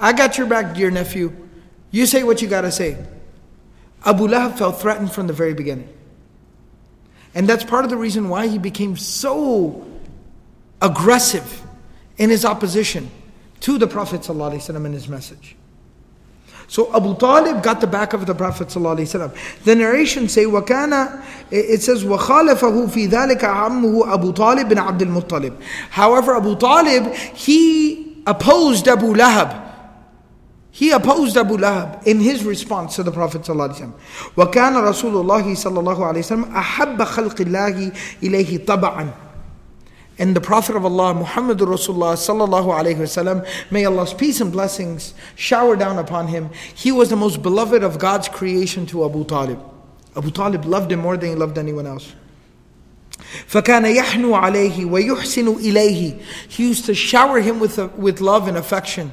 I 0.00 0.12
got 0.12 0.38
your 0.38 0.46
back, 0.46 0.74
dear 0.74 0.90
nephew. 0.90 1.34
You 1.90 2.06
say 2.06 2.22
what 2.22 2.42
you 2.42 2.48
got 2.48 2.62
to 2.62 2.72
say. 2.72 2.96
Abu 4.04 4.28
Lahab 4.28 4.58
felt 4.58 4.80
threatened 4.80 5.12
from 5.12 5.26
the 5.26 5.32
very 5.32 5.54
beginning. 5.54 5.88
And 7.34 7.48
that's 7.48 7.64
part 7.64 7.84
of 7.84 7.90
the 7.90 7.96
reason 7.96 8.28
why 8.28 8.46
he 8.46 8.58
became 8.58 8.96
so 8.96 9.86
aggressive 10.80 11.62
in 12.16 12.30
his 12.30 12.44
opposition 12.44 13.10
to 13.60 13.78
the 13.78 13.86
Prophet 13.86 14.22
ﷺ 14.22 14.74
and 14.74 14.94
his 14.94 15.08
message. 15.08 15.56
So 16.68 16.94
Abu 16.94 17.16
Talib 17.16 17.62
got 17.62 17.80
the 17.80 17.86
back 17.86 18.12
of 18.12 18.26
the 18.26 18.34
Prophet 18.34 18.68
ﷺ. 18.68 19.62
The 19.64 19.74
narration 19.74 20.28
say, 20.28 20.44
وَكَانَ 20.44 21.24
It 21.50 21.82
says, 21.82 22.04
وَخَالَفَهُ 22.04 22.88
فِي 22.88 23.08
ذَلِكَ 23.08 23.40
عَمُّهُ 23.40 24.12
Abu 24.12 24.32
Talib 24.32 24.68
bin 24.68 24.78
Abdul 24.78 25.08
Muttalib. 25.08 25.60
However, 25.90 26.36
Abu 26.36 26.56
Talib, 26.56 27.12
he 27.14 28.22
opposed 28.26 28.88
Abu 28.88 29.14
Lahab. 29.14 29.64
He 30.70 30.90
opposed 30.90 31.36
Abu 31.36 31.56
Lahab 31.56 32.06
in 32.06 32.20
his 32.20 32.44
response 32.44 32.96
to 32.96 33.02
the 33.02 33.12
Prophet 33.12 33.42
ﷺ. 33.42 33.92
وَكَانَ 34.36 34.52
رَسُولُ 34.52 35.24
اللَّهِ 35.24 35.44
صَلَّى 35.52 35.78
اللَّهُ 35.78 35.96
عَلَيْهِ 35.96 36.18
وسلم 36.18 36.52
أَحَبَّ 36.52 36.98
خَلْقِ 36.98 37.36
اللَّهِ 37.36 37.96
إِلَيْهِ 38.20 38.64
طَبَعًا 38.66 39.12
and 40.18 40.34
the 40.34 40.40
Prophet 40.40 40.76
of 40.76 40.84
Allah, 40.84 41.14
Muhammadur 41.14 41.66
Rasulullah 41.66 42.14
sallallahu 42.14 42.68
alayhi 42.68 42.96
wasallam, 42.96 43.46
may 43.70 43.84
Allah's 43.84 44.14
peace 44.14 44.40
and 44.40 44.50
blessings 44.50 45.12
shower 45.34 45.76
down 45.76 45.98
upon 45.98 46.28
him. 46.28 46.48
He 46.74 46.90
was 46.90 47.10
the 47.10 47.16
most 47.16 47.42
beloved 47.42 47.82
of 47.82 47.98
God's 47.98 48.28
creation 48.28 48.86
to 48.86 49.04
Abu 49.04 49.24
Talib. 49.24 49.62
Abu 50.16 50.30
Talib 50.30 50.64
loved 50.64 50.90
him 50.90 51.00
more 51.00 51.18
than 51.18 51.30
he 51.30 51.34
loved 51.34 51.58
anyone 51.58 51.86
else. 51.86 52.14
فكان 53.48 53.84
يحنو 53.84 54.34
عليه 54.34 54.86
ويحسن 54.86 55.56
إليه. 55.58 56.22
He 56.48 56.68
used 56.68 56.86
to 56.86 56.94
shower 56.94 57.40
him 57.40 57.60
with, 57.60 57.78
with 57.96 58.20
love 58.22 58.48
and 58.48 58.56
affection. 58.56 59.12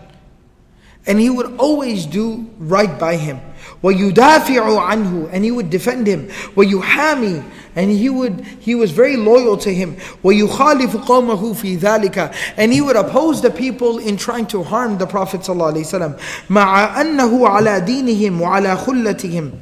And 1.08 1.20
he 1.20 1.30
would 1.30 1.58
always 1.60 2.06
do 2.06 2.50
right 2.58 2.98
by 2.98 3.18
him. 3.18 3.42
وَيُدَافِعُ 3.84 4.80
عَنْهُ 4.80 5.30
And 5.34 5.44
he 5.44 5.52
would 5.52 5.70
defend 5.70 6.08
him. 6.08 6.28
وَيُحَامِي 6.56 7.44
And 7.76 7.92
he 7.92 8.10
would 8.10 8.46
he 8.62 8.74
was 8.76 8.92
very 8.92 9.18
loyal 9.18 9.58
to 9.58 9.74
him. 9.74 9.98
وَيُخَالِفُ 10.24 11.06
قَوْمَهُ 11.06 11.54
فِي 11.56 11.78
ذَلِكَ 11.78 12.34
And 12.56 12.72
he 12.72 12.80
would 12.80 12.96
oppose 12.96 13.42
the 13.42 13.52
people 13.52 14.00
in 14.00 14.16
trying 14.16 14.48
to 14.48 14.64
harm 14.64 14.98
the 14.98 15.06
Prophet 15.06 15.42
ﷺ. 15.42 16.18
مَعَ 16.48 16.96
أَنَّهُ 16.96 17.50
عَلَى 17.50 17.86
دِينِهِمْ 17.86 18.40
وَعَلَى 18.40 18.78
خُلَّتِهِمْ 18.78 19.60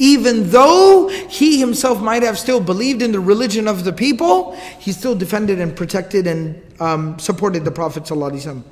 even 0.00 0.50
though 0.50 1.08
he 1.08 1.60
himself 1.60 2.02
might 2.02 2.24
have 2.24 2.36
still 2.36 2.60
believed 2.60 3.00
in 3.00 3.12
the 3.12 3.20
religion 3.20 3.68
of 3.68 3.84
the 3.84 3.92
people, 3.92 4.56
he 4.80 4.90
still 4.90 5.14
defended 5.14 5.60
and 5.60 5.76
protected 5.76 6.26
and 6.26 6.60
um, 6.80 7.16
supported 7.20 7.64
the 7.64 7.70
Prophet. 7.70 8.02
ﷺ. 8.02 8.64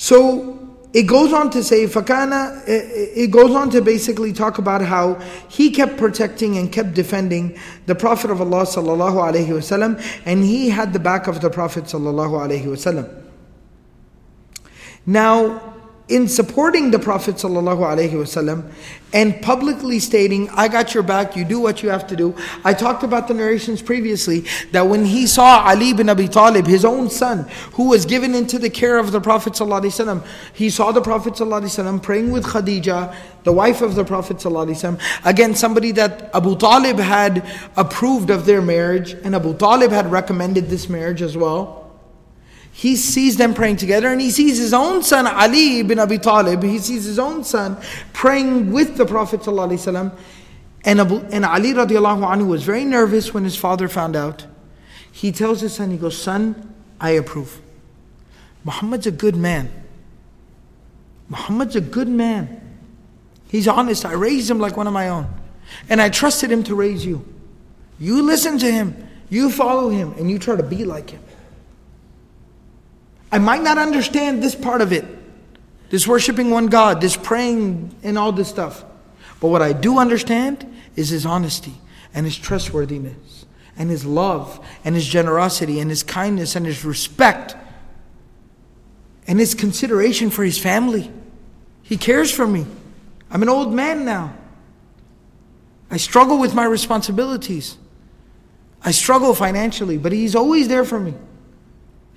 So 0.00 0.56
it 0.94 1.08
goes 1.08 1.32
on 1.32 1.50
to 1.50 1.64
say, 1.64 1.86
Fakana, 1.86 2.62
eh, 2.68 2.72
eh, 2.72 3.24
it 3.24 3.30
goes 3.32 3.50
on 3.50 3.68
to 3.70 3.82
basically 3.82 4.32
talk 4.32 4.58
about 4.58 4.80
how 4.80 5.14
he 5.48 5.72
kept 5.72 5.96
protecting 5.96 6.56
and 6.56 6.70
kept 6.70 6.94
defending 6.94 7.58
the 7.86 7.96
Prophet 7.96 8.30
of 8.30 8.40
Allah 8.40 8.62
sallallahu 8.62 9.32
alaihi 9.32 9.48
wasallam, 9.48 10.00
and 10.24 10.44
he 10.44 10.68
had 10.68 10.92
the 10.92 11.00
back 11.00 11.26
of 11.26 11.40
the 11.40 11.50
Prophet 11.50 11.84
sallallahu 11.84 12.46
alaihi 12.46 12.64
wasallam. 12.64 13.12
Now, 15.04 15.74
in 16.09 16.27
supporting 16.27 16.91
the 16.91 16.99
Prophet 16.99 17.35
ﷺ 17.35 18.71
and 19.13 19.41
publicly 19.41 19.99
stating, 19.99 20.49
I 20.49 20.67
got 20.67 20.93
your 20.93 21.01
back, 21.01 21.37
you 21.37 21.45
do 21.45 21.61
what 21.61 21.81
you 21.81 21.89
have 21.89 22.07
to 22.07 22.15
do. 22.15 22.35
I 22.65 22.73
talked 22.73 23.03
about 23.03 23.29
the 23.29 23.33
narrations 23.33 23.81
previously 23.81 24.43
that 24.73 24.81
when 24.81 25.05
he 25.05 25.27
saw 25.27 25.65
Ali 25.65 25.93
bin 25.93 26.09
Abi 26.09 26.27
Talib, 26.27 26.67
his 26.67 26.83
own 26.83 27.09
son, 27.09 27.47
who 27.73 27.87
was 27.89 28.05
given 28.05 28.35
into 28.35 28.59
the 28.59 28.69
care 28.69 28.97
of 28.99 29.13
the 29.13 29.21
Prophet 29.21 29.53
ﷺ, 29.53 30.25
he 30.53 30.69
saw 30.69 30.91
the 30.91 31.01
Prophet 31.01 31.33
ﷺ 31.33 32.03
praying 32.03 32.31
with 32.31 32.45
Khadija, 32.45 33.15
the 33.43 33.53
wife 33.53 33.81
of 33.81 33.95
the 33.95 34.03
Prophet 34.03 34.37
ﷺ, 34.37 34.99
again, 35.23 35.55
somebody 35.55 35.93
that 35.93 36.29
Abu 36.35 36.57
Talib 36.57 36.97
had 36.97 37.47
approved 37.77 38.29
of 38.29 38.45
their 38.45 38.61
marriage, 38.61 39.13
and 39.13 39.35
Abu 39.35 39.55
Talib 39.55 39.91
had 39.91 40.11
recommended 40.11 40.69
this 40.69 40.89
marriage 40.89 41.21
as 41.21 41.37
well 41.37 41.83
he 42.78 42.94
sees 42.94 43.36
them 43.36 43.54
praying 43.54 43.74
together 43.74 44.06
and 44.06 44.20
he 44.20 44.30
sees 44.30 44.56
his 44.56 44.72
own 44.72 45.02
son 45.02 45.26
Ali 45.26 45.80
ibn 45.80 45.98
Abi 45.98 46.16
Talib, 46.16 46.62
he 46.62 46.78
sees 46.78 47.04
his 47.04 47.18
own 47.18 47.42
son 47.42 47.76
praying 48.12 48.70
with 48.70 48.96
the 48.96 49.04
Prophet 49.04 49.40
ﷺ. 49.40 50.16
And, 50.84 51.00
Abu, 51.00 51.16
and 51.32 51.44
Ali 51.44 51.72
radiallahu 51.72 52.24
anhu 52.24 52.46
was 52.46 52.62
very 52.62 52.84
nervous 52.84 53.34
when 53.34 53.42
his 53.42 53.56
father 53.56 53.88
found 53.88 54.14
out. 54.14 54.46
He 55.10 55.32
tells 55.32 55.60
his 55.60 55.74
son, 55.74 55.90
he 55.90 55.96
goes, 55.96 56.16
Son, 56.16 56.72
I 57.00 57.10
approve. 57.10 57.60
Muhammad's 58.62 59.08
a 59.08 59.10
good 59.10 59.34
man. 59.34 59.72
Muhammad's 61.28 61.74
a 61.74 61.80
good 61.80 62.08
man. 62.08 62.78
He's 63.48 63.66
honest. 63.66 64.04
I 64.04 64.12
raised 64.12 64.48
him 64.48 64.60
like 64.60 64.76
one 64.76 64.86
of 64.86 64.92
my 64.92 65.08
own. 65.08 65.26
And 65.88 66.00
I 66.00 66.10
trusted 66.10 66.52
him 66.52 66.62
to 66.62 66.76
raise 66.76 67.04
you. 67.04 67.26
You 67.98 68.22
listen 68.22 68.56
to 68.58 68.70
him, 68.70 69.08
you 69.30 69.50
follow 69.50 69.88
him, 69.88 70.12
and 70.12 70.30
you 70.30 70.38
try 70.38 70.54
to 70.54 70.62
be 70.62 70.84
like 70.84 71.10
him. 71.10 71.22
I 73.30 73.38
might 73.38 73.62
not 73.62 73.78
understand 73.78 74.42
this 74.42 74.54
part 74.54 74.80
of 74.80 74.92
it, 74.92 75.04
this 75.90 76.06
worshiping 76.06 76.50
one 76.50 76.66
God, 76.66 77.00
this 77.00 77.16
praying 77.16 77.94
and 78.02 78.18
all 78.18 78.32
this 78.32 78.48
stuff. 78.48 78.84
But 79.40 79.48
what 79.48 79.62
I 79.62 79.72
do 79.72 79.98
understand 79.98 80.66
is 80.96 81.10
his 81.10 81.26
honesty 81.26 81.74
and 82.14 82.24
his 82.24 82.36
trustworthiness 82.36 83.46
and 83.76 83.90
his 83.90 84.04
love 84.04 84.66
and 84.84 84.94
his 84.94 85.06
generosity 85.06 85.78
and 85.80 85.90
his 85.90 86.02
kindness 86.02 86.56
and 86.56 86.66
his 86.66 86.84
respect 86.84 87.54
and 89.26 89.38
his 89.38 89.54
consideration 89.54 90.30
for 90.30 90.42
his 90.42 90.58
family. 90.58 91.10
He 91.82 91.96
cares 91.96 92.30
for 92.30 92.46
me. 92.46 92.66
I'm 93.30 93.42
an 93.42 93.48
old 93.48 93.72
man 93.72 94.04
now. 94.04 94.34
I 95.90 95.98
struggle 95.98 96.38
with 96.38 96.54
my 96.54 96.64
responsibilities. 96.64 97.76
I 98.82 98.90
struggle 98.90 99.34
financially, 99.34 99.98
but 99.98 100.12
he's 100.12 100.34
always 100.34 100.68
there 100.68 100.84
for 100.84 100.98
me. 100.98 101.14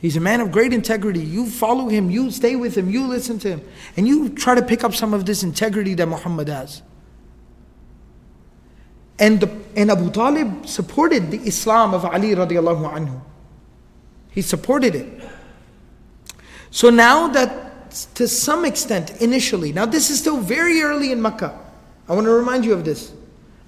He's 0.02 0.18
a 0.18 0.20
man 0.20 0.42
of 0.42 0.52
great 0.52 0.74
integrity. 0.74 1.20
You 1.20 1.48
follow 1.48 1.88
him, 1.88 2.10
you 2.10 2.32
stay 2.32 2.56
with 2.56 2.76
him, 2.76 2.90
you 2.90 3.08
listen 3.08 3.38
to 3.40 3.50
him, 3.50 3.62
and 3.96 4.08
you 4.08 4.30
try 4.30 4.56
to 4.56 4.64
pick 4.64 4.84
up 4.84 4.96
some 4.96 5.14
of 5.14 5.28
this 5.28 5.44
integrity 5.44 5.94
that 5.94 6.08
Muhammad 6.08 6.48
has. 6.48 6.82
And, 9.20 9.40
the, 9.40 9.56
and 9.76 9.92
Abu 9.92 10.10
Talib 10.10 10.66
supported 10.66 11.30
the 11.30 11.38
Islam 11.42 11.94
of 11.94 12.04
Ali 12.04 12.34
radiallahu 12.34 12.92
anhu. 12.92 13.22
He 14.32 14.42
supported 14.42 14.96
it. 14.96 15.24
So 16.72 16.90
now 16.90 17.28
that 17.28 17.72
to 18.16 18.28
some 18.28 18.66
extent, 18.66 19.22
initially, 19.22 19.72
now 19.72 19.86
this 19.86 20.10
is 20.10 20.20
still 20.20 20.38
very 20.38 20.82
early 20.82 21.12
in 21.12 21.22
Makkah. 21.22 21.60
I 22.10 22.16
want 22.16 22.26
to 22.26 22.32
remind 22.32 22.66
you 22.66 22.74
of 22.74 22.84
this. 22.84 23.14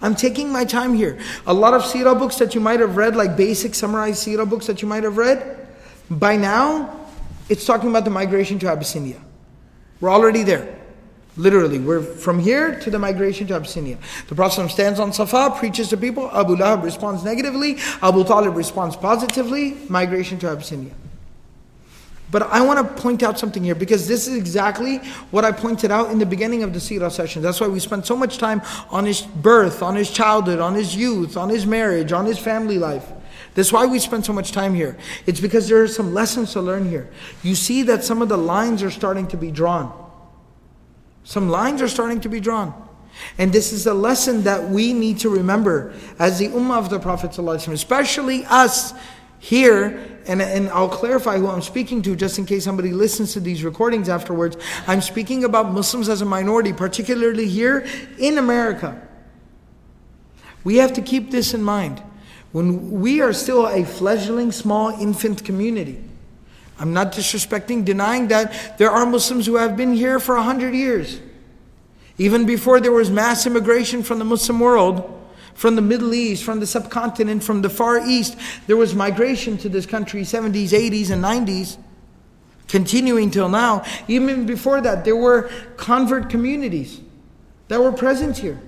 I'm 0.01 0.15
taking 0.15 0.51
my 0.51 0.65
time 0.65 0.95
here. 0.95 1.19
A 1.45 1.53
lot 1.53 1.73
of 1.73 1.83
seerah 1.83 2.17
books 2.17 2.37
that 2.37 2.55
you 2.55 2.61
might 2.61 2.79
have 2.79 2.97
read, 2.97 3.15
like 3.15 3.37
basic 3.37 3.75
summarized 3.75 4.25
seerah 4.25 4.49
books 4.49 4.65
that 4.65 4.81
you 4.81 4.87
might 4.87 5.03
have 5.03 5.17
read, 5.17 5.62
by 6.09 6.35
now, 6.35 6.99
it's 7.49 7.65
talking 7.65 7.89
about 7.89 8.05
the 8.05 8.09
migration 8.09 8.59
to 8.59 8.67
Abyssinia. 8.67 9.21
We're 9.99 10.11
already 10.11 10.43
there. 10.43 10.79
Literally, 11.35 11.79
we're 11.79 12.01
from 12.01 12.37
here 12.37 12.79
to 12.81 12.91
the 12.91 12.99
migration 12.99 13.47
to 13.47 13.55
Abyssinia. 13.55 13.97
The 14.27 14.35
Prophet 14.35 14.69
stands 14.69 14.99
on 14.99 15.11
Safa, 15.13 15.55
preaches 15.57 15.89
to 15.89 15.97
people. 15.97 16.29
Abu 16.31 16.55
Lahab 16.55 16.83
responds 16.83 17.23
negatively. 17.23 17.77
Abu 18.03 18.23
Talib 18.23 18.55
responds 18.55 18.95
positively. 18.95 19.75
Migration 19.89 20.37
to 20.39 20.49
Abyssinia. 20.49 20.91
But 22.29 22.43
I 22.43 22.61
want 22.61 22.79
to 22.79 23.01
point 23.01 23.21
out 23.21 23.37
something 23.37 23.63
here 23.63 23.75
because 23.75 24.07
this 24.07 24.27
is 24.27 24.35
exactly 24.35 24.97
what 25.29 25.45
I 25.45 25.51
pointed 25.51 25.91
out 25.91 26.11
in 26.11 26.17
the 26.17 26.25
beginning 26.25 26.63
of 26.63 26.73
the 26.73 26.79
Sirah 26.79 27.11
session. 27.11 27.43
That's 27.43 27.61
why 27.61 27.67
we 27.67 27.79
spent 27.79 28.07
so 28.07 28.15
much 28.15 28.39
time 28.39 28.61
on 28.89 29.05
his 29.05 29.21
birth, 29.21 29.83
on 29.83 29.95
his 29.95 30.09
childhood, 30.09 30.59
on 30.59 30.73
his 30.73 30.95
youth, 30.95 31.37
on 31.37 31.49
his 31.49 31.67
marriage, 31.67 32.11
on 32.11 32.25
his 32.25 32.39
family 32.39 32.79
life. 32.79 33.07
That's 33.55 33.71
why 33.71 33.85
we 33.85 33.99
spend 33.99 34.25
so 34.25 34.33
much 34.33 34.51
time 34.51 34.73
here. 34.73 34.97
It's 35.25 35.39
because 35.39 35.69
there 35.69 35.81
are 35.83 35.87
some 35.87 36.13
lessons 36.13 36.53
to 36.53 36.61
learn 36.61 36.89
here. 36.89 37.09
You 37.43 37.55
see 37.55 37.83
that 37.83 38.03
some 38.03 38.21
of 38.21 38.29
the 38.29 38.37
lines 38.37 38.81
are 38.81 38.91
starting 38.91 39.27
to 39.27 39.37
be 39.37 39.51
drawn. 39.51 39.93
Some 41.23 41.49
lines 41.49 41.81
are 41.81 41.87
starting 41.87 42.19
to 42.21 42.29
be 42.29 42.39
drawn. 42.39 42.73
And 43.37 43.53
this 43.53 43.71
is 43.71 43.85
a 43.85 43.93
lesson 43.93 44.43
that 44.43 44.69
we 44.69 44.91
need 44.91 45.19
to 45.19 45.29
remember 45.29 45.93
as 46.17 46.39
the 46.39 46.47
Ummah 46.47 46.79
of 46.79 46.89
the 46.89 46.99
Prophet, 46.99 47.37
especially 47.37 48.43
us 48.45 48.93
here. 49.37 50.19
And, 50.25 50.41
and 50.41 50.69
I'll 50.69 50.89
clarify 50.89 51.37
who 51.37 51.47
I'm 51.47 51.61
speaking 51.61 52.01
to 52.03 52.15
just 52.15 52.39
in 52.39 52.45
case 52.45 52.63
somebody 52.63 52.91
listens 52.91 53.33
to 53.33 53.39
these 53.39 53.63
recordings 53.63 54.09
afterwards. 54.09 54.57
I'm 54.87 55.01
speaking 55.01 55.43
about 55.43 55.71
Muslims 55.71 56.09
as 56.09 56.21
a 56.21 56.25
minority, 56.25 56.73
particularly 56.73 57.47
here 57.47 57.85
in 58.17 58.39
America. 58.39 58.99
We 60.63 60.77
have 60.77 60.93
to 60.93 61.01
keep 61.01 61.29
this 61.29 61.53
in 61.53 61.61
mind 61.61 62.01
when 62.53 63.01
we 63.01 63.19
are 63.19 63.33
still 63.33 63.67
a 63.67 63.83
fledgling, 63.83 64.51
small 64.51 64.89
infant 64.89 65.43
community. 65.43 66.01
I'm 66.79 66.93
not 66.93 67.11
disrespecting, 67.11 67.83
denying 67.83 68.29
that 68.29 68.77
there 68.77 68.91
are 68.91 69.05
Muslims 69.05 69.45
who 69.45 69.55
have 69.55 69.75
been 69.75 69.93
here 69.93 70.19
for 70.19 70.35
a 70.35 70.43
hundred 70.43 70.73
years. 70.73 71.19
Even 72.17 72.45
before 72.45 72.79
there 72.79 72.91
was 72.91 73.09
mass 73.09 73.45
immigration 73.47 74.03
from 74.03 74.19
the 74.19 74.25
Muslim 74.25 74.59
world, 74.59 75.09
from 75.55 75.75
the 75.75 75.81
Middle 75.81 76.13
East, 76.13 76.43
from 76.43 76.59
the 76.59 76.67
subcontinent, 76.67 77.43
from 77.43 77.63
the 77.63 77.69
Far 77.69 77.99
East, 78.07 78.37
there 78.67 78.77
was 78.77 78.93
migration 78.93 79.57
to 79.57 79.69
this 79.69 79.87
country, 79.87 80.21
70s, 80.21 80.69
80s, 80.69 81.09
and 81.09 81.23
90s, 81.23 81.77
continuing 82.67 83.31
till 83.31 83.49
now. 83.49 83.83
Even 84.07 84.45
before 84.45 84.79
that, 84.81 85.05
there 85.05 85.15
were 85.15 85.49
convert 85.75 86.29
communities 86.29 87.01
that 87.67 87.81
were 87.81 87.91
present 87.91 88.37
here 88.37 88.61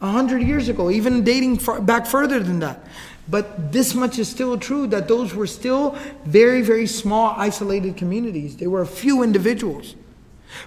a 0.00 0.10
hundred 0.10 0.42
years 0.42 0.68
ago, 0.68 0.90
even 0.90 1.22
dating 1.22 1.58
far, 1.58 1.80
back 1.80 2.06
further 2.06 2.40
than 2.40 2.58
that. 2.58 2.84
But 3.28 3.72
this 3.72 3.94
much 3.94 4.18
is 4.18 4.28
still 4.28 4.58
true 4.58 4.86
that 4.88 5.08
those 5.08 5.34
were 5.34 5.46
still 5.46 5.96
very, 6.24 6.62
very 6.62 6.86
small, 6.86 7.34
isolated 7.36 7.96
communities. 7.96 8.56
They 8.56 8.66
were 8.66 8.82
a 8.82 8.86
few 8.86 9.22
individuals. 9.22 9.94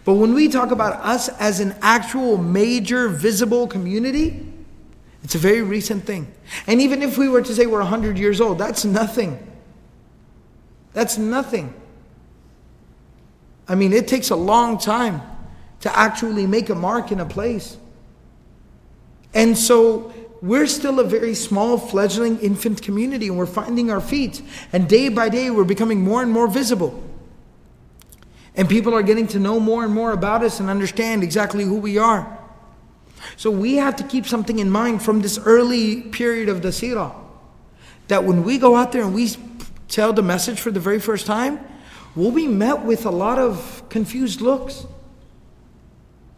But 0.03 0.13
when 0.13 0.33
we 0.33 0.47
talk 0.47 0.71
about 0.71 0.93
us 1.05 1.29
as 1.39 1.59
an 1.59 1.75
actual 1.81 2.37
major 2.37 3.07
visible 3.09 3.67
community, 3.67 4.45
it's 5.23 5.35
a 5.35 5.39
very 5.39 5.61
recent 5.61 6.05
thing. 6.05 6.31
And 6.67 6.81
even 6.81 7.01
if 7.01 7.17
we 7.17 7.27
were 7.27 7.41
to 7.41 7.53
say 7.53 7.65
we're 7.65 7.79
100 7.79 8.17
years 8.17 8.39
old, 8.39 8.57
that's 8.57 8.85
nothing. 8.85 9.39
That's 10.93 11.17
nothing. 11.17 11.73
I 13.67 13.75
mean, 13.75 13.91
it 13.91 14.07
takes 14.07 14.29
a 14.29 14.35
long 14.35 14.77
time 14.77 15.21
to 15.81 15.97
actually 15.97 16.47
make 16.47 16.69
a 16.69 16.75
mark 16.75 17.11
in 17.11 17.19
a 17.19 17.25
place. 17.25 17.77
And 19.33 19.57
so 19.57 20.13
we're 20.41 20.67
still 20.67 20.99
a 20.99 21.03
very 21.03 21.33
small, 21.33 21.77
fledgling 21.77 22.39
infant 22.39 22.81
community 22.81 23.27
and 23.27 23.37
we're 23.37 23.45
finding 23.45 23.89
our 23.89 24.01
feet. 24.01 24.41
And 24.73 24.87
day 24.87 25.09
by 25.09 25.29
day, 25.29 25.49
we're 25.49 25.63
becoming 25.63 26.01
more 26.01 26.21
and 26.21 26.31
more 26.31 26.47
visible. 26.47 27.01
And 28.55 28.69
people 28.69 28.93
are 28.93 29.03
getting 29.03 29.27
to 29.27 29.39
know 29.39 29.59
more 29.59 29.83
and 29.83 29.93
more 29.93 30.11
about 30.11 30.43
us 30.43 30.59
and 30.59 30.69
understand 30.69 31.23
exactly 31.23 31.63
who 31.63 31.77
we 31.77 31.97
are. 31.97 32.37
So 33.37 33.51
we 33.51 33.75
have 33.75 33.95
to 33.97 34.03
keep 34.03 34.25
something 34.25 34.59
in 34.59 34.69
mind 34.69 35.01
from 35.01 35.21
this 35.21 35.39
early 35.39 36.01
period 36.01 36.47
of 36.47 36.61
the 36.61 36.69
seerah. 36.69 37.13
That 38.07 38.23
when 38.23 38.43
we 38.43 38.57
go 38.57 38.75
out 38.75 38.91
there 38.91 39.01
and 39.01 39.13
we 39.13 39.31
tell 39.87 40.13
the 40.13 40.21
message 40.21 40.59
for 40.59 40.71
the 40.71 40.79
very 40.79 40.99
first 40.99 41.25
time, 41.25 41.59
we'll 42.15 42.31
be 42.31 42.47
met 42.47 42.83
with 42.83 43.05
a 43.05 43.09
lot 43.09 43.39
of 43.39 43.83
confused 43.89 44.41
looks. 44.41 44.85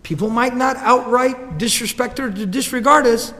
People 0.01 0.29
might 0.29 0.55
not 0.55 0.77
outright 0.77 1.57
disrespect 1.57 2.19
or 2.19 2.29
disregard 2.29 3.05
us, 3.05 3.33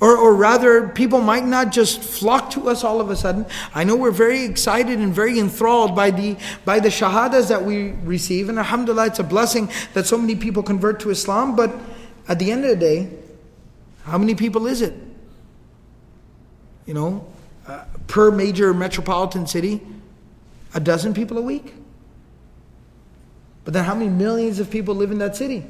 or, 0.00 0.16
or 0.16 0.34
rather, 0.34 0.88
people 0.88 1.20
might 1.20 1.44
not 1.44 1.72
just 1.72 2.00
flock 2.00 2.50
to 2.50 2.68
us 2.68 2.84
all 2.84 3.00
of 3.00 3.10
a 3.10 3.16
sudden. 3.16 3.46
I 3.74 3.82
know 3.82 3.96
we're 3.96 4.12
very 4.12 4.44
excited 4.44 5.00
and 5.00 5.12
very 5.12 5.40
enthralled 5.40 5.96
by 5.96 6.12
the, 6.12 6.36
by 6.64 6.78
the 6.78 6.88
shahadas 6.88 7.48
that 7.48 7.64
we 7.64 7.90
receive. 8.04 8.48
And 8.48 8.58
alhamdulillah, 8.58 9.06
it's 9.06 9.18
a 9.18 9.24
blessing 9.24 9.68
that 9.94 10.06
so 10.06 10.16
many 10.16 10.36
people 10.36 10.62
convert 10.62 11.00
to 11.00 11.10
Islam. 11.10 11.56
But 11.56 11.74
at 12.28 12.38
the 12.38 12.52
end 12.52 12.64
of 12.64 12.70
the 12.70 12.76
day, 12.76 13.10
how 14.04 14.18
many 14.18 14.36
people 14.36 14.68
is 14.68 14.82
it? 14.82 14.94
You 16.86 16.94
know, 16.94 17.26
uh, 17.66 17.82
per 18.06 18.30
major 18.30 18.72
metropolitan 18.72 19.48
city, 19.48 19.80
a 20.74 20.80
dozen 20.80 21.12
people 21.12 21.38
a 21.38 21.42
week. 21.42 21.74
But 23.64 23.74
then 23.74 23.84
how 23.84 23.94
many 23.94 24.10
millions 24.10 24.60
of 24.60 24.70
people 24.70 24.94
live 24.94 25.10
in 25.10 25.18
that 25.18 25.34
city? 25.34 25.66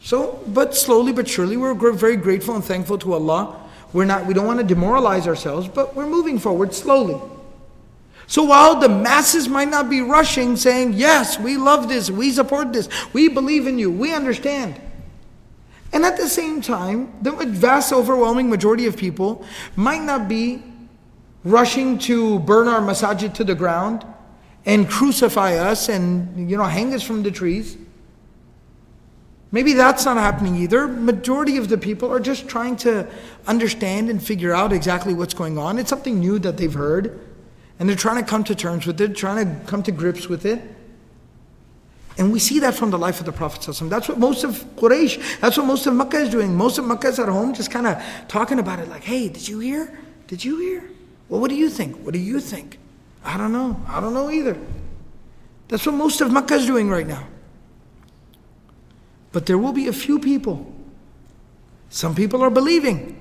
So, 0.00 0.42
but 0.46 0.74
slowly 0.74 1.12
but 1.12 1.28
surely, 1.28 1.56
we're 1.56 1.74
very 1.92 2.16
grateful 2.16 2.54
and 2.54 2.64
thankful 2.64 2.98
to 2.98 3.12
Allah. 3.12 3.56
We're 3.92 4.04
not, 4.06 4.26
we 4.26 4.34
don't 4.34 4.46
want 4.46 4.60
to 4.60 4.66
demoralize 4.66 5.26
ourselves, 5.26 5.68
but 5.68 5.94
we're 5.94 6.06
moving 6.06 6.38
forward 6.38 6.72
slowly. 6.74 7.20
So 8.26 8.44
while 8.44 8.78
the 8.78 8.88
masses 8.88 9.48
might 9.48 9.68
not 9.68 9.90
be 9.90 10.00
rushing 10.00 10.56
saying, 10.56 10.92
yes, 10.92 11.38
we 11.38 11.56
love 11.56 11.88
this, 11.88 12.10
we 12.10 12.30
support 12.30 12.72
this, 12.72 12.88
we 13.12 13.28
believe 13.28 13.66
in 13.66 13.76
you, 13.76 13.90
we 13.90 14.14
understand. 14.14 14.80
And 15.92 16.04
at 16.04 16.16
the 16.16 16.28
same 16.28 16.60
time, 16.60 17.12
the 17.22 17.32
vast 17.32 17.92
overwhelming 17.92 18.48
majority 18.48 18.86
of 18.86 18.96
people 18.96 19.44
might 19.74 20.02
not 20.02 20.28
be 20.28 20.62
rushing 21.42 21.98
to 21.98 22.38
burn 22.40 22.68
our 22.68 22.80
masajid 22.80 23.34
to 23.34 23.44
the 23.44 23.56
ground 23.56 24.06
and 24.64 24.88
crucify 24.88 25.56
us 25.56 25.88
and 25.88 26.48
you 26.48 26.56
know 26.56 26.64
hang 26.64 26.94
us 26.94 27.02
from 27.02 27.24
the 27.24 27.30
trees. 27.30 27.76
Maybe 29.52 29.72
that's 29.72 30.04
not 30.04 30.16
happening 30.16 30.56
either. 30.56 30.86
Majority 30.86 31.56
of 31.56 31.68
the 31.68 31.76
people 31.76 32.12
are 32.12 32.20
just 32.20 32.48
trying 32.48 32.76
to 32.76 33.08
understand 33.46 34.08
and 34.08 34.22
figure 34.22 34.52
out 34.52 34.72
exactly 34.72 35.12
what's 35.12 35.34
going 35.34 35.58
on. 35.58 35.78
It's 35.78 35.90
something 35.90 36.20
new 36.20 36.38
that 36.38 36.56
they've 36.56 36.72
heard, 36.72 37.18
and 37.78 37.88
they're 37.88 37.96
trying 37.96 38.22
to 38.22 38.28
come 38.28 38.44
to 38.44 38.54
terms 38.54 38.86
with 38.86 39.00
it, 39.00 39.16
trying 39.16 39.44
to 39.44 39.66
come 39.66 39.82
to 39.82 39.92
grips 39.92 40.28
with 40.28 40.46
it. 40.46 40.62
And 42.16 42.32
we 42.32 42.38
see 42.38 42.60
that 42.60 42.74
from 42.74 42.90
the 42.90 42.98
life 42.98 43.18
of 43.18 43.26
the 43.26 43.32
Prophet. 43.32 43.74
That's 43.88 44.08
what 44.08 44.18
most 44.18 44.44
of 44.44 44.62
Quraysh, 44.76 45.40
that's 45.40 45.56
what 45.56 45.66
most 45.66 45.86
of 45.86 45.94
Makkah 45.94 46.18
is 46.18 46.28
doing. 46.28 46.54
Most 46.54 46.78
of 46.78 46.84
Makkah 46.84 47.08
is 47.08 47.18
at 47.18 47.28
home 47.28 47.54
just 47.54 47.70
kind 47.70 47.86
of 47.86 48.02
talking 48.28 48.58
about 48.58 48.78
it 48.78 48.88
like, 48.88 49.02
hey, 49.02 49.28
did 49.28 49.48
you 49.48 49.58
hear? 49.58 49.98
Did 50.26 50.44
you 50.44 50.58
hear? 50.58 50.84
Well, 51.28 51.40
what 51.40 51.48
do 51.48 51.56
you 51.56 51.70
think? 51.70 51.96
What 52.04 52.12
do 52.12 52.20
you 52.20 52.38
think? 52.38 52.78
I 53.24 53.36
don't 53.36 53.52
know. 53.52 53.80
I 53.88 54.00
don't 54.00 54.12
know 54.12 54.30
either. 54.30 54.56
That's 55.68 55.86
what 55.86 55.94
most 55.94 56.20
of 56.20 56.30
Makkah 56.30 56.54
is 56.54 56.66
doing 56.66 56.90
right 56.90 57.06
now. 57.06 57.26
But 59.32 59.46
there 59.46 59.58
will 59.58 59.72
be 59.72 59.88
a 59.88 59.92
few 59.92 60.18
people. 60.18 60.72
Some 61.88 62.14
people 62.14 62.42
are 62.42 62.50
believing. 62.50 63.16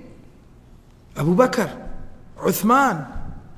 Abu 1.16 1.36
Bakr, 1.36 1.90
Uthman, 2.38 3.06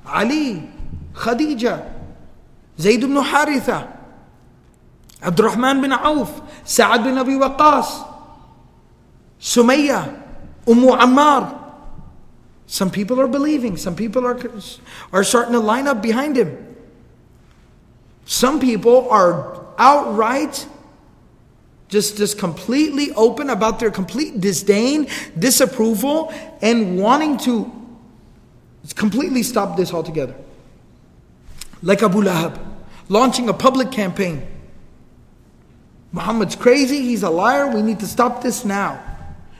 Ali, 0.06 0.68
Khadija, 1.14 1.92
Zayd 2.78 3.04
ibn 3.04 3.16
Haritha, 3.16 3.96
Abdurrahman 5.22 5.80
bin 5.80 5.92
Auf, 5.92 6.42
Sa'ad 6.64 7.04
bin 7.04 7.16
Abi 7.16 7.32
Waqqas, 7.32 8.08
Sumayya, 9.40 10.20
Ummu 10.66 10.98
Ammar. 10.98 11.58
Some 12.66 12.90
people 12.90 13.20
are 13.20 13.28
believing, 13.28 13.76
some 13.76 13.94
people 13.94 14.26
are, 14.26 14.38
are 15.12 15.24
starting 15.24 15.52
to 15.52 15.60
line 15.60 15.86
up 15.86 16.02
behind 16.02 16.36
him. 16.36 16.76
Some 18.24 18.58
people 18.60 19.10
are 19.10 19.60
outright 19.78 20.66
just, 21.92 22.16
just 22.16 22.38
completely 22.38 23.12
open 23.12 23.50
about 23.50 23.78
their 23.78 23.90
complete 23.90 24.40
disdain, 24.40 25.08
disapproval, 25.38 26.32
and 26.62 26.98
wanting 26.98 27.36
to 27.36 27.70
completely 28.96 29.42
stop 29.42 29.76
this 29.76 29.92
altogether. 29.92 30.34
Like 31.82 32.02
Abu 32.02 32.22
Lahab, 32.22 32.58
launching 33.10 33.50
a 33.50 33.52
public 33.52 33.92
campaign. 33.92 34.42
Muhammad's 36.12 36.56
crazy, 36.56 37.02
he's 37.02 37.22
a 37.22 37.28
liar, 37.28 37.68
we 37.68 37.82
need 37.82 38.00
to 38.00 38.06
stop 38.06 38.42
this 38.42 38.64
now. 38.64 38.98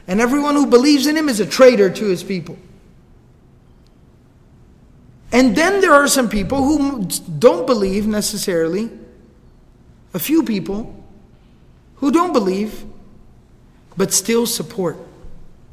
And 0.08 0.18
everyone 0.18 0.54
who 0.54 0.66
believes 0.66 1.06
in 1.06 1.18
him 1.18 1.28
is 1.28 1.38
a 1.38 1.46
traitor 1.46 1.90
to 1.90 2.04
his 2.06 2.24
people. 2.24 2.56
And 5.32 5.54
then 5.54 5.82
there 5.82 5.92
are 5.92 6.08
some 6.08 6.30
people 6.30 6.64
who 6.64 7.04
don't 7.38 7.66
believe 7.66 8.06
necessarily, 8.06 8.90
a 10.14 10.18
few 10.18 10.42
people 10.44 11.01
who 12.02 12.10
don't 12.10 12.32
believe 12.32 12.84
but 13.96 14.12
still 14.12 14.44
support. 14.44 14.98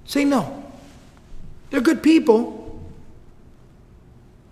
Say 0.06 0.24
no. 0.24 0.64
They're 1.72 1.82
good 1.82 2.04
people. 2.04 2.80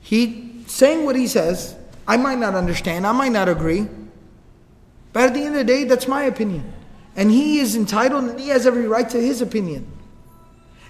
He 0.02 0.64
saying 0.66 1.06
what 1.06 1.16
he 1.16 1.28
says, 1.28 1.76
I 2.08 2.18
might 2.18 2.40
not 2.40 2.56
understand, 2.56 3.06
I 3.06 3.12
might 3.12 3.32
not 3.32 3.48
agree. 3.48 3.88
But 5.14 5.26
at 5.26 5.34
the 5.36 5.42
end 5.42 5.50
of 5.50 5.60
the 5.60 5.64
day, 5.66 5.84
that's 5.84 6.08
my 6.08 6.24
opinion. 6.24 6.74
And 7.16 7.30
he 7.30 7.60
is 7.60 7.76
entitled 7.76 8.24
and 8.24 8.40
he 8.40 8.50
has 8.50 8.66
every 8.66 8.88
right 8.88 9.08
to 9.12 9.22
his 9.22 9.42
opinion. 9.42 9.86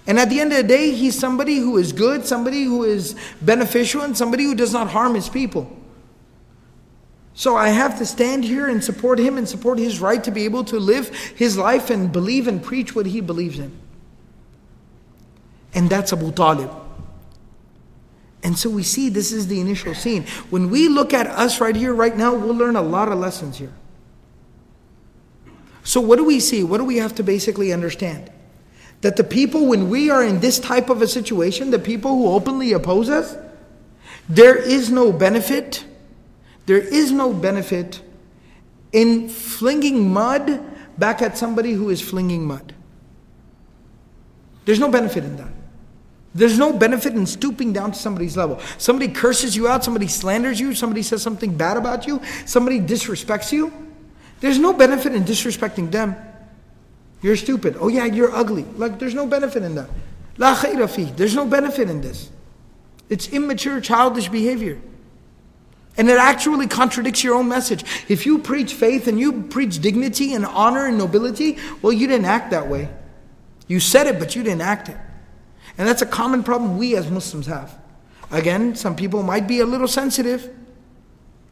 And 0.06 0.18
at 0.18 0.30
the 0.30 0.40
end 0.40 0.52
of 0.52 0.56
the 0.56 0.64
day, 0.64 0.92
he's 0.92 1.18
somebody 1.18 1.58
who 1.58 1.76
is 1.76 1.92
good, 1.92 2.24
somebody 2.24 2.64
who 2.64 2.84
is 2.84 3.14
beneficial, 3.42 4.00
and 4.00 4.16
somebody 4.16 4.44
who 4.44 4.54
does 4.54 4.72
not 4.72 4.88
harm 4.88 5.14
his 5.14 5.28
people. 5.28 5.70
So 7.38 7.54
I 7.54 7.68
have 7.68 7.98
to 7.98 8.04
stand 8.04 8.42
here 8.42 8.68
and 8.68 8.82
support 8.82 9.20
him 9.20 9.38
and 9.38 9.48
support 9.48 9.78
his 9.78 10.00
right 10.00 10.24
to 10.24 10.32
be 10.32 10.44
able 10.44 10.64
to 10.64 10.80
live 10.80 11.14
his 11.36 11.56
life 11.56 11.88
and 11.88 12.10
believe 12.10 12.48
and 12.48 12.60
preach 12.60 12.96
what 12.96 13.06
he 13.06 13.20
believes 13.20 13.60
in. 13.60 13.70
And 15.72 15.88
that's 15.88 16.12
Abu 16.12 16.32
Talib. 16.32 16.68
And 18.42 18.58
so 18.58 18.68
we 18.68 18.82
see 18.82 19.08
this 19.08 19.30
is 19.30 19.46
the 19.46 19.60
initial 19.60 19.94
scene. 19.94 20.26
When 20.50 20.68
we 20.68 20.88
look 20.88 21.14
at 21.14 21.28
us 21.28 21.60
right 21.60 21.76
here, 21.76 21.94
right 21.94 22.16
now, 22.16 22.34
we'll 22.34 22.56
learn 22.56 22.74
a 22.74 22.82
lot 22.82 23.06
of 23.06 23.20
lessons 23.20 23.56
here. 23.56 23.72
So, 25.84 26.00
what 26.00 26.16
do 26.16 26.24
we 26.24 26.40
see? 26.40 26.64
What 26.64 26.78
do 26.78 26.84
we 26.84 26.96
have 26.96 27.14
to 27.14 27.22
basically 27.22 27.72
understand? 27.72 28.32
That 29.02 29.14
the 29.14 29.22
people, 29.22 29.68
when 29.68 29.88
we 29.88 30.10
are 30.10 30.24
in 30.24 30.40
this 30.40 30.58
type 30.58 30.90
of 30.90 31.02
a 31.02 31.06
situation, 31.06 31.70
the 31.70 31.78
people 31.78 32.16
who 32.16 32.32
openly 32.32 32.72
oppose 32.72 33.08
us, 33.08 33.36
there 34.28 34.56
is 34.56 34.90
no 34.90 35.12
benefit 35.12 35.84
there 36.68 36.76
is 36.76 37.10
no 37.10 37.32
benefit 37.32 38.02
in 38.92 39.30
flinging 39.30 40.12
mud 40.12 40.60
back 40.98 41.22
at 41.22 41.38
somebody 41.38 41.72
who 41.72 41.88
is 41.88 42.02
flinging 42.02 42.44
mud. 42.44 42.74
There's 44.66 44.78
no 44.78 44.90
benefit 44.90 45.24
in 45.24 45.38
that. 45.38 45.48
There's 46.34 46.58
no 46.58 46.74
benefit 46.74 47.14
in 47.14 47.24
stooping 47.24 47.72
down 47.72 47.92
to 47.92 47.98
somebody's 47.98 48.36
level. 48.36 48.60
Somebody 48.76 49.08
curses 49.08 49.56
you 49.56 49.66
out, 49.66 49.82
somebody 49.82 50.08
slanders 50.08 50.60
you, 50.60 50.74
somebody 50.74 51.02
says 51.02 51.22
something 51.22 51.56
bad 51.56 51.78
about 51.78 52.06
you, 52.06 52.20
somebody 52.44 52.80
disrespects 52.80 53.50
you. 53.50 53.72
There's 54.40 54.58
no 54.58 54.74
benefit 54.74 55.14
in 55.14 55.24
disrespecting 55.24 55.90
them. 55.90 56.16
You're 57.22 57.36
stupid. 57.36 57.78
Oh 57.80 57.88
yeah, 57.88 58.04
you're 58.04 58.30
ugly. 58.30 58.64
Like 58.76 58.98
there's 58.98 59.14
no 59.14 59.26
benefit 59.26 59.62
in 59.62 59.74
that. 59.76 59.88
La 60.36 60.54
khayra 60.54 60.86
fi. 60.90 61.04
There's 61.04 61.34
no 61.34 61.46
benefit 61.46 61.88
in 61.88 62.02
this. 62.02 62.28
It's 63.08 63.30
immature, 63.30 63.80
childish 63.80 64.28
behavior. 64.28 64.78
And 65.98 66.08
it 66.08 66.16
actually 66.16 66.68
contradicts 66.68 67.24
your 67.24 67.34
own 67.34 67.48
message. 67.48 67.84
If 68.08 68.24
you 68.24 68.38
preach 68.38 68.72
faith 68.72 69.08
and 69.08 69.18
you 69.18 69.42
preach 69.42 69.80
dignity 69.80 70.32
and 70.32 70.46
honor 70.46 70.86
and 70.86 70.96
nobility, 70.96 71.58
well, 71.82 71.92
you 71.92 72.06
didn't 72.06 72.26
act 72.26 72.52
that 72.52 72.68
way. 72.68 72.88
You 73.66 73.80
said 73.80 74.06
it, 74.06 74.20
but 74.20 74.36
you 74.36 74.44
didn't 74.44 74.62
act 74.62 74.88
it. 74.88 74.96
And 75.76 75.86
that's 75.86 76.00
a 76.00 76.06
common 76.06 76.44
problem 76.44 76.78
we 76.78 76.96
as 76.96 77.10
Muslims 77.10 77.46
have. 77.46 77.76
Again, 78.30 78.76
some 78.76 78.94
people 78.94 79.24
might 79.24 79.48
be 79.48 79.60
a 79.60 79.66
little 79.66 79.88
sensitive. 79.88 80.54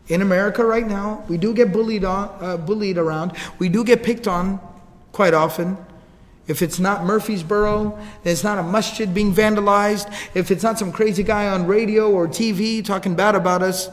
In 0.08 0.22
America 0.22 0.64
right 0.64 0.86
now, 0.86 1.24
we 1.28 1.36
do 1.36 1.52
get 1.52 1.72
bullied 1.72 2.04
on, 2.04 2.30
uh, 2.40 2.56
bullied 2.56 2.98
around. 2.98 3.32
We 3.58 3.68
do 3.68 3.82
get 3.82 4.04
picked 4.04 4.28
on 4.28 4.60
quite 5.10 5.34
often. 5.34 5.76
If 6.46 6.62
it's 6.62 6.78
not 6.78 7.04
Murfreesboro, 7.04 7.98
it's 8.22 8.44
not 8.44 8.58
a 8.58 8.62
masjid 8.62 9.12
being 9.12 9.34
vandalized, 9.34 10.12
if 10.34 10.52
it's 10.52 10.62
not 10.62 10.78
some 10.78 10.92
crazy 10.92 11.24
guy 11.24 11.48
on 11.48 11.66
radio 11.66 12.12
or 12.12 12.28
TV 12.28 12.84
talking 12.84 13.16
bad 13.16 13.34
about 13.34 13.62
us, 13.62 13.88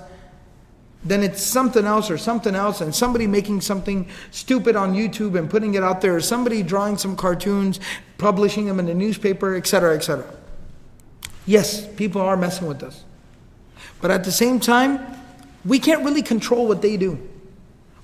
then 1.05 1.23
it's 1.23 1.41
something 1.41 1.85
else 1.85 2.09
or 2.09 2.17
something 2.17 2.55
else, 2.55 2.81
and 2.81 2.93
somebody 2.93 3.27
making 3.27 3.61
something 3.61 4.07
stupid 4.31 4.75
on 4.75 4.93
YouTube 4.93 5.37
and 5.37 5.49
putting 5.49 5.73
it 5.73 5.83
out 5.83 6.01
there, 6.01 6.15
or 6.15 6.21
somebody 6.21 6.63
drawing 6.63 6.97
some 6.97 7.15
cartoons, 7.15 7.79
publishing 8.17 8.65
them 8.65 8.79
in 8.79 8.85
the 8.85 8.93
newspaper, 8.93 9.55
etc., 9.55 9.95
etc. 9.95 10.25
Yes, 11.45 11.85
people 11.95 12.21
are 12.21 12.37
messing 12.37 12.67
with 12.67 12.83
us. 12.83 13.03
But 14.01 14.11
at 14.11 14.23
the 14.23 14.31
same 14.31 14.59
time, 14.59 14.99
we 15.65 15.79
can't 15.79 16.03
really 16.03 16.21
control 16.21 16.67
what 16.67 16.81
they 16.81 16.97
do. 16.97 17.19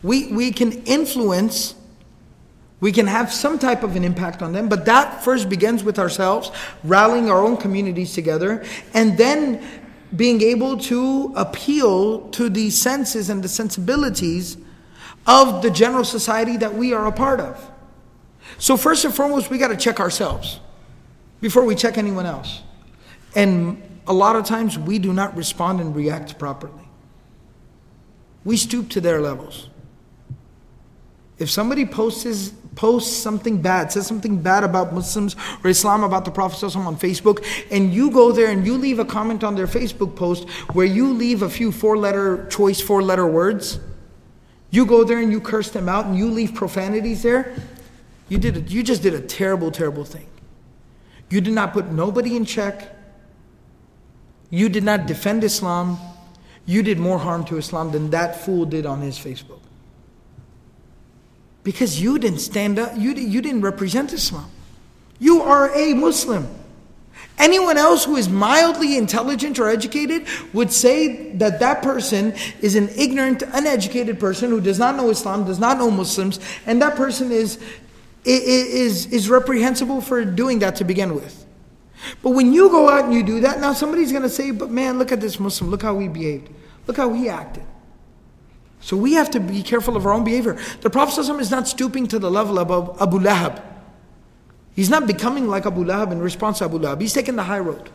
We, 0.02 0.32
we 0.32 0.52
can 0.52 0.72
influence, 0.84 1.76
we 2.80 2.91
can 2.91 3.08
have 3.08 3.34
some 3.34 3.60
type 3.60 3.84
of 3.84 3.95
an 3.95 4.04
impact 4.04 4.41
on 4.41 4.54
them, 4.54 4.70
but 4.70 4.86
that 4.86 5.24
first 5.24 5.50
begins 5.50 5.84
with 5.84 6.00
ourselves, 6.00 6.52
rallying 6.84 7.30
our 7.30 7.41
own 7.41 7.58
communities 7.58 8.14
together, 8.14 8.64
and 8.93 9.18
then 9.18 9.62
being 10.16 10.41
able 10.41 10.78
to 10.78 11.34
appeal 11.36 12.30
to 12.30 12.49
the 12.49 12.70
senses 12.70 13.30
and 13.30 13.43
the 13.43 13.49
sensibilities 13.49 14.57
of 15.28 15.62
the 15.62 15.70
general 15.70 16.03
society 16.03 16.57
that 16.57 16.74
we 16.74 16.93
are 16.93 17.05
a 17.05 17.12
part 17.12 17.39
of. 17.39 17.72
So, 18.57 18.76
first 18.76 19.05
and 19.05 19.14
foremost, 19.14 19.49
we 19.49 19.57
got 19.57 19.68
to 19.68 19.78
check 19.78 19.99
ourselves 19.99 20.60
before 21.39 21.64
we 21.64 21.76
check 21.76 21.97
anyone 21.97 22.26
else. 22.26 22.62
And 23.36 24.01
a 24.07 24.14
lot 24.14 24.36
of 24.36 24.45
times 24.45 24.78
we 24.78 24.97
do 24.97 25.14
not 25.14 25.36
respond 25.36 25.80
and 25.80 25.95
react 25.95 26.39
properly. 26.39 26.89
We 28.43 28.57
stoop 28.57 28.89
to 28.89 29.01
their 29.01 29.22
levels. 29.22 29.70
If 31.38 31.49
somebody 31.49 31.86
posts 31.86 32.53
posts 32.76 33.15
something 33.15 33.61
bad, 33.61 33.91
says 33.91 34.07
something 34.07 34.41
bad 34.41 34.63
about 34.63 34.93
Muslims 34.93 35.36
or 35.63 35.70
Islam 35.70 36.03
about 36.03 36.26
the 36.26 36.32
Prophet 36.32 36.63
on 36.76 36.95
Facebook, 36.95 37.45
and 37.72 37.93
you 37.93 38.11
go 38.11 38.32
there 38.32 38.51
and 38.51 38.65
you 38.65 38.78
leave 38.78 38.99
a 38.99 39.05
comment 39.05 39.43
on 39.43 39.55
their 39.55 39.67
Facebook 39.67 40.15
post 40.15 40.49
where 40.74 40.86
you 40.86 41.13
leave 41.13 41.41
a 41.41 41.49
few 41.49 41.72
four 41.72 41.97
letter 41.97 42.47
choice, 42.47 42.80
four 42.82 43.01
letter 43.01 43.28
words, 43.28 43.80
You 44.72 44.86
go 44.86 45.03
there 45.03 45.20
and 45.20 45.32
you 45.32 45.41
curse 45.41 45.72
them 45.72 45.89
out 45.89 46.05
and 46.05 46.17
you 46.17 46.30
leave 46.30 46.53
profanities 46.53 47.24
there. 47.24 47.55
You 48.28 48.38
did 48.38 48.57
a, 48.57 48.61
you 48.61 48.84
just 48.84 49.01
did 49.01 49.13
a 49.15 49.22
terrible, 49.22 49.72
terrible 49.72 50.05
thing. 50.05 50.28
You 51.30 51.41
did 51.41 51.53
not 51.53 51.74
put 51.74 51.91
nobody 51.91 52.36
in 52.36 52.45
check. 52.45 52.95
You 54.51 54.70
did 54.70 54.84
not 54.84 55.07
defend 55.07 55.43
Islam. 55.43 55.97
You 56.65 56.84
did 56.84 56.99
more 56.99 57.17
harm 57.17 57.45
to 57.45 57.57
Islam 57.57 57.91
than 57.91 58.11
that 58.11 58.39
fool 58.39 58.65
did 58.65 58.86
on 58.86 59.01
his 59.01 59.17
Facebook. 59.17 59.59
Because 61.64 62.01
you 62.01 62.18
didn't 62.20 62.39
stand 62.39 62.80
up, 62.80 62.93
you, 62.95 63.14
you 63.14 63.41
didn't 63.41 63.62
represent 63.62 64.14
Islam. 64.14 64.49
You 65.20 65.41
are 65.41 65.76
a 65.76 65.93
Muslim. 65.93 66.47
Anyone 67.38 67.78
else 67.78 68.03
who 68.03 68.18
is 68.18 68.28
mildly 68.28 68.97
intelligent 68.97 69.60
or 69.60 69.70
educated 69.70 70.28
would 70.51 70.72
say 70.72 71.32
that 71.36 71.60
that 71.62 71.82
person 71.82 72.34
is 72.62 72.76
an 72.76 72.89
ignorant, 72.89 73.43
uneducated 73.53 74.20
person 74.20 74.49
who 74.49 74.60
does 74.60 74.78
not 74.78 74.97
know 74.97 75.10
Islam, 75.10 75.45
does 75.45 75.60
not 75.60 75.78
know 75.78 75.89
Muslims, 75.89 76.39
and 76.66 76.82
that 76.82 76.95
person 76.95 77.32
is, 77.32 77.57
is, 78.26 79.05
is 79.07 79.30
reprehensible 79.30 80.01
for 80.01 80.26
doing 80.26 80.60
that 80.60 80.76
to 80.78 80.84
begin 80.84 81.16
with. 81.16 81.45
But 82.22 82.32
when 82.32 82.51
you 82.53 82.70
go 82.70 82.89
out 82.89 83.05
and 83.05 83.14
you 83.14 83.24
do 83.24 83.39
that, 83.41 83.60
now 83.60 83.72
somebody's 83.72 84.12
going 84.12 84.24
to 84.24 84.30
say, 84.30 84.51
but 84.51 84.70
man, 84.70 84.99
look 84.99 85.12
at 85.14 85.22
this 85.22 85.39
Muslim, 85.39 85.70
look 85.72 85.82
how 85.82 85.97
he 85.99 86.10
behaved, 86.10 86.49
look 86.88 86.97
how 86.97 87.14
he 87.14 87.30
acted. 87.30 87.64
So 88.82 88.95
we 88.95 89.13
have 89.13 89.30
to 89.32 89.39
be 89.39 89.61
careful 89.61 89.97
of 89.97 90.05
our 90.05 90.13
own 90.13 90.23
behavior. 90.23 90.57
The 90.82 90.89
Prophet 90.89 91.19
ﷺ 91.19 91.39
is 91.41 91.51
not 91.51 91.67
stooping 91.67 92.07
to 92.07 92.19
the 92.19 92.32
level 92.32 92.57
of 92.57 93.01
Abu 93.01 93.19
Lahab. 93.19 93.61
He's 94.73 94.89
not 94.89 95.05
becoming 95.05 95.47
like 95.47 95.65
Abu 95.65 95.84
Lahab 95.84 96.11
in 96.11 96.19
response 96.19 96.59
to 96.59 96.65
Abu 96.65 96.80
Lahab. 96.80 97.01
He's 97.01 97.13
taking 97.13 97.36
the 97.36 97.43
high 97.43 97.59
road. 97.59 97.89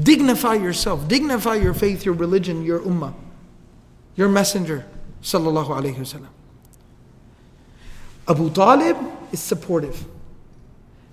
Dignify 0.00 0.54
yourself, 0.54 1.08
dignify 1.08 1.54
your 1.54 1.72
faith, 1.72 2.04
your 2.04 2.14
religion, 2.14 2.64
your 2.64 2.80
ummah, 2.80 3.14
your 4.14 4.28
messenger. 4.28 4.84
Sallallahu 5.22 5.68
Alaihi 5.68 5.96
Wasallam. 5.96 6.28
Abu 8.28 8.50
Talib 8.50 8.96
is 9.32 9.40
supportive. 9.40 10.04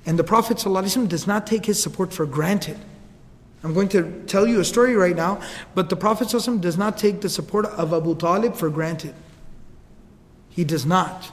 And 0.05 0.19
the 0.19 0.23
Prophet 0.23 0.57
ﷺ 0.57 1.07
does 1.07 1.25
not 1.25 1.47
take 1.47 1.65
his 1.65 1.81
support 1.81 2.11
for 2.11 2.25
granted. 2.25 2.77
I'm 3.64 3.74
going 3.74 3.88
to 3.89 4.24
tell 4.28 4.45
you 4.45 4.59
a 4.59 4.66
story 4.66 4.95
right 4.95 5.16
now, 5.16 5.41
but 5.74 5.89
the 5.89 5.95
Prophet 5.95 6.30
does 6.30 6.78
not 6.78 6.97
take 6.97 7.22
the 7.22 7.30
support 7.30 7.66
of 7.66 7.93
Abu 7.93 8.16
Talib 8.16 8.55
for 8.55 8.70
granted. 8.70 9.16
He 10.49 10.66
does 10.66 10.86
not. 10.86 11.32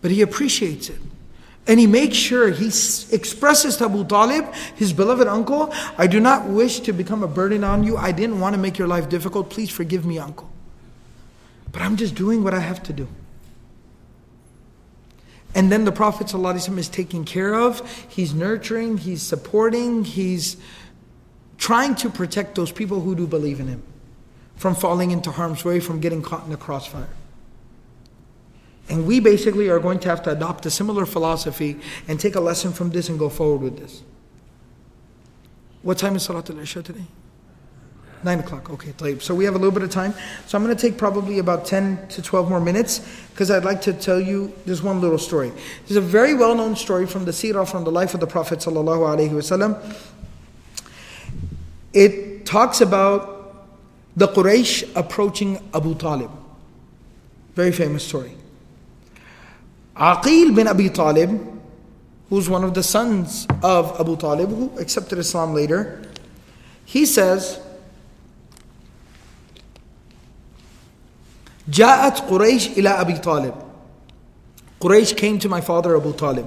But 0.00 0.10
he 0.10 0.22
appreciates 0.22 0.88
it. 0.88 0.98
And 1.66 1.78
he 1.78 1.86
makes 1.86 2.16
sure 2.16 2.50
he 2.50 2.66
expresses 2.66 3.76
to 3.76 3.84
Abu 3.84 4.06
Talib, 4.06 4.52
his 4.74 4.94
beloved 4.94 5.28
uncle, 5.28 5.72
I 5.98 6.06
do 6.06 6.18
not 6.18 6.48
wish 6.48 6.80
to 6.80 6.92
become 6.92 7.22
a 7.22 7.28
burden 7.28 7.62
on 7.62 7.84
you. 7.84 7.98
I 7.98 8.12
didn't 8.12 8.40
want 8.40 8.54
to 8.54 8.60
make 8.60 8.78
your 8.78 8.88
life 8.88 9.08
difficult. 9.08 9.50
Please 9.50 9.70
forgive 9.70 10.06
me, 10.06 10.18
uncle. 10.18 10.50
But 11.70 11.82
I'm 11.82 11.96
just 11.96 12.14
doing 12.14 12.42
what 12.42 12.54
I 12.54 12.60
have 12.60 12.82
to 12.84 12.92
do. 12.92 13.06
And 15.54 15.70
then 15.70 15.84
the 15.84 15.92
Prophet 15.92 16.28
ﷺ 16.28 16.78
is 16.78 16.88
taking 16.88 17.24
care 17.24 17.54
of, 17.54 18.06
he's 18.08 18.32
nurturing, 18.32 18.98
he's 18.98 19.22
supporting, 19.22 20.04
he's 20.04 20.56
trying 21.58 21.94
to 21.96 22.08
protect 22.08 22.54
those 22.54 22.70
people 22.70 23.00
who 23.00 23.14
do 23.14 23.26
believe 23.26 23.58
in 23.58 23.66
him 23.66 23.82
from 24.56 24.74
falling 24.74 25.10
into 25.10 25.30
harm's 25.30 25.64
way, 25.64 25.80
from 25.80 26.00
getting 26.00 26.22
caught 26.22 26.44
in 26.44 26.50
the 26.50 26.56
crossfire. 26.56 27.08
And 28.88 29.06
we 29.06 29.20
basically 29.20 29.68
are 29.68 29.78
going 29.78 30.00
to 30.00 30.08
have 30.08 30.22
to 30.24 30.30
adopt 30.30 30.66
a 30.66 30.70
similar 30.70 31.06
philosophy 31.06 31.78
and 32.06 32.20
take 32.20 32.34
a 32.34 32.40
lesson 32.40 32.72
from 32.72 32.90
this 32.90 33.08
and 33.08 33.18
go 33.18 33.28
forward 33.28 33.62
with 33.62 33.78
this. 33.78 34.02
What 35.82 35.96
time 35.96 36.16
is 36.16 36.24
Salat 36.24 36.50
al-Isha 36.50 36.82
today? 36.82 37.06
Nine 38.22 38.40
o'clock, 38.40 38.68
okay. 38.70 39.18
So 39.18 39.34
we 39.34 39.44
have 39.46 39.54
a 39.54 39.58
little 39.58 39.72
bit 39.72 39.82
of 39.82 39.90
time. 39.90 40.12
So 40.46 40.58
I'm 40.58 40.64
going 40.64 40.76
to 40.76 40.80
take 40.80 40.98
probably 40.98 41.38
about 41.38 41.64
10 41.64 42.08
to 42.08 42.22
12 42.22 42.50
more 42.50 42.60
minutes 42.60 43.00
because 43.30 43.50
I'd 43.50 43.64
like 43.64 43.80
to 43.82 43.94
tell 43.94 44.20
you 44.20 44.52
this 44.66 44.82
one 44.82 45.00
little 45.00 45.16
story. 45.16 45.50
This 45.82 45.92
is 45.92 45.96
a 45.96 46.02
very 46.02 46.34
well 46.34 46.54
known 46.54 46.76
story 46.76 47.06
from 47.06 47.24
the 47.24 47.30
seerah, 47.30 47.66
from 47.66 47.84
the 47.84 47.90
life 47.90 48.12
of 48.12 48.20
the 48.20 48.26
Prophet. 48.26 48.66
It 51.92 52.46
talks 52.46 52.80
about 52.82 53.66
the 54.16 54.28
Quraysh 54.28 54.94
approaching 54.94 55.62
Abu 55.72 55.94
Talib. 55.94 56.30
Very 57.54 57.72
famous 57.72 58.06
story. 58.06 58.36
Aqil 59.96 60.54
bin 60.54 60.68
Abi 60.68 60.90
Talib, 60.90 61.40
who's 62.28 62.50
one 62.50 62.64
of 62.64 62.74
the 62.74 62.82
sons 62.82 63.46
of 63.62 63.98
Abu 63.98 64.16
Talib, 64.16 64.50
who 64.50 64.78
accepted 64.78 65.18
Islam 65.18 65.54
later, 65.54 66.02
he 66.84 67.06
says, 67.06 67.60
جاءت 71.69 72.19
قريش 72.19 72.67
إلى 72.67 72.89
أبي 72.89 73.17
طالب 73.17 73.53
Quraysh 74.79 75.15
came 75.15 75.39
to 75.39 75.49
my 75.49 75.61
father 75.61 75.95
Abu 75.97 76.13
Talib 76.13 76.45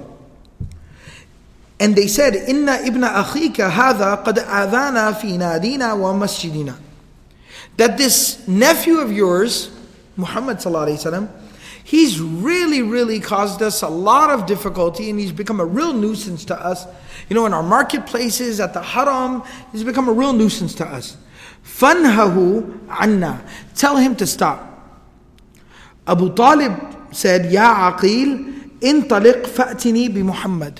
and 1.79 1.95
they 1.95 2.07
said 2.07 2.35
إن 2.35 2.69
ابن 2.69 3.03
أخيك 3.03 3.61
هذا 3.61 4.15
قد 4.15 4.39
آذانا 4.39 5.11
في 5.11 5.37
نادينا 5.37 5.93
ومسجدنا 5.93 6.75
that 7.77 7.97
this 7.97 8.47
nephew 8.47 8.99
of 8.99 9.11
yours 9.11 9.69
Muhammad 10.17 10.59
صلى 10.59 10.67
الله 10.67 10.79
عليه 10.79 10.93
وسلم 10.93 11.27
he's 11.83 12.19
really 12.19 12.81
really 12.81 13.19
caused 13.19 13.61
us 13.61 13.81
a 13.81 13.89
lot 13.89 14.29
of 14.29 14.45
difficulty 14.45 15.09
and 15.09 15.19
he's 15.19 15.31
become 15.31 15.59
a 15.59 15.65
real 15.65 15.91
nuisance 15.93 16.45
to 16.45 16.55
us 16.55 16.85
you 17.29 17.35
know 17.35 17.45
in 17.45 17.53
our 17.53 17.63
marketplaces 17.63 18.59
at 18.59 18.73
the 18.73 18.81
haram 18.81 19.43
he's 19.71 19.83
become 19.83 20.07
a 20.07 20.13
real 20.13 20.33
nuisance 20.33 20.75
to 20.75 20.85
us 20.85 21.17
فَنْهَهُ 21.65 22.87
عَنَّا 22.87 23.39
tell 23.75 23.97
him 23.97 24.15
to 24.15 24.27
stop 24.27 24.72
أبو 26.08 26.28
طالب 26.28 26.76
سأل 27.12 27.54
يا 27.54 27.60
عقيل 27.60 28.44
انطلق 28.84 29.46
فأتني 29.46 30.08
بمحمد. 30.08 30.78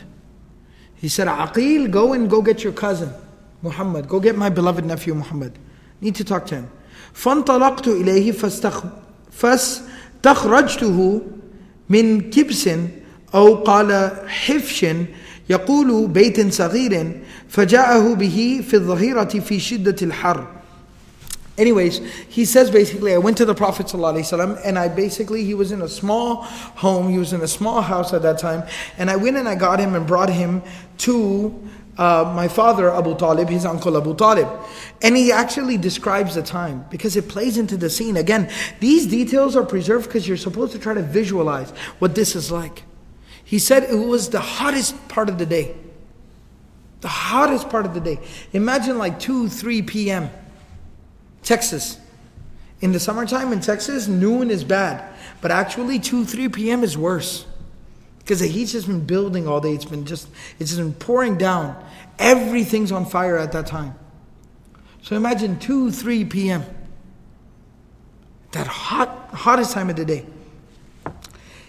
He 1.02 1.08
said 1.08 1.28
عقيل 1.28 1.90
go 1.90 2.12
and 2.12 2.28
go 2.30 2.42
get 2.42 2.62
your 2.64 2.72
cousin 2.72 3.08
محمد 3.62 4.06
go 4.08 4.20
get 4.20 4.36
my 4.36 4.48
beloved 4.50 4.84
nephew 4.84 5.14
محمد 5.14 5.52
need 6.02 6.14
to 6.14 6.24
talk 6.24 6.46
to 6.46 6.54
him. 6.54 6.64
فانطلقت 7.12 7.88
إليه 7.88 8.32
فاستخرجته 9.32 11.20
من 11.88 12.20
كبس 12.30 12.70
أو 13.34 13.54
قال 13.54 14.10
حفش 14.26 14.86
يقول 15.50 16.08
بيت 16.08 16.52
صغير 16.52 17.20
فجاءه 17.48 18.14
به 18.14 18.64
في 18.68 18.74
الظهيرة 18.74 19.24
في 19.24 19.60
شدة 19.60 19.96
الحر. 20.02 20.46
Anyways, 21.56 21.98
he 22.28 22.44
says 22.44 22.70
basically, 22.70 23.14
I 23.14 23.18
went 23.18 23.36
to 23.36 23.44
the 23.44 23.54
Prophet 23.54 23.92
and 23.94 24.78
I 24.78 24.88
basically, 24.88 25.44
he 25.44 25.54
was 25.54 25.70
in 25.70 25.82
a 25.82 25.88
small 25.88 26.42
home, 26.42 27.08
he 27.08 27.18
was 27.18 27.32
in 27.32 27.42
a 27.42 27.48
small 27.48 27.80
house 27.80 28.12
at 28.12 28.22
that 28.22 28.38
time, 28.38 28.64
and 28.98 29.08
I 29.08 29.16
went 29.16 29.36
and 29.36 29.48
I 29.48 29.54
got 29.54 29.78
him 29.78 29.94
and 29.94 30.04
brought 30.06 30.30
him 30.30 30.62
to 30.98 31.54
uh, 31.96 32.32
my 32.34 32.48
father 32.48 32.92
Abu 32.92 33.16
Talib, 33.16 33.48
his 33.48 33.64
uncle 33.64 33.96
Abu 33.96 34.16
Talib. 34.16 34.48
And 35.02 35.16
he 35.16 35.30
actually 35.30 35.76
describes 35.76 36.34
the 36.34 36.42
time 36.42 36.86
because 36.90 37.16
it 37.16 37.28
plays 37.28 37.56
into 37.56 37.76
the 37.76 37.88
scene. 37.88 38.16
Again, 38.16 38.50
these 38.80 39.06
details 39.06 39.54
are 39.54 39.64
preserved 39.64 40.06
because 40.06 40.26
you're 40.26 40.36
supposed 40.36 40.72
to 40.72 40.78
try 40.78 40.94
to 40.94 41.02
visualize 41.02 41.70
what 42.00 42.16
this 42.16 42.34
is 42.34 42.50
like. 42.50 42.82
He 43.44 43.60
said 43.60 43.84
it 43.84 43.94
was 43.94 44.30
the 44.30 44.40
hottest 44.40 45.08
part 45.08 45.28
of 45.28 45.38
the 45.38 45.46
day. 45.46 45.76
The 47.00 47.08
hottest 47.08 47.68
part 47.68 47.86
of 47.86 47.94
the 47.94 48.00
day. 48.00 48.18
Imagine 48.52 48.98
like 48.98 49.20
2, 49.20 49.48
3 49.48 49.82
p.m. 49.82 50.30
Texas. 51.44 51.98
In 52.80 52.92
the 52.92 53.00
summertime 53.00 53.52
in 53.52 53.60
Texas, 53.60 54.08
noon 54.08 54.50
is 54.50 54.64
bad. 54.64 55.14
But 55.40 55.50
actually 55.50 55.98
2, 56.00 56.24
3 56.24 56.48
p.m. 56.48 56.82
is 56.82 56.98
worse. 56.98 57.46
Because 58.18 58.40
the 58.40 58.46
heat's 58.46 58.72
just 58.72 58.86
been 58.86 59.04
building 59.04 59.46
all 59.46 59.60
day. 59.60 59.74
It's 59.74 59.84
been 59.84 60.06
just, 60.06 60.28
it's 60.58 60.70
just 60.70 60.80
been 60.80 60.94
pouring 60.94 61.36
down. 61.36 61.82
Everything's 62.18 62.90
on 62.90 63.06
fire 63.06 63.36
at 63.36 63.52
that 63.52 63.66
time. 63.66 63.94
So 65.02 65.14
imagine 65.14 65.58
2, 65.58 65.92
3 65.92 66.24
p.m. 66.24 66.64
That 68.52 68.66
hot, 68.66 69.28
hottest 69.32 69.72
time 69.72 69.90
of 69.90 69.96
the 69.96 70.04
day. 70.04 70.26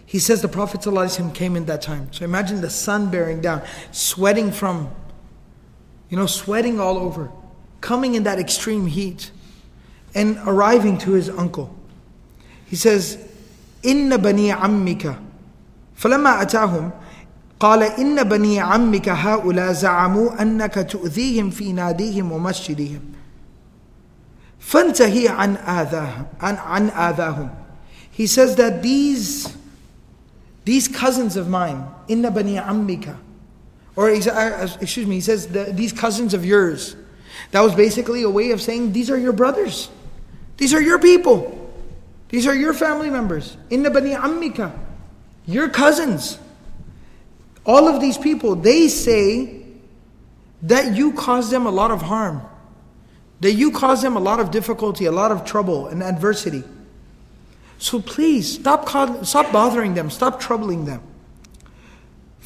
He 0.05 0.19
says 0.19 0.41
the 0.41 0.47
Prophet 0.47 0.81
came 1.33 1.57
in 1.57 1.65
that 1.65 1.81
time. 1.81 2.13
So 2.13 2.23
imagine 2.23 2.61
the 2.61 2.69
sun 2.69 3.11
bearing 3.11 3.41
down, 3.41 3.61
sweating 3.91 4.51
from, 4.51 4.89
you 6.09 6.15
know, 6.15 6.27
sweating 6.27 6.79
all 6.79 6.97
over, 6.97 7.31
coming 7.81 8.15
in 8.15 8.23
that 8.23 8.39
extreme 8.39 8.85
heat 8.85 9.31
and 10.14 10.38
arriving 10.46 10.98
to 10.98 11.12
his 11.12 11.28
uncle. 11.28 11.74
He 12.66 12.76
says, 12.76 13.18
إن 13.84 14.16
بني 14.16 14.52
عمك 14.52 15.16
فلما 15.96 16.42
أتاهم 16.42 16.90
قال 17.60 17.82
إن 17.82 18.22
بني 18.22 18.60
عمك 18.60 19.08
هؤلاء 19.08 19.72
زعموا 19.72 20.42
أنك 20.42 20.74
تؤذيهم 20.90 21.50
في 21.50 21.72
ناديهم 21.72 22.32
ومسجدهم 22.32 23.00
فانتهي 24.60 25.28
عن 25.28 25.56
آذاهم 25.56 26.26
عن, 26.40 26.56
عن 26.56 26.90
آذاهم 26.90 27.50
He 28.12 28.26
says 28.26 28.56
that 28.56 28.82
these 28.82 29.56
these 30.64 30.88
cousins 30.88 31.36
of 31.36 31.48
mine 31.48 31.86
إن 32.10 32.28
بني 32.30 32.58
عمك 32.58 33.16
or 33.96 34.10
excuse 34.10 35.06
me 35.06 35.16
he 35.16 35.20
says 35.20 35.48
these 35.48 35.92
cousins 35.92 36.34
of 36.34 36.44
yours 36.44 36.96
that 37.50 37.60
was 37.60 37.74
basically 37.74 38.22
a 38.22 38.30
way 38.30 38.50
of 38.50 38.60
saying 38.60 38.92
these 38.92 39.10
are 39.10 39.18
your 39.18 39.32
brothers 39.32 39.88
these 40.56 40.74
are 40.74 40.82
your 40.82 40.98
people. 40.98 41.56
These 42.28 42.46
are 42.46 42.54
your 42.54 42.74
family 42.74 43.10
members. 43.10 43.56
Inna 43.70 43.90
bani 43.90 44.10
ammika. 44.10 44.72
Your 45.46 45.68
cousins. 45.68 46.38
All 47.64 47.88
of 47.88 48.00
these 48.00 48.18
people, 48.18 48.54
they 48.54 48.88
say 48.88 49.64
that 50.62 50.94
you 50.94 51.12
cause 51.12 51.50
them 51.50 51.66
a 51.66 51.70
lot 51.70 51.90
of 51.90 52.02
harm. 52.02 52.42
That 53.40 53.52
you 53.52 53.70
cause 53.72 54.02
them 54.02 54.16
a 54.16 54.20
lot 54.20 54.38
of 54.38 54.50
difficulty, 54.50 55.06
a 55.06 55.12
lot 55.12 55.32
of 55.32 55.44
trouble 55.44 55.86
and 55.86 56.02
adversity. 56.02 56.62
So 57.78 58.00
please 58.00 58.54
stop, 58.54 58.86
stop 59.24 59.52
bothering 59.52 59.94
them, 59.94 60.10
stop 60.10 60.40
troubling 60.40 60.84
them. 60.84 61.00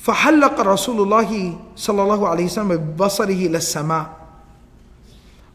فحلق 0.04 0.60
رسول 0.60 1.00
الله 1.00 1.58
صلى 1.76 2.02
الله 2.02 2.28
عليه 2.28 2.44
وسلم 2.44 2.76
ببصره 2.76 3.48
للسماء 3.48 4.17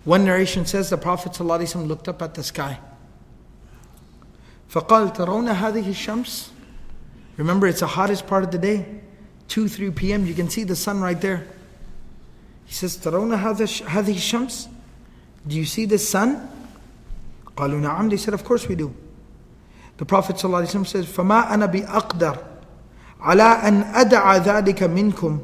One 0.06 0.26
narration 0.26 0.66
says 0.66 0.90
the 0.90 0.98
Prophet 0.98 1.34
صلى 1.34 1.42
الله 1.42 1.58
عليه 1.58 1.76
وسلم 1.76 1.88
looked 1.88 2.08
up 2.08 2.22
at 2.22 2.34
the 2.34 2.44
sky. 2.44 2.80
فقال 4.70 5.14
ترون 5.14 5.48
هذه 5.50 5.90
الشمس 5.90 6.50
Remember 7.38 7.68
it's 7.68 7.80
the 7.80 7.88
hottest 7.88 8.28
part 8.28 8.44
of 8.44 8.52
the 8.52 8.58
day. 8.58 8.86
2, 9.48 9.68
3 9.68 9.92
p.m. 9.92 10.26
You 10.26 10.34
can 10.34 10.50
see 10.50 10.64
the 10.64 10.76
sun 10.76 11.02
right 11.02 11.20
there. 11.20 11.48
He 12.66 12.74
says 12.74 12.98
ترون 12.98 13.32
هذه 13.38 14.16
الشمس 14.16 14.68
Do 15.48 15.56
you 15.56 15.66
see 15.66 15.86
the 15.86 15.98
sun? 15.98 16.48
قالوا 17.56 17.80
نعم 17.80 18.10
They 18.10 18.18
said 18.18 18.34
of 18.34 18.44
course 18.44 18.68
we 18.68 18.76
do. 18.76 18.94
The 19.98 20.06
Prophet 20.06 20.38
ﷺ 20.38 20.88
says 20.88 21.06
فما 21.06 21.54
أنا 21.54 21.66
بأقدر 21.66 22.38
على 23.20 23.44
أن 23.44 23.82
أدع 23.82 24.38
ذلك 24.38 24.84
منكم 24.84 25.40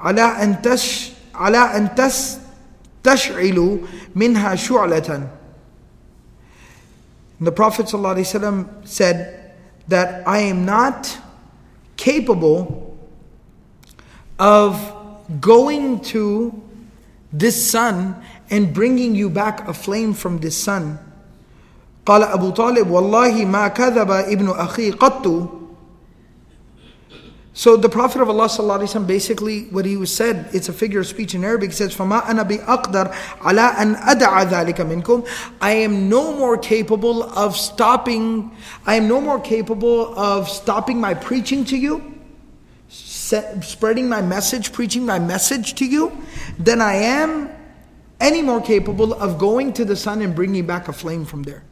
على 0.00 0.22
أن 0.22 0.62
تش 0.62 1.12
على 1.34 1.58
أن 1.58 1.94
تس 1.94 2.38
تشعلوا 3.02 3.78
منها 4.14 4.54
شعلة 4.54 5.28
the 7.40 7.52
Prophet 7.52 7.86
ﷺ 7.86 8.86
said 8.86 9.52
that 9.86 10.26
I 10.26 10.40
am 10.40 10.64
not 10.64 11.18
capable 11.96 12.98
of 14.38 14.74
going 15.40 16.00
to 16.00 16.60
this 17.32 17.70
sun 17.70 18.20
and 18.50 18.74
bringing 18.74 19.14
you 19.14 19.30
back 19.30 19.68
a 19.68 19.74
flame 19.74 20.14
from 20.14 20.38
this 20.38 20.56
sun. 20.56 20.98
قال 22.06 22.22
أبو 22.22 22.50
طالب 22.50 22.90
والله 22.90 23.44
ما 23.44 23.68
كذب 23.68 24.10
ابن 24.10 24.48
أخي 24.48 24.90
قط 24.90 25.26
so 27.58 27.76
the 27.76 27.88
Prophet 27.88 28.22
of 28.22 28.28
Allah 28.28 28.46
وسلم, 28.46 29.04
basically 29.04 29.64
what 29.70 29.84
he 29.84 29.96
was 29.96 30.14
said, 30.14 30.48
it's 30.52 30.68
a 30.68 30.72
figure 30.72 31.00
of 31.00 31.08
speech 31.08 31.34
in 31.34 31.42
Arabic, 31.42 31.72
says, 31.72 31.92
فَمَا 31.92 32.20
أَنَا 32.22 32.48
بِأَقْدَرْ 32.48 33.12
عَلَىٰ 33.12 33.74
أَنْ 33.74 33.96
أَدَعَ 33.96 34.44
ذَلِكَ 34.48 34.76
مِنْكُمْ 34.76 35.26
I 35.60 35.72
am 35.72 36.08
no 36.08 36.32
more 36.32 36.56
capable 36.56 37.24
of 37.24 37.56
stopping, 37.56 38.56
I 38.86 38.94
am 38.94 39.08
no 39.08 39.20
more 39.20 39.40
capable 39.40 40.16
of 40.16 40.48
stopping 40.48 41.00
my 41.00 41.14
preaching 41.14 41.64
to 41.64 41.76
you, 41.76 42.14
spreading 42.88 44.08
my 44.08 44.22
message, 44.22 44.72
preaching 44.72 45.04
my 45.04 45.18
message 45.18 45.74
to 45.74 45.84
you, 45.84 46.12
than 46.60 46.80
I 46.80 46.94
am 46.94 47.50
any 48.20 48.40
more 48.40 48.60
capable 48.60 49.14
of 49.14 49.36
going 49.36 49.72
to 49.72 49.84
the 49.84 49.96
sun 49.96 50.22
and 50.22 50.32
bringing 50.32 50.64
back 50.64 50.86
a 50.86 50.92
flame 50.92 51.24
from 51.24 51.42
there. 51.42 51.64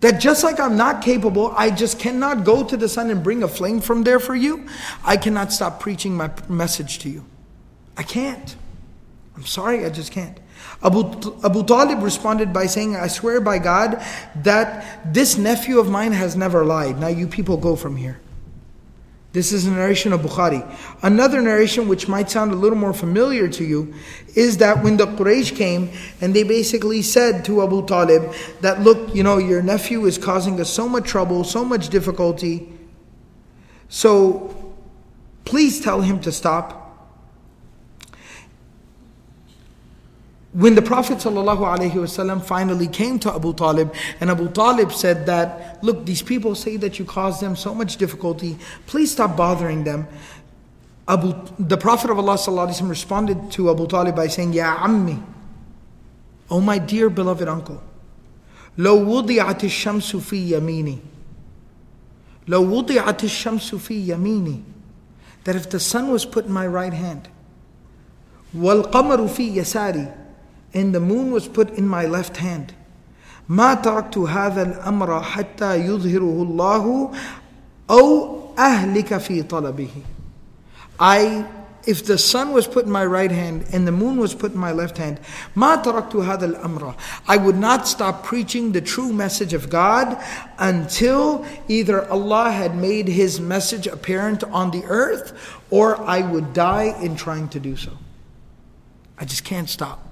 That 0.00 0.20
just 0.20 0.44
like 0.44 0.60
I'm 0.60 0.76
not 0.76 1.02
capable, 1.02 1.52
I 1.56 1.70
just 1.70 1.98
cannot 1.98 2.44
go 2.44 2.62
to 2.62 2.76
the 2.76 2.88
sun 2.88 3.10
and 3.10 3.22
bring 3.22 3.42
a 3.42 3.48
flame 3.48 3.80
from 3.80 4.02
there 4.02 4.20
for 4.20 4.34
you, 4.34 4.66
I 5.04 5.16
cannot 5.16 5.52
stop 5.52 5.80
preaching 5.80 6.14
my 6.14 6.30
message 6.48 6.98
to 7.00 7.08
you. 7.08 7.24
I 7.96 8.02
can't. 8.02 8.56
I'm 9.36 9.46
sorry, 9.46 9.84
I 9.84 9.90
just 9.90 10.12
can't. 10.12 10.38
Abu, 10.82 11.00
Abu 11.42 11.64
Talib 11.64 12.02
responded 12.02 12.52
by 12.52 12.66
saying, 12.66 12.96
I 12.96 13.08
swear 13.08 13.40
by 13.40 13.58
God 13.58 14.02
that 14.42 15.12
this 15.12 15.38
nephew 15.38 15.78
of 15.78 15.90
mine 15.90 16.12
has 16.12 16.36
never 16.36 16.64
lied. 16.64 17.00
Now 17.00 17.08
you 17.08 17.26
people 17.26 17.56
go 17.56 17.74
from 17.74 17.96
here. 17.96 18.20
This 19.34 19.50
is 19.52 19.66
a 19.66 19.70
narration 19.72 20.12
of 20.12 20.20
Bukhari. 20.20 20.64
Another 21.02 21.42
narration, 21.42 21.88
which 21.88 22.06
might 22.06 22.30
sound 22.30 22.52
a 22.52 22.54
little 22.54 22.78
more 22.78 22.92
familiar 22.94 23.48
to 23.48 23.64
you, 23.64 23.92
is 24.36 24.58
that 24.58 24.84
when 24.84 24.96
the 24.96 25.08
Quraysh 25.08 25.56
came 25.56 25.90
and 26.20 26.32
they 26.32 26.44
basically 26.44 27.02
said 27.02 27.44
to 27.46 27.60
Abu 27.64 27.84
Talib 27.84 28.32
that, 28.60 28.82
look, 28.82 29.12
you 29.12 29.24
know, 29.24 29.38
your 29.38 29.60
nephew 29.60 30.06
is 30.06 30.18
causing 30.18 30.60
us 30.60 30.70
so 30.70 30.88
much 30.88 31.08
trouble, 31.08 31.42
so 31.42 31.64
much 31.64 31.88
difficulty. 31.88 32.72
So 33.88 34.72
please 35.44 35.80
tell 35.80 36.00
him 36.00 36.20
to 36.20 36.30
stop. 36.30 36.83
When 40.53 40.73
the 40.73 40.81
Prophet 40.81 41.19
ﷺ 41.19 42.43
finally 42.43 42.87
came 42.87 43.19
to 43.19 43.31
Abu 43.33 43.53
Talib, 43.53 43.93
and 44.19 44.31
Abu 44.31 44.49
Talib 44.49 44.91
said 44.91 45.27
that, 45.27 45.77
Look, 45.83 46.05
these 46.07 46.23
people 46.23 46.55
say 46.55 46.75
that 46.77 46.97
you 46.97 47.05
caused 47.05 47.39
them 47.39 47.55
so 47.55 47.75
much 47.75 47.97
difficulty, 47.97 48.57
please 48.87 49.11
stop 49.11 49.37
bothering 49.37 49.83
them. 49.83 50.07
Abu, 51.07 51.35
the 51.59 51.77
Prophet 51.77 52.09
of 52.09 52.17
Allah 52.17 52.33
ﷺ 52.35 52.89
responded 52.89 53.51
to 53.51 53.69
Abu 53.69 53.85
Talib 53.87 54.15
by 54.15 54.27
saying, 54.27 54.53
Ya 54.53 54.77
Ammi, 54.77 55.21
O 56.49 56.59
my 56.59 56.79
dear 56.79 57.09
beloved 57.09 57.47
uncle, 57.47 57.81
لو 58.77 58.95
وضعت 59.05 59.63
الشمس 59.63 60.15
في 60.15 60.51
يميني 60.51 60.97
لو 62.47 62.63
وضعت 62.77 63.23
الشمس 63.23 63.75
في 63.75 64.09
يميني 64.09 64.61
that 65.43 65.55
if 65.55 65.69
the 65.69 65.79
sun 65.79 66.09
was 66.11 66.25
put 66.25 66.45
in 66.45 66.51
my 66.51 66.65
right 66.65 66.93
hand 66.93 67.27
والقمر 68.57 69.27
في 69.27 69.57
يساري 69.57 70.13
and 70.73 70.93
the 70.93 70.99
moon 70.99 71.31
was 71.31 71.47
put 71.47 71.71
in 71.71 71.87
my 71.87 72.05
left 72.05 72.37
hand. 72.37 72.73
ما 73.49 73.73
تركت 73.73 74.17
هذا 74.17 74.61
الأمر 74.61 75.21
حتى 75.21 75.75
يظهره 75.75 76.43
الله 76.43 77.11
أو 77.89 78.39
أهلك 78.57 79.17
في 79.17 79.43
طلبه. 79.43 79.89
I, 80.99 81.45
if 81.87 82.05
the 82.05 82.17
sun 82.17 82.51
was 82.51 82.67
put 82.67 82.85
in 82.85 82.91
my 82.91 83.05
right 83.05 83.31
hand 83.31 83.65
and 83.71 83.87
the 83.87 83.91
moon 83.91 84.17
was 84.17 84.35
put 84.35 84.51
in 84.53 84.59
my 84.59 84.71
left 84.71 84.99
hand, 84.99 85.19
ما 85.55 85.81
تركت 85.81 86.15
هذا 86.15 86.45
الأمر. 86.45 86.95
I 87.27 87.37
would 87.37 87.57
not 87.57 87.87
stop 87.87 88.23
preaching 88.23 88.71
the 88.71 88.81
true 88.81 89.11
message 89.11 89.55
of 89.55 89.71
God 89.71 90.21
until 90.59 91.43
either 91.67 92.07
Allah 92.11 92.51
had 92.51 92.75
made 92.75 93.07
His 93.07 93.39
message 93.39 93.87
apparent 93.87 94.43
on 94.43 94.69
the 94.69 94.83
earth 94.85 95.33
or 95.71 95.99
I 96.01 96.21
would 96.21 96.53
die 96.53 96.95
in 97.01 97.15
trying 97.15 97.49
to 97.49 97.59
do 97.59 97.75
so. 97.75 97.93
I 99.17 99.25
just 99.25 99.43
can't 99.43 99.69
stop. 99.69 100.02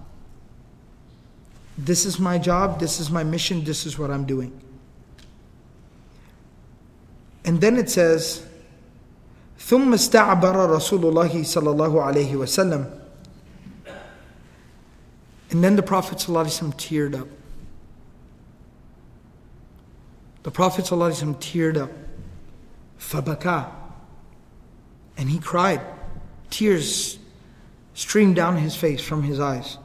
This 1.77 2.05
is 2.05 2.19
my 2.19 2.37
job, 2.37 2.79
this 2.79 2.99
is 2.99 3.11
my 3.11 3.23
mission, 3.23 3.63
this 3.63 3.85
is 3.85 3.99
what 3.99 4.09
I'm 4.09 4.25
doing. 4.25 4.51
And 7.45 7.61
then 7.61 7.77
it 7.77 7.89
says, 7.89 8.45
ثم 9.59 9.93
استعبر 9.93 10.69
رسول 10.69 11.01
الله 11.01 11.43
صلى 11.43 11.71
الله 11.71 12.03
عليه 12.03 12.35
وسلم 12.35 12.97
And 15.49 15.63
then 15.63 15.75
the 15.77 15.83
Prophet 15.83 16.17
ﷺ 16.17 16.73
teared 16.75 17.19
up. 17.19 17.27
The 20.43 20.51
Prophet 20.51 20.85
ﷺ 20.85 21.35
teared 21.37 21.77
up. 21.77 21.91
فبكى 22.99 23.71
And 25.17 25.29
he 25.29 25.39
cried. 25.39 25.81
Tears 26.49 27.17
streamed 27.93 28.35
down 28.35 28.57
his 28.57 28.75
face 28.75 29.01
from 29.01 29.23
his 29.23 29.39
eyes. 29.39 29.77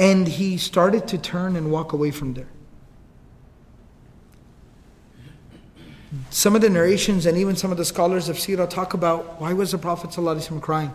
And 0.00 0.26
he 0.26 0.56
started 0.56 1.06
to 1.08 1.18
turn 1.18 1.56
and 1.56 1.70
walk 1.70 1.92
away 1.92 2.10
from 2.10 2.32
there. 2.32 2.48
Some 6.30 6.56
of 6.56 6.62
the 6.62 6.70
narrations 6.70 7.26
and 7.26 7.36
even 7.36 7.54
some 7.54 7.70
of 7.70 7.76
the 7.76 7.84
scholars 7.84 8.30
of 8.30 8.36
Sirah 8.36 8.68
talk 8.68 8.94
about 8.94 9.38
why 9.42 9.52
was 9.52 9.72
the 9.72 9.78
Prophet 9.78 10.08
ﷺ 10.08 10.62
crying. 10.62 10.90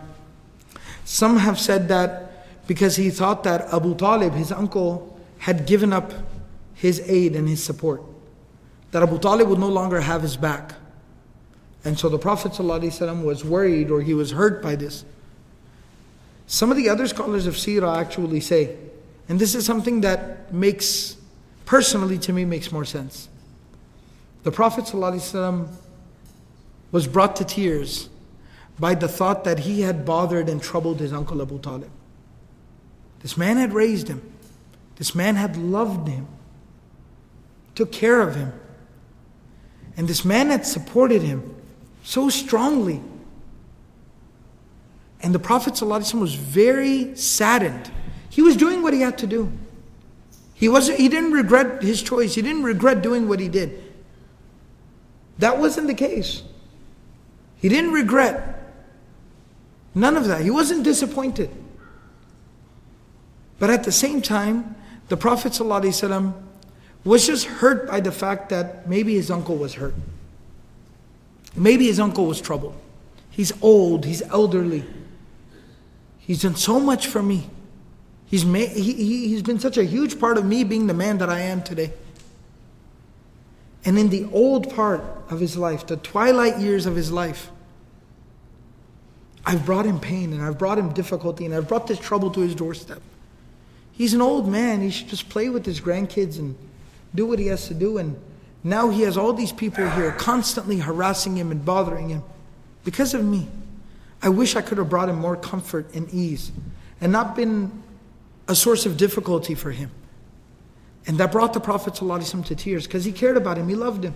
Some 1.04 1.36
have 1.36 1.56
said 1.56 1.86
that 1.86 2.66
because 2.66 2.96
he 2.96 3.10
thought 3.10 3.44
that 3.44 3.72
Abu 3.72 3.94
Talib, 3.94 4.32
his 4.32 4.50
uncle, 4.50 5.16
had 5.38 5.66
given 5.66 5.92
up 5.92 6.12
his 6.74 7.00
aid 7.06 7.36
and 7.36 7.48
his 7.48 7.62
support. 7.62 8.02
That 8.90 9.04
Abu 9.04 9.20
Talib 9.20 9.48
would 9.48 9.60
no 9.60 9.68
longer 9.68 10.00
have 10.00 10.22
his 10.22 10.36
back. 10.36 10.74
And 11.84 11.96
so 11.96 12.08
the 12.08 12.18
Prophet 12.18 12.50
ﷺ 12.50 13.22
was 13.22 13.44
worried 13.44 13.88
or 13.88 14.02
he 14.02 14.14
was 14.14 14.32
hurt 14.32 14.60
by 14.60 14.74
this. 14.74 15.04
Some 16.48 16.72
of 16.72 16.76
the 16.76 16.88
other 16.88 17.06
scholars 17.06 17.46
of 17.46 17.54
Sirah 17.54 17.98
actually 17.98 18.40
say 18.40 18.76
and 19.28 19.38
this 19.38 19.54
is 19.54 19.66
something 19.66 20.02
that 20.02 20.52
makes, 20.52 21.16
personally 21.64 22.18
to 22.18 22.32
me, 22.32 22.44
makes 22.44 22.70
more 22.70 22.84
sense. 22.84 23.28
The 24.44 24.52
Prophet 24.52 24.84
ﷺ 24.84 25.68
was 26.92 27.06
brought 27.08 27.34
to 27.36 27.44
tears 27.44 28.08
by 28.78 28.94
the 28.94 29.08
thought 29.08 29.44
that 29.44 29.60
he 29.60 29.80
had 29.80 30.04
bothered 30.04 30.48
and 30.48 30.62
troubled 30.62 31.00
his 31.00 31.12
uncle 31.12 31.42
Abu 31.42 31.58
Talib. 31.58 31.90
This 33.20 33.36
man 33.36 33.56
had 33.56 33.72
raised 33.72 34.08
him, 34.08 34.22
this 34.96 35.14
man 35.14 35.34
had 35.34 35.56
loved 35.56 36.06
him, 36.06 36.28
took 37.74 37.90
care 37.90 38.20
of 38.20 38.36
him, 38.36 38.52
and 39.96 40.06
this 40.06 40.24
man 40.24 40.50
had 40.50 40.64
supported 40.64 41.22
him 41.22 41.56
so 42.04 42.28
strongly. 42.28 43.02
And 45.20 45.34
the 45.34 45.40
Prophet 45.40 45.74
ﷺ 45.74 46.20
was 46.20 46.34
very 46.34 47.16
saddened 47.16 47.90
he 48.36 48.42
was 48.42 48.54
doing 48.54 48.82
what 48.82 48.92
he 48.92 49.00
had 49.00 49.16
to 49.16 49.26
do. 49.26 49.50
He 50.52 50.68
wasn't 50.68 50.98
he 50.98 51.08
didn't 51.08 51.32
regret 51.32 51.82
his 51.82 52.02
choice. 52.02 52.34
He 52.34 52.42
didn't 52.42 52.64
regret 52.64 53.00
doing 53.00 53.28
what 53.28 53.40
he 53.40 53.48
did. 53.48 53.82
That 55.38 55.56
wasn't 55.58 55.86
the 55.86 55.94
case. 55.94 56.42
He 57.56 57.70
didn't 57.70 57.92
regret. 57.92 58.74
None 59.94 60.18
of 60.18 60.26
that. 60.26 60.42
He 60.42 60.50
wasn't 60.50 60.84
disappointed. 60.84 61.48
But 63.58 63.70
at 63.70 63.84
the 63.84 63.92
same 63.92 64.20
time, 64.20 64.76
the 65.08 65.16
Prophet 65.16 65.52
ﷺ 65.52 66.34
was 67.04 67.26
just 67.26 67.46
hurt 67.46 67.88
by 67.88 68.00
the 68.00 68.12
fact 68.12 68.50
that 68.50 68.86
maybe 68.86 69.14
his 69.14 69.30
uncle 69.30 69.56
was 69.56 69.76
hurt. 69.76 69.94
Maybe 71.54 71.86
his 71.86 71.98
uncle 71.98 72.26
was 72.26 72.42
troubled. 72.42 72.78
He's 73.30 73.54
old, 73.62 74.04
he's 74.04 74.20
elderly. 74.20 74.84
He's 76.18 76.42
done 76.42 76.56
so 76.56 76.78
much 76.78 77.06
for 77.06 77.22
me. 77.22 77.48
He's, 78.26 78.44
made, 78.44 78.70
he, 78.70 78.92
he, 78.92 79.28
he's 79.28 79.42
been 79.42 79.60
such 79.60 79.78
a 79.78 79.84
huge 79.84 80.18
part 80.18 80.36
of 80.36 80.44
me 80.44 80.64
being 80.64 80.86
the 80.86 80.94
man 80.94 81.18
that 81.18 81.30
I 81.30 81.40
am 81.40 81.62
today. 81.62 81.92
And 83.84 83.96
in 83.98 84.08
the 84.08 84.28
old 84.32 84.74
part 84.74 85.02
of 85.30 85.38
his 85.38 85.56
life, 85.56 85.86
the 85.86 85.96
twilight 85.96 86.58
years 86.58 86.86
of 86.86 86.96
his 86.96 87.12
life, 87.12 87.50
I've 89.44 89.64
brought 89.64 89.86
him 89.86 90.00
pain 90.00 90.32
and 90.32 90.42
I've 90.42 90.58
brought 90.58 90.76
him 90.76 90.92
difficulty 90.92 91.46
and 91.46 91.54
I've 91.54 91.68
brought 91.68 91.86
this 91.86 92.00
trouble 92.00 92.32
to 92.32 92.40
his 92.40 92.56
doorstep. 92.56 93.00
He's 93.92 94.12
an 94.12 94.20
old 94.20 94.48
man. 94.48 94.80
He 94.80 94.90
should 94.90 95.08
just 95.08 95.28
play 95.28 95.48
with 95.48 95.64
his 95.64 95.80
grandkids 95.80 96.40
and 96.40 96.56
do 97.14 97.26
what 97.26 97.38
he 97.38 97.46
has 97.46 97.68
to 97.68 97.74
do. 97.74 97.98
And 97.98 98.18
now 98.64 98.90
he 98.90 99.02
has 99.02 99.16
all 99.16 99.32
these 99.32 99.52
people 99.52 99.88
here 99.90 100.10
constantly 100.12 100.78
harassing 100.78 101.36
him 101.36 101.52
and 101.52 101.64
bothering 101.64 102.08
him 102.08 102.24
because 102.84 103.14
of 103.14 103.24
me. 103.24 103.46
I 104.20 104.30
wish 104.30 104.56
I 104.56 104.62
could 104.62 104.78
have 104.78 104.88
brought 104.88 105.08
him 105.08 105.16
more 105.16 105.36
comfort 105.36 105.94
and 105.94 106.12
ease 106.12 106.50
and 107.00 107.12
not 107.12 107.36
been 107.36 107.70
a 108.47 108.55
source 108.55 108.85
of 108.85 108.97
difficulty 108.97 109.55
for 109.55 109.71
him. 109.71 109.91
And 111.07 111.17
that 111.17 111.31
brought 111.31 111.53
the 111.53 111.59
Prophet 111.59 111.93
ﷺ 111.93 112.45
to 112.45 112.55
tears 112.55 112.85
because 112.85 113.05
he 113.05 113.11
cared 113.11 113.37
about 113.37 113.57
him, 113.57 113.67
he 113.67 113.75
loved 113.75 114.03
him. 114.03 114.13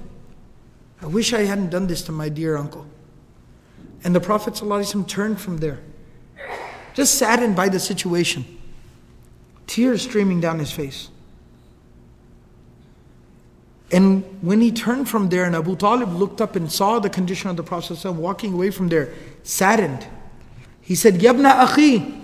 I 1.02 1.08
wish 1.08 1.34
I 1.34 1.42
hadn't 1.42 1.70
done 1.70 1.88
this 1.88 2.02
to 2.04 2.12
my 2.12 2.30
dear 2.30 2.58
uncle. 2.58 2.86
And 4.04 4.16
the 4.16 4.20
Prophet 4.20 4.54
ﷺ 4.54 5.08
turned 5.08 5.40
from 5.40 5.58
there, 5.58 5.80
just 6.94 7.16
saddened 7.16 7.56
by 7.56 7.70
the 7.70 7.80
situation, 7.80 8.46
tears 9.68 10.04
streaming 10.04 10.40
down 10.40 10.60
his 10.60 10.72
face. 10.72 11.10
And 13.92 14.24
when 14.42 14.62
he 14.62 14.72
turned 14.72 15.08
from 15.08 15.30
there, 15.30 15.46
and 15.46 15.56
Abu 15.56 15.76
Talib 15.76 16.14
looked 16.14 16.42
up 16.42 16.56
and 16.56 16.72
saw 16.72 17.00
the 17.00 17.10
condition 17.10 17.50
of 17.50 17.58
the 17.58 17.64
Prophet 17.64 17.98
ﷺ 17.98 18.16
walking 18.16 18.54
away 18.54 18.70
from 18.70 18.90
there, 18.90 19.14
saddened, 19.44 20.06
he 20.82 20.94
said, 20.94 21.16
Yabna 21.16 21.66
akhi, 21.66 22.19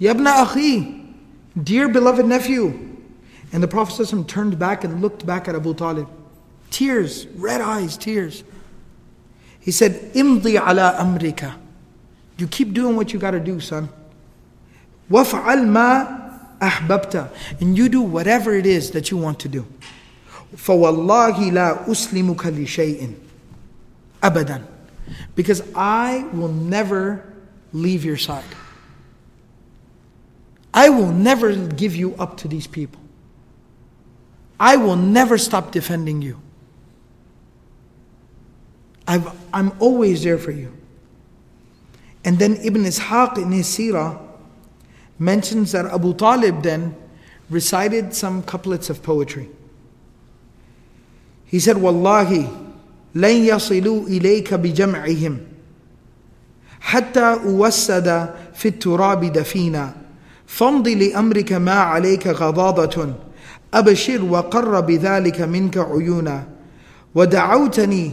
Yabna 0.00 0.44
akhi, 0.46 1.14
dear 1.62 1.88
beloved 1.88 2.26
nephew. 2.26 2.88
And 3.52 3.62
the 3.62 3.68
Prophet 3.68 4.02
ﷺ 4.02 4.26
turned 4.28 4.58
back 4.58 4.84
and 4.84 5.02
looked 5.02 5.26
back 5.26 5.48
at 5.48 5.54
Abu 5.54 5.74
Talib. 5.74 6.08
Tears, 6.70 7.26
red 7.34 7.60
eyes, 7.60 7.96
tears. 7.96 8.44
He 9.58 9.72
said, 9.72 10.12
Imdi 10.14 10.54
ala 10.54 10.96
amrika. 10.98 11.56
You 12.38 12.46
keep 12.46 12.72
doing 12.72 12.96
what 12.96 13.12
you 13.12 13.18
got 13.18 13.32
to 13.32 13.40
do, 13.40 13.60
son. 13.60 13.88
Waf'al 15.10 15.66
ma 15.66 16.06
ahbabta. 16.60 17.28
And 17.60 17.76
you 17.76 17.88
do 17.88 18.00
whatever 18.00 18.54
it 18.54 18.66
is 18.66 18.92
that 18.92 19.10
you 19.10 19.16
want 19.16 19.40
to 19.40 19.48
do. 19.48 19.66
فَوَاللَّهِ 20.54 21.50
لَا 21.50 21.84
أُسْلِمُكَ 21.86 22.36
لِشَيْءٍ 22.36 23.14
أَبَدًا 24.22 24.62
Because 25.34 25.62
I 25.74 26.26
will 26.32 26.48
never 26.48 27.24
leave 27.72 28.04
your 28.04 28.16
side. 28.16 28.44
I 30.74 30.88
will 30.88 31.12
never 31.12 31.54
give 31.54 31.96
you 31.96 32.14
up 32.16 32.36
to 32.38 32.48
these 32.48 32.66
people. 32.66 33.00
I 34.58 34.76
will 34.76 34.96
never 34.96 35.38
stop 35.38 35.72
defending 35.72 36.22
you. 36.22 36.40
i 39.08 39.16
am 39.52 39.72
always 39.80 40.22
there 40.22 40.38
for 40.38 40.52
you. 40.52 40.72
And 42.24 42.38
then 42.38 42.56
Ibn 42.62 42.84
Ishaq 42.84 43.38
in 43.38 43.50
his 43.50 43.66
seerah 43.66 44.20
mentions 45.18 45.72
that 45.72 45.86
Abu 45.86 46.14
Talib 46.14 46.62
then 46.62 46.94
recited 47.48 48.14
some 48.14 48.42
couplets 48.42 48.90
of 48.90 49.02
poetry. 49.02 49.48
He 51.46 51.58
said, 51.58 51.78
Wallahi, 51.78 52.48
لن 53.14 53.44
يصلوا 53.44 54.06
إليك 54.06 54.54
بجمعهم 54.54 55.38
حتى 56.80 57.20
أوسد 57.20 58.34
في 58.54 58.68
التراب 58.68 59.24
دفينا 59.32 59.94
فامض 60.47 60.87
لأمرك 60.87 61.53
ما 61.53 61.73
عليك 61.73 62.27
غضاضة. 62.27 63.13
أبشر 63.73 64.23
وقر 64.23 64.79
بذلك 64.79 65.41
منك 65.41 65.77
عيونا. 65.77 66.43
ودعوتني 67.15 68.11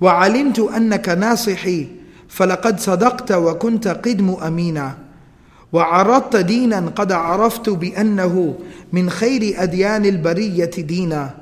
وعلمت 0.00 0.58
أنك 0.58 1.08
ناصحي 1.08 1.86
فلقد 2.28 2.80
صدقت 2.80 3.32
وكنت 3.32 3.88
قدم 3.88 4.36
أمينا. 4.46 4.98
وعرضت 5.72 6.36
دينا 6.36 6.92
قد 6.96 7.12
عرفت 7.12 7.68
بأنه 7.68 8.54
من 8.92 9.10
خير 9.10 9.54
أديان 9.62 10.06
البرية 10.06 10.70
دينا. 10.78 11.34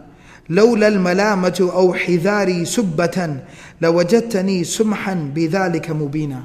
لولا 0.48 0.88
الملامة 0.88 1.70
أو 1.72 1.94
حذاري 1.94 2.64
سبة 2.64 3.36
لوجدتني 3.80 4.64
سمحا 4.64 5.14
بذلك 5.34 5.90
مبينا. 5.90 6.42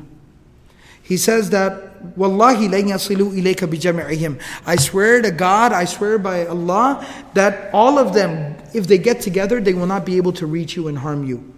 He 1.03 1.17
says 1.17 1.49
that 1.49 1.90
Wallahi 2.16 2.68
lan 2.68 2.88
yasilu 2.88 3.32
ilayka 3.34 3.66
bijami'ihim. 3.66 4.40
I 4.66 4.76
swear 4.76 5.22
to 5.22 5.30
God, 5.30 5.72
I 5.72 5.84
swear 5.84 6.18
by 6.18 6.46
Allah 6.46 7.04
that 7.34 7.70
all 7.72 7.98
of 7.98 8.14
them, 8.14 8.56
if 8.74 8.86
they 8.86 8.98
get 8.98 9.20
together, 9.20 9.60
they 9.60 9.74
will 9.74 9.86
not 9.86 10.06
be 10.06 10.16
able 10.16 10.32
to 10.34 10.46
reach 10.46 10.76
you 10.76 10.88
and 10.88 10.98
harm 10.98 11.24
you. 11.24 11.52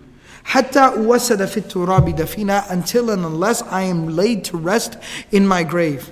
حتى 0.44 0.80
أوسد 0.80 1.44
في 1.44 1.56
التراب 1.56 2.16
دفينا 2.16 2.70
until 2.70 3.10
and 3.10 3.24
unless 3.24 3.62
I 3.62 3.82
am 3.82 4.16
laid 4.16 4.44
to 4.44 4.56
rest 4.56 4.96
in 5.30 5.46
my 5.46 5.62
grave. 5.62 6.10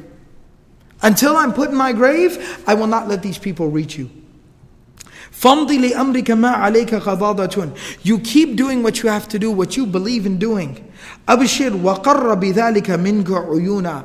Until 1.03 1.37
I'm 1.37 1.53
put 1.53 1.71
in 1.71 1.77
my 1.77 1.93
grave, 1.93 2.63
I 2.67 2.75
will 2.75 2.87
not 2.87 3.09
let 3.09 3.23
these 3.23 3.39
people 3.39 3.69
reach 3.69 3.97
you. 3.97 4.11
فَامْضِ 5.41 5.69
لِأَمْرِكَ 5.69 6.31
مَا 6.33 6.55
عَلَيْكَ 6.55 6.99
غَضَاضَةٌ 7.01 7.77
You 8.03 8.19
keep 8.21 8.57
doing 8.57 8.83
what 8.83 9.03
you 9.03 9.11
have 9.11 9.29
to 9.29 9.39
do, 9.39 9.51
what 9.51 9.77
you 9.77 9.87
believe 9.87 10.25
in 10.25 10.39
doing. 10.39 10.83
أَبْشِرْ 11.29 11.83
وَقَرَّ 11.83 12.35
بِذَلِكَ 12.35 12.87
مِنْكَ 12.87 13.27
عُيُونَ 13.27 14.05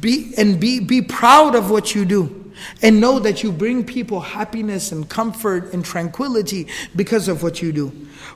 be, 0.00 0.32
and 0.36 0.58
be, 0.60 0.80
be 0.80 1.02
proud 1.02 1.54
of 1.54 1.70
what 1.70 1.94
you 1.94 2.04
do. 2.04 2.52
And 2.82 3.00
know 3.00 3.18
that 3.18 3.42
you 3.42 3.50
bring 3.50 3.84
people 3.84 4.20
happiness 4.20 4.92
and 4.92 5.08
comfort 5.08 5.72
and 5.72 5.84
tranquility 5.84 6.68
because 6.94 7.28
of 7.28 7.42
what 7.42 7.60
you 7.60 7.72
do. 7.72 7.90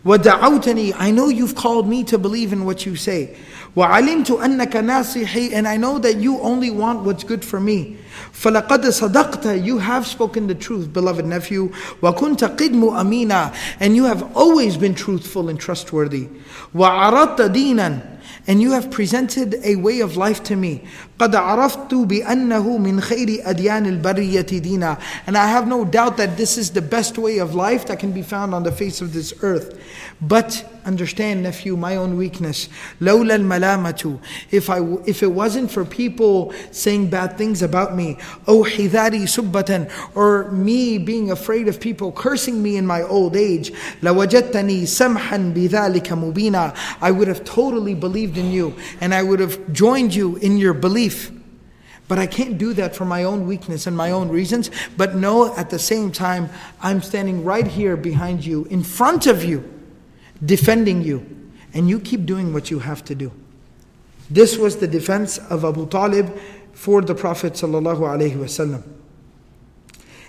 وَدَعَوْتَنِي 0.04 0.94
I 0.96 1.10
know 1.10 1.28
you've 1.28 1.54
called 1.54 1.88
me 1.88 2.04
to 2.04 2.18
believe 2.18 2.52
in 2.52 2.64
what 2.64 2.84
you 2.86 2.96
say. 2.96 3.36
وَعَلِمْتُ 3.76 4.26
أَنَّكَ 4.26 4.72
نَاصِحِي 4.72 5.52
And 5.52 5.68
I 5.68 5.76
know 5.76 5.98
that 5.98 6.16
you 6.16 6.40
only 6.40 6.70
want 6.70 7.04
what's 7.04 7.24
good 7.24 7.44
for 7.44 7.60
me. 7.60 7.98
فَلَقَدْ 8.32 8.68
صَدَقْتَ 8.68 9.64
You 9.64 9.78
have 9.78 10.06
spoken 10.06 10.46
the 10.46 10.54
truth, 10.54 10.92
beloved 10.92 11.24
nephew. 11.24 11.68
وَكُنْتَ 12.00 12.56
قِدْمُ 12.56 12.80
أَمِينًا 12.82 13.54
And 13.80 13.94
you 13.94 14.04
have 14.04 14.36
always 14.36 14.76
been 14.76 14.94
truthful 14.94 15.48
and 15.48 15.58
trustworthy. 15.60 16.28
وَعَرَضْتَ 16.74 17.36
دِينًا 17.36 18.18
and 18.48 18.62
you 18.62 18.72
have 18.72 18.90
presented 18.90 19.56
a 19.62 19.76
way 19.76 20.00
of 20.00 20.16
life 20.16 20.42
to 20.44 20.56
me. 20.56 20.82
قَدْ 21.18 21.34
عَرَفْتُ 21.34 21.94
بِأَنَّهُ 21.94 22.78
مِنْ 22.78 23.00
خَيْرِ 23.00 23.42
أَدْيَانِ 23.44 24.02
الْبَرِيَّةِ 24.02 24.60
دِينًا 24.60 25.00
And 25.26 25.36
I 25.36 25.48
have 25.48 25.66
no 25.66 25.84
doubt 25.84 26.16
that 26.18 26.36
this 26.36 26.56
is 26.56 26.70
the 26.70 26.82
best 26.82 27.18
way 27.18 27.38
of 27.38 27.54
life 27.54 27.86
that 27.86 27.98
can 27.98 28.12
be 28.12 28.22
found 28.22 28.54
on 28.54 28.62
the 28.62 28.72
face 28.72 29.00
of 29.00 29.12
this 29.12 29.34
earth. 29.42 29.78
But 30.20 30.64
understand, 30.84 31.42
nephew, 31.42 31.76
my 31.76 31.96
own 31.96 32.16
weakness. 32.16 32.68
لَوْلَا 33.00 33.38
الْمَلَامَةُ 33.38 34.20
If, 34.50 34.70
I, 34.70 34.80
if 35.06 35.22
it 35.22 35.32
wasn't 35.32 35.70
for 35.70 35.84
people 35.84 36.52
saying 36.70 37.10
bad 37.10 37.36
things 37.36 37.62
about 37.62 37.96
me, 37.96 38.16
أو 38.46 38.64
حذاري 38.64 39.26
سبة 39.26 39.90
Or 40.14 40.50
me 40.52 40.98
being 40.98 41.30
afraid 41.30 41.68
of 41.68 41.80
people 41.80 42.12
cursing 42.12 42.62
me 42.62 42.76
in 42.76 42.86
my 42.86 43.02
old 43.02 43.36
age, 43.36 43.72
لَوَجَدْتَنِي 44.02 44.82
سَمْحًا 44.82 45.54
بِذَلِكَ 45.54 46.32
مُبِينًا 46.32 46.76
I 47.00 47.10
would 47.10 47.28
have 47.28 47.44
totally 47.44 47.94
believed 47.94 48.38
in 48.38 48.50
you, 48.50 48.74
and 49.00 49.14
I 49.14 49.22
would 49.22 49.40
have 49.40 49.72
joined 49.72 50.14
you 50.14 50.36
in 50.36 50.58
your 50.58 50.74
belief. 50.74 51.01
But 52.07 52.19
I 52.19 52.27
can't 52.27 52.57
do 52.57 52.73
that 52.73 52.95
for 52.95 53.05
my 53.05 53.23
own 53.23 53.47
weakness 53.47 53.87
and 53.87 53.95
my 53.95 54.11
own 54.11 54.29
reasons. 54.29 54.69
But 54.97 55.15
know 55.15 55.55
at 55.55 55.69
the 55.69 55.79
same 55.79 56.11
time, 56.11 56.49
I'm 56.81 57.01
standing 57.01 57.43
right 57.43 57.65
here 57.65 57.95
behind 57.95 58.45
you, 58.45 58.65
in 58.65 58.83
front 58.83 59.25
of 59.25 59.43
you 59.43 59.63
defending 60.43 61.01
you, 61.01 61.25
and 61.73 61.89
you 61.89 61.99
keep 61.99 62.25
doing 62.25 62.53
what 62.53 62.69
you 62.69 62.79
have 62.79 63.03
to 63.05 63.15
do. 63.15 63.31
This 64.29 64.57
was 64.57 64.77
the 64.77 64.87
defense 64.87 65.37
of 65.37 65.63
Abu 65.65 65.87
Talib 65.87 66.37
for 66.73 67.01
the 67.01 67.15
Prophet. 67.15 67.61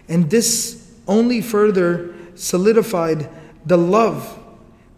And 0.09 0.30
this 0.30 0.92
only 1.06 1.40
further 1.40 2.14
solidified 2.34 3.28
the 3.66 3.76
love 3.76 4.38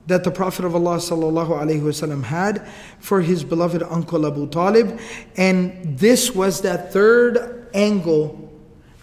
that 0.06 0.24
the 0.24 0.30
Prophet 0.30 0.64
of 0.64 0.74
Allah 0.74 0.96
ﷺ 0.96 2.24
had 2.24 2.66
for 3.00 3.20
his 3.20 3.42
beloved 3.42 3.82
uncle 3.82 4.26
Abu 4.26 4.48
Talib. 4.48 5.00
And 5.36 5.98
this 5.98 6.34
was 6.34 6.60
that 6.62 6.92
third 6.92 7.68
angle 7.74 8.42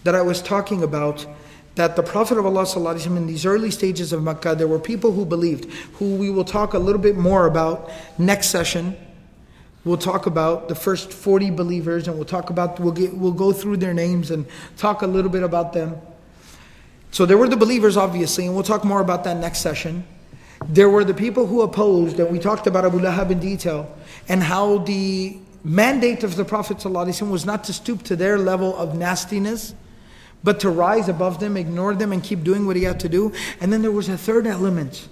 that 0.04 0.14
I 0.14 0.22
was 0.22 0.40
talking 0.40 0.82
about 0.82 1.26
that 1.74 1.96
the 1.96 2.02
Prophet 2.02 2.38
of 2.38 2.46
Allah 2.46 2.62
ﷺ, 2.62 3.16
in 3.16 3.26
these 3.26 3.44
early 3.44 3.70
stages 3.70 4.12
of 4.12 4.22
Makkah, 4.22 4.54
there 4.54 4.68
were 4.68 4.78
people 4.78 5.12
who 5.12 5.26
believed, 5.26 5.70
who 5.94 6.14
we 6.14 6.30
will 6.30 6.44
talk 6.44 6.74
a 6.74 6.78
little 6.78 7.00
bit 7.00 7.16
more 7.16 7.46
about 7.46 7.90
next 8.16 8.48
session. 8.48 8.96
We'll 9.84 9.98
talk 9.98 10.26
about 10.26 10.68
the 10.68 10.74
first 10.74 11.12
40 11.12 11.50
believers 11.50 12.06
and 12.06 12.16
we'll 12.16 12.24
talk 12.24 12.48
about, 12.50 12.78
we'll, 12.78 12.92
get, 12.92 13.14
we'll 13.14 13.32
go 13.32 13.52
through 13.52 13.78
their 13.78 13.92
names 13.92 14.30
and 14.30 14.46
talk 14.76 15.02
a 15.02 15.06
little 15.06 15.30
bit 15.30 15.42
about 15.42 15.72
them. 15.72 16.00
So 17.10 17.26
there 17.26 17.36
were 17.36 17.48
the 17.48 17.56
believers, 17.56 17.96
obviously, 17.96 18.46
and 18.46 18.54
we'll 18.54 18.64
talk 18.64 18.84
more 18.84 19.00
about 19.00 19.24
that 19.24 19.36
next 19.36 19.58
session 19.58 20.04
There 20.65 20.89
were 20.89 21.03
the 21.03 21.13
people 21.13 21.45
who 21.47 21.61
opposed, 21.61 22.19
and 22.19 22.31
we 22.31 22.39
talked 22.39 22.67
about 22.67 22.85
Abu 22.85 22.99
Lahab 22.99 23.31
in 23.31 23.39
detail, 23.39 23.95
and 24.27 24.43
how 24.43 24.79
the 24.79 25.37
mandate 25.63 26.23
of 26.23 26.35
the 26.35 26.45
Prophet 26.45 26.77
ﷺ 26.77 27.29
was 27.29 27.45
not 27.45 27.63
to 27.65 27.73
stoop 27.73 28.03
to 28.03 28.15
their 28.15 28.37
level 28.37 28.75
of 28.77 28.95
nastiness, 28.95 29.73
but 30.43 30.59
to 30.61 30.69
rise 30.69 31.09
above 31.09 31.39
them, 31.39 31.57
ignore 31.57 31.95
them, 31.95 32.11
and 32.13 32.23
keep 32.23 32.43
doing 32.43 32.65
what 32.65 32.75
he 32.75 32.83
had 32.83 32.99
to 33.01 33.09
do. 33.09 33.33
And 33.59 33.71
then 33.73 33.81
there 33.81 33.91
was 33.91 34.07
a 34.07 34.17
third 34.17 34.47
element. 34.47 35.07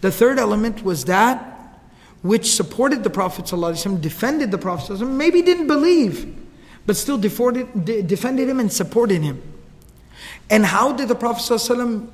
The 0.00 0.10
third 0.10 0.38
element 0.38 0.84
was 0.84 1.04
that 1.06 1.54
which 2.22 2.52
supported 2.52 3.04
the 3.04 3.10
Prophet 3.10 3.44
ﷺ, 3.44 4.00
defended 4.00 4.50
the 4.50 4.58
Prophet 4.58 4.94
ﷺ, 4.94 5.08
maybe 5.08 5.40
didn't 5.42 5.66
believe, 5.66 6.34
but 6.84 6.96
still 6.96 7.18
defended 7.18 8.48
him 8.48 8.60
and 8.60 8.72
supported 8.72 9.22
him. 9.22 9.42
And 10.50 10.64
how 10.66 10.92
did 10.92 11.08
the 11.08 11.14
Prophet 11.14 11.42
ﷺ 11.42 12.08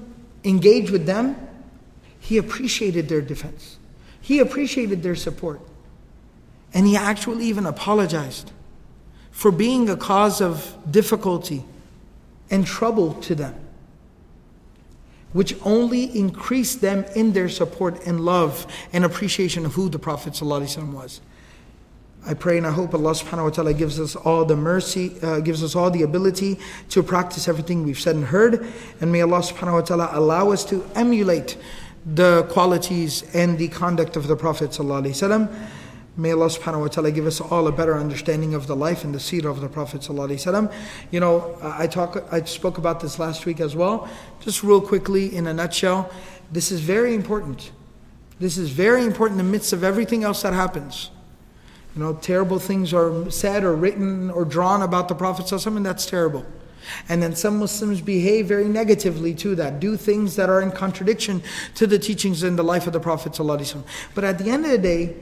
engage 0.44 0.90
with 0.90 1.06
them? 1.06 1.36
He 2.29 2.37
appreciated 2.37 3.09
their 3.09 3.21
defense. 3.21 3.79
He 4.21 4.37
appreciated 4.37 5.01
their 5.01 5.15
support. 5.15 5.61
And 6.75 6.85
he 6.85 6.95
actually 6.95 7.45
even 7.45 7.65
apologized 7.65 8.51
for 9.31 9.49
being 9.49 9.89
a 9.89 9.97
cause 9.97 10.39
of 10.39 10.77
difficulty 10.91 11.65
and 12.51 12.67
trouble 12.67 13.15
to 13.21 13.33
them, 13.33 13.55
which 15.33 15.55
only 15.63 16.15
increased 16.15 16.81
them 16.81 17.03
in 17.15 17.33
their 17.33 17.49
support 17.49 18.05
and 18.05 18.19
love 18.19 18.67
and 18.93 19.03
appreciation 19.03 19.65
of 19.65 19.73
who 19.73 19.89
the 19.89 19.97
Prophet 19.97 20.33
ﷺ 20.33 20.93
was. 20.93 21.21
I 22.27 22.35
pray 22.35 22.59
and 22.59 22.67
I 22.67 22.71
hope 22.71 22.93
Allah 22.93 23.13
subhanahu 23.13 23.45
wa 23.45 23.49
ta'ala 23.49 23.73
gives 23.73 23.99
us 23.99 24.15
all 24.15 24.45
the 24.45 24.55
mercy, 24.55 25.15
uh, 25.23 25.39
gives 25.39 25.63
us 25.63 25.75
all 25.75 25.89
the 25.89 26.03
ability 26.03 26.59
to 26.89 27.01
practice 27.01 27.47
everything 27.47 27.83
we've 27.83 27.99
said 27.99 28.15
and 28.15 28.25
heard. 28.25 28.67
And 29.01 29.11
may 29.11 29.21
Allah 29.21 29.39
subhanahu 29.39 29.73
wa 29.73 29.81
ta'ala 29.81 30.09
allow 30.13 30.51
us 30.51 30.63
to 30.65 30.87
emulate 30.93 31.57
the 32.05 32.43
qualities 32.51 33.23
and 33.33 33.57
the 33.57 33.67
conduct 33.67 34.15
of 34.15 34.27
the 34.27 34.35
Prophet 34.35 34.71
wasallam. 34.71 35.49
May 36.19 36.33
Allah 36.33 36.47
subhanahu 36.47 36.81
wa 36.81 36.87
ta'ala 36.87 37.11
give 37.11 37.25
us 37.25 37.39
all 37.39 37.65
a 37.67 37.71
better 37.71 37.97
understanding 37.97 38.53
of 38.53 38.67
the 38.67 38.75
life 38.75 39.05
and 39.05 39.15
the 39.15 39.19
seerah 39.19 39.45
of 39.45 39.61
the 39.61 39.69
Prophet 39.69 40.01
ﷺ. 40.01 40.69
You 41.11 41.21
know, 41.21 41.57
I 41.61 41.87
talk 41.87 42.27
I 42.29 42.41
spoke 42.43 42.77
about 42.77 42.99
this 42.99 43.19
last 43.19 43.45
week 43.45 43.61
as 43.61 43.73
well. 43.73 44.09
Just 44.41 44.61
real 44.61 44.81
quickly 44.81 45.33
in 45.33 45.47
a 45.47 45.53
nutshell, 45.53 46.11
this 46.51 46.73
is 46.73 46.81
very 46.81 47.15
important. 47.15 47.71
This 48.37 48.57
is 48.57 48.69
very 48.69 49.05
important 49.05 49.39
in 49.39 49.45
the 49.45 49.51
midst 49.51 49.71
of 49.71 49.81
everything 49.81 50.25
else 50.25 50.41
that 50.41 50.51
happens. 50.51 51.09
You 51.95 52.03
know, 52.03 52.13
terrible 52.15 52.59
things 52.59 52.93
are 52.93 53.31
said 53.31 53.63
or 53.63 53.73
written 53.73 54.29
or 54.29 54.43
drawn 54.43 54.81
about 54.81 55.07
the 55.07 55.15
Prophet 55.15 55.45
ﷺ, 55.45 55.77
and 55.77 55.85
that's 55.85 56.05
terrible. 56.05 56.45
And 57.07 57.21
then 57.21 57.35
some 57.35 57.59
Muslims 57.59 58.01
behave 58.01 58.47
very 58.47 58.67
negatively 58.67 59.33
to 59.35 59.55
that, 59.55 59.79
do 59.79 59.97
things 59.97 60.35
that 60.35 60.49
are 60.49 60.61
in 60.61 60.71
contradiction 60.71 61.41
to 61.75 61.87
the 61.87 61.99
teachings 61.99 62.43
in 62.43 62.55
the 62.55 62.63
life 62.63 62.87
of 62.87 62.93
the 62.93 62.99
Prophet. 62.99 63.33
ﷺ. 63.33 63.83
But 64.15 64.23
at 64.23 64.37
the 64.37 64.49
end 64.49 64.65
of 64.65 64.71
the 64.71 64.77
day, 64.77 65.15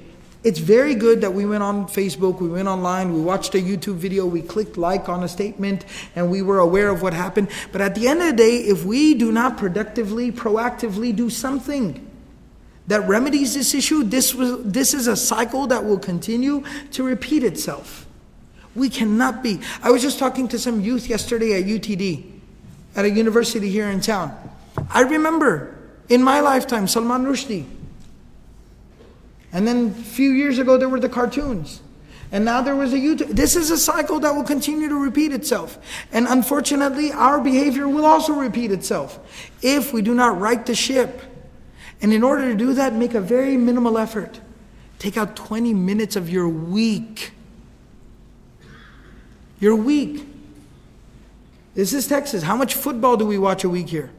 it's 0.44 0.60
very 0.60 0.96
good 0.96 1.22
that 1.22 1.34
we 1.34 1.46
went 1.46 1.64
on 1.64 1.88
Facebook, 1.88 2.40
we 2.40 2.48
went 2.48 2.68
online, 2.68 3.14
we 3.14 3.20
watched 3.20 3.54
a 3.56 3.58
YouTube 3.58 3.96
video, 3.96 4.26
we 4.26 4.42
clicked 4.42 4.78
like 4.78 5.10
on 5.10 5.24
a 5.24 5.28
statement, 5.28 5.84
and 6.16 6.32
we 6.32 6.42
were 6.42 6.60
aware 6.60 6.90
of 6.90 7.02
what 7.02 7.14
happened. 7.14 7.50
But 7.72 7.82
at 7.82 7.96
the 7.96 8.08
end 8.08 8.22
of 8.22 8.28
the 8.28 8.34
day, 8.34 8.58
if 8.60 8.86
we 8.86 9.14
do 9.14 9.32
not 9.32 9.58
productively, 9.58 10.32
proactively 10.32 11.14
do 11.16 11.30
something 11.30 12.04
that 12.88 13.06
remedies 13.08 13.56
this 13.56 13.74
issue, 13.74 14.04
this, 14.04 14.34
was, 14.34 14.64
this 14.64 14.94
is 14.94 15.08
a 15.08 15.18
cycle 15.18 15.68
that 15.68 15.84
will 15.84 16.00
continue 16.00 16.64
to 16.92 17.04
repeat 17.04 17.44
itself. 17.44 18.07
We 18.78 18.90
cannot 18.90 19.44
be. 19.44 19.60
I 19.84 19.92
was 19.92 20.02
just 20.02 20.20
talking 20.20 20.48
to 20.50 20.60
some 20.60 20.80
youth 20.80 21.10
yesterday 21.10 21.60
at 21.60 21.66
UTD, 21.66 22.32
at 22.96 23.04
a 23.04 23.10
university 23.10 23.70
here 23.70 23.90
in 23.90 24.00
town. 24.00 24.38
I 24.90 25.02
remember 25.02 25.76
in 26.08 26.24
my 26.24 26.40
lifetime 26.40 26.88
Salman 26.88 27.26
Rushdie 27.26 27.66
and 29.52 29.68
then 29.68 29.88
a 29.88 30.04
few 30.04 30.32
years 30.32 30.60
ago, 30.60 30.78
there 30.78 30.90
were 30.90 31.00
the 31.00 31.10
cartoons. 31.10 31.82
And 32.32 32.44
now 32.44 32.62
there 32.62 32.76
was 32.76 32.94
a 32.94 32.98
YouTube. 32.98 33.30
This 33.30 33.56
is 33.56 33.72
a 33.72 33.78
cycle 33.78 34.20
that 34.20 34.36
will 34.36 34.44
continue 34.44 34.90
to 34.90 35.02
repeat 35.02 35.32
itself. 35.32 35.80
And 36.12 36.28
unfortunately, 36.28 37.12
our 37.14 37.40
behavior 37.40 37.88
will 37.88 38.06
also 38.06 38.34
repeat 38.34 38.72
itself 38.72 39.20
if 39.62 39.94
we 39.94 40.02
do 40.02 40.14
not 40.14 40.40
right 40.40 40.66
the 40.66 40.76
ship. 40.76 41.22
And 42.02 42.14
in 42.14 42.24
order 42.24 42.52
to 42.52 42.56
do 42.56 42.74
that, 42.74 42.94
make 42.94 43.14
a 43.14 43.22
very 43.22 43.56
minimal 43.56 43.98
effort. 43.98 44.42
Take 45.00 45.16
out 45.16 45.36
20 45.36 45.74
minutes 45.74 46.16
of 46.16 46.30
your 46.30 46.50
week. 46.50 47.32
Your 49.60 49.76
week. 49.76 50.26
This 51.74 51.94
is 51.94 52.08
Texas. 52.08 52.44
How 52.44 52.56
much 52.56 52.74
football 52.74 53.18
do 53.18 53.26
we 53.26 53.38
watch 53.38 53.64
a 53.64 53.70
week 53.70 53.88
here? 53.88 54.12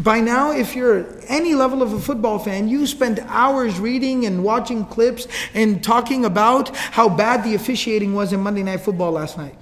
By 0.00 0.20
now, 0.20 0.52
if 0.52 0.76
you're 0.76 1.06
any 1.26 1.54
level 1.54 1.82
of 1.82 1.92
a 1.92 2.00
football 2.00 2.38
fan, 2.38 2.68
you 2.68 2.86
spend 2.86 3.20
hours 3.26 3.80
reading 3.80 4.26
and 4.26 4.44
watching 4.44 4.84
clips 4.84 5.26
and 5.54 5.82
talking 5.82 6.24
about 6.24 6.76
how 6.76 7.08
bad 7.08 7.44
the 7.44 7.54
officiating 7.54 8.12
was 8.12 8.32
in 8.32 8.40
Monday 8.40 8.62
Night 8.62 8.80
Football 8.80 9.12
last 9.12 9.38
night. 9.38 9.56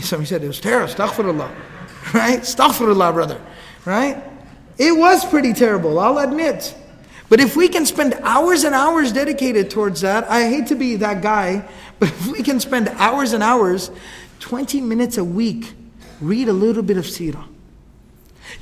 Somebody 0.00 0.26
said 0.26 0.42
it 0.42 0.48
was 0.48 0.60
terrible. 0.60 0.92
Astaghfirullah. 0.92 1.50
Right? 2.14 2.40
Astaghfirullah, 2.40 3.12
brother. 3.12 3.40
Right? 3.84 4.22
It 4.78 4.96
was 4.96 5.26
pretty 5.26 5.52
terrible, 5.52 5.98
I'll 5.98 6.18
admit. 6.18 6.74
But 7.28 7.40
if 7.40 7.54
we 7.54 7.68
can 7.68 7.84
spend 7.84 8.14
hours 8.22 8.64
and 8.64 8.74
hours 8.74 9.12
dedicated 9.12 9.70
towards 9.70 10.00
that, 10.00 10.24
I 10.30 10.48
hate 10.48 10.68
to 10.68 10.74
be 10.74 10.96
that 10.96 11.20
guy, 11.20 11.68
but 11.98 12.08
if 12.08 12.26
we 12.28 12.42
can 12.42 12.60
spend 12.60 12.88
hours 12.88 13.32
and 13.32 13.42
hours, 13.42 13.90
20 14.40 14.80
minutes 14.80 15.18
a 15.18 15.24
week, 15.24 15.74
read 16.20 16.48
a 16.48 16.52
little 16.52 16.82
bit 16.82 16.96
of 16.96 17.04
seerah 17.04 17.44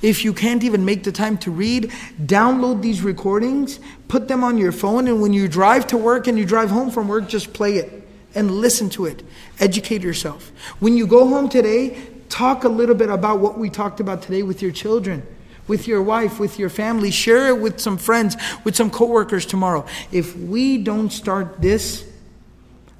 if 0.03 0.25
you 0.25 0.33
can't 0.33 0.63
even 0.65 0.85
make 0.85 1.05
the 1.05 1.13
time 1.13 1.39
to 1.39 1.51
read, 1.51 1.91
download 2.21 2.83
these 2.83 3.03
recordings, 3.03 3.81
put 4.09 4.29
them 4.29 4.45
on 4.45 4.59
your 4.59 4.73
phone, 4.73 5.09
and 5.09 5.21
when 5.21 5.33
you 5.33 5.49
drive 5.49 5.87
to 5.89 5.97
work 5.97 6.27
and 6.27 6.39
you 6.39 6.45
drive 6.45 6.71
home 6.71 6.91
from 6.91 7.09
work, 7.09 7.29
just 7.29 7.53
play 7.53 7.77
it 7.77 8.07
and 8.35 8.51
listen 8.51 8.91
to 8.91 9.07
it. 9.07 9.23
Educate 9.59 10.03
yourself. 10.03 10.53
When 10.81 10.97
you 10.97 11.07
go 11.07 11.27
home 11.29 11.49
today, 11.49 12.09
talk 12.29 12.65
a 12.65 12.69
little 12.69 12.95
bit 12.95 13.09
about 13.09 13.41
what 13.41 13.59
we 13.59 13.71
talked 13.71 14.01
about 14.01 14.23
today 14.23 14.43
with 14.43 14.63
your 14.63 14.73
children 14.73 15.27
with 15.69 15.89
your 15.89 16.01
wife, 16.01 16.39
with 16.39 16.61
your 16.61 16.71
family, 16.71 17.11
share 17.11 17.49
it 17.49 17.61
with 17.61 17.81
some 17.81 17.99
friends, 17.99 18.37
with 18.63 18.77
some 18.77 18.89
coworkers 18.89 19.45
tomorrow. 19.45 19.85
If 20.13 20.37
we 20.37 20.79
don't 20.79 21.11
start 21.11 21.61
this, 21.61 22.09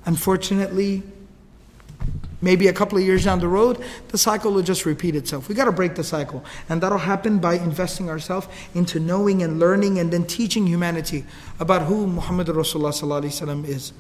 Unfortunately, 0.07 1.03
maybe 2.41 2.69
a 2.69 2.73
couple 2.73 2.97
of 2.97 3.05
years 3.05 3.25
down 3.25 3.41
the 3.41 3.49
road, 3.49 3.83
the 4.09 4.19
cycle 4.19 4.53
will 4.53 4.63
just 4.63 4.87
repeat 4.87 5.17
itself. 5.17 5.49
We 5.49 5.55
got 5.55 5.65
to 5.65 5.73
break 5.73 5.97
the 5.97 6.05
cycle. 6.05 6.45
And 6.69 6.81
that'll 6.81 6.99
happen 6.99 7.39
by 7.39 7.55
investing 7.55 8.09
ourselves 8.09 8.47
into 8.75 9.01
knowing 9.01 9.43
and 9.43 9.59
learning 9.59 9.99
and 9.99 10.13
then 10.13 10.25
teaching 10.25 10.67
humanity 10.67 11.25
about 11.59 11.83
who 11.83 12.07
Muhammad 12.07 12.47
Rasulullah 12.47 13.69
is. 13.69 13.93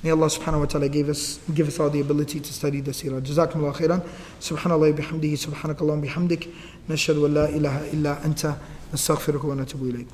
May 0.00 0.10
Allah 0.10 0.26
subhanahu 0.26 0.60
wa 0.60 0.66
ta'ala 0.66 0.88
give 0.88 1.08
us, 1.08 1.40
give 1.52 1.66
us 1.66 1.80
all 1.80 1.90
the 1.90 2.00
ability 2.00 2.38
to 2.38 2.52
study 2.52 2.80
the 2.80 2.92
seerah. 2.92 3.20
Jazakumullah 3.20 3.74
khairan. 3.74 4.06
Subhanallah 4.38 4.96
bihamdihi, 4.96 5.32
subhanakallah 5.32 6.06
bihamdik. 6.06 6.54
Nashadu 6.88 7.22
wa 7.22 7.40
la 7.40 7.46
ilaha 7.48 7.84
illa 7.92 8.16
anta. 8.22 8.58
Nastaghfiruka 8.92 9.44
wa 9.44 9.54
natubu 9.56 9.92
ilayk. 9.92 10.06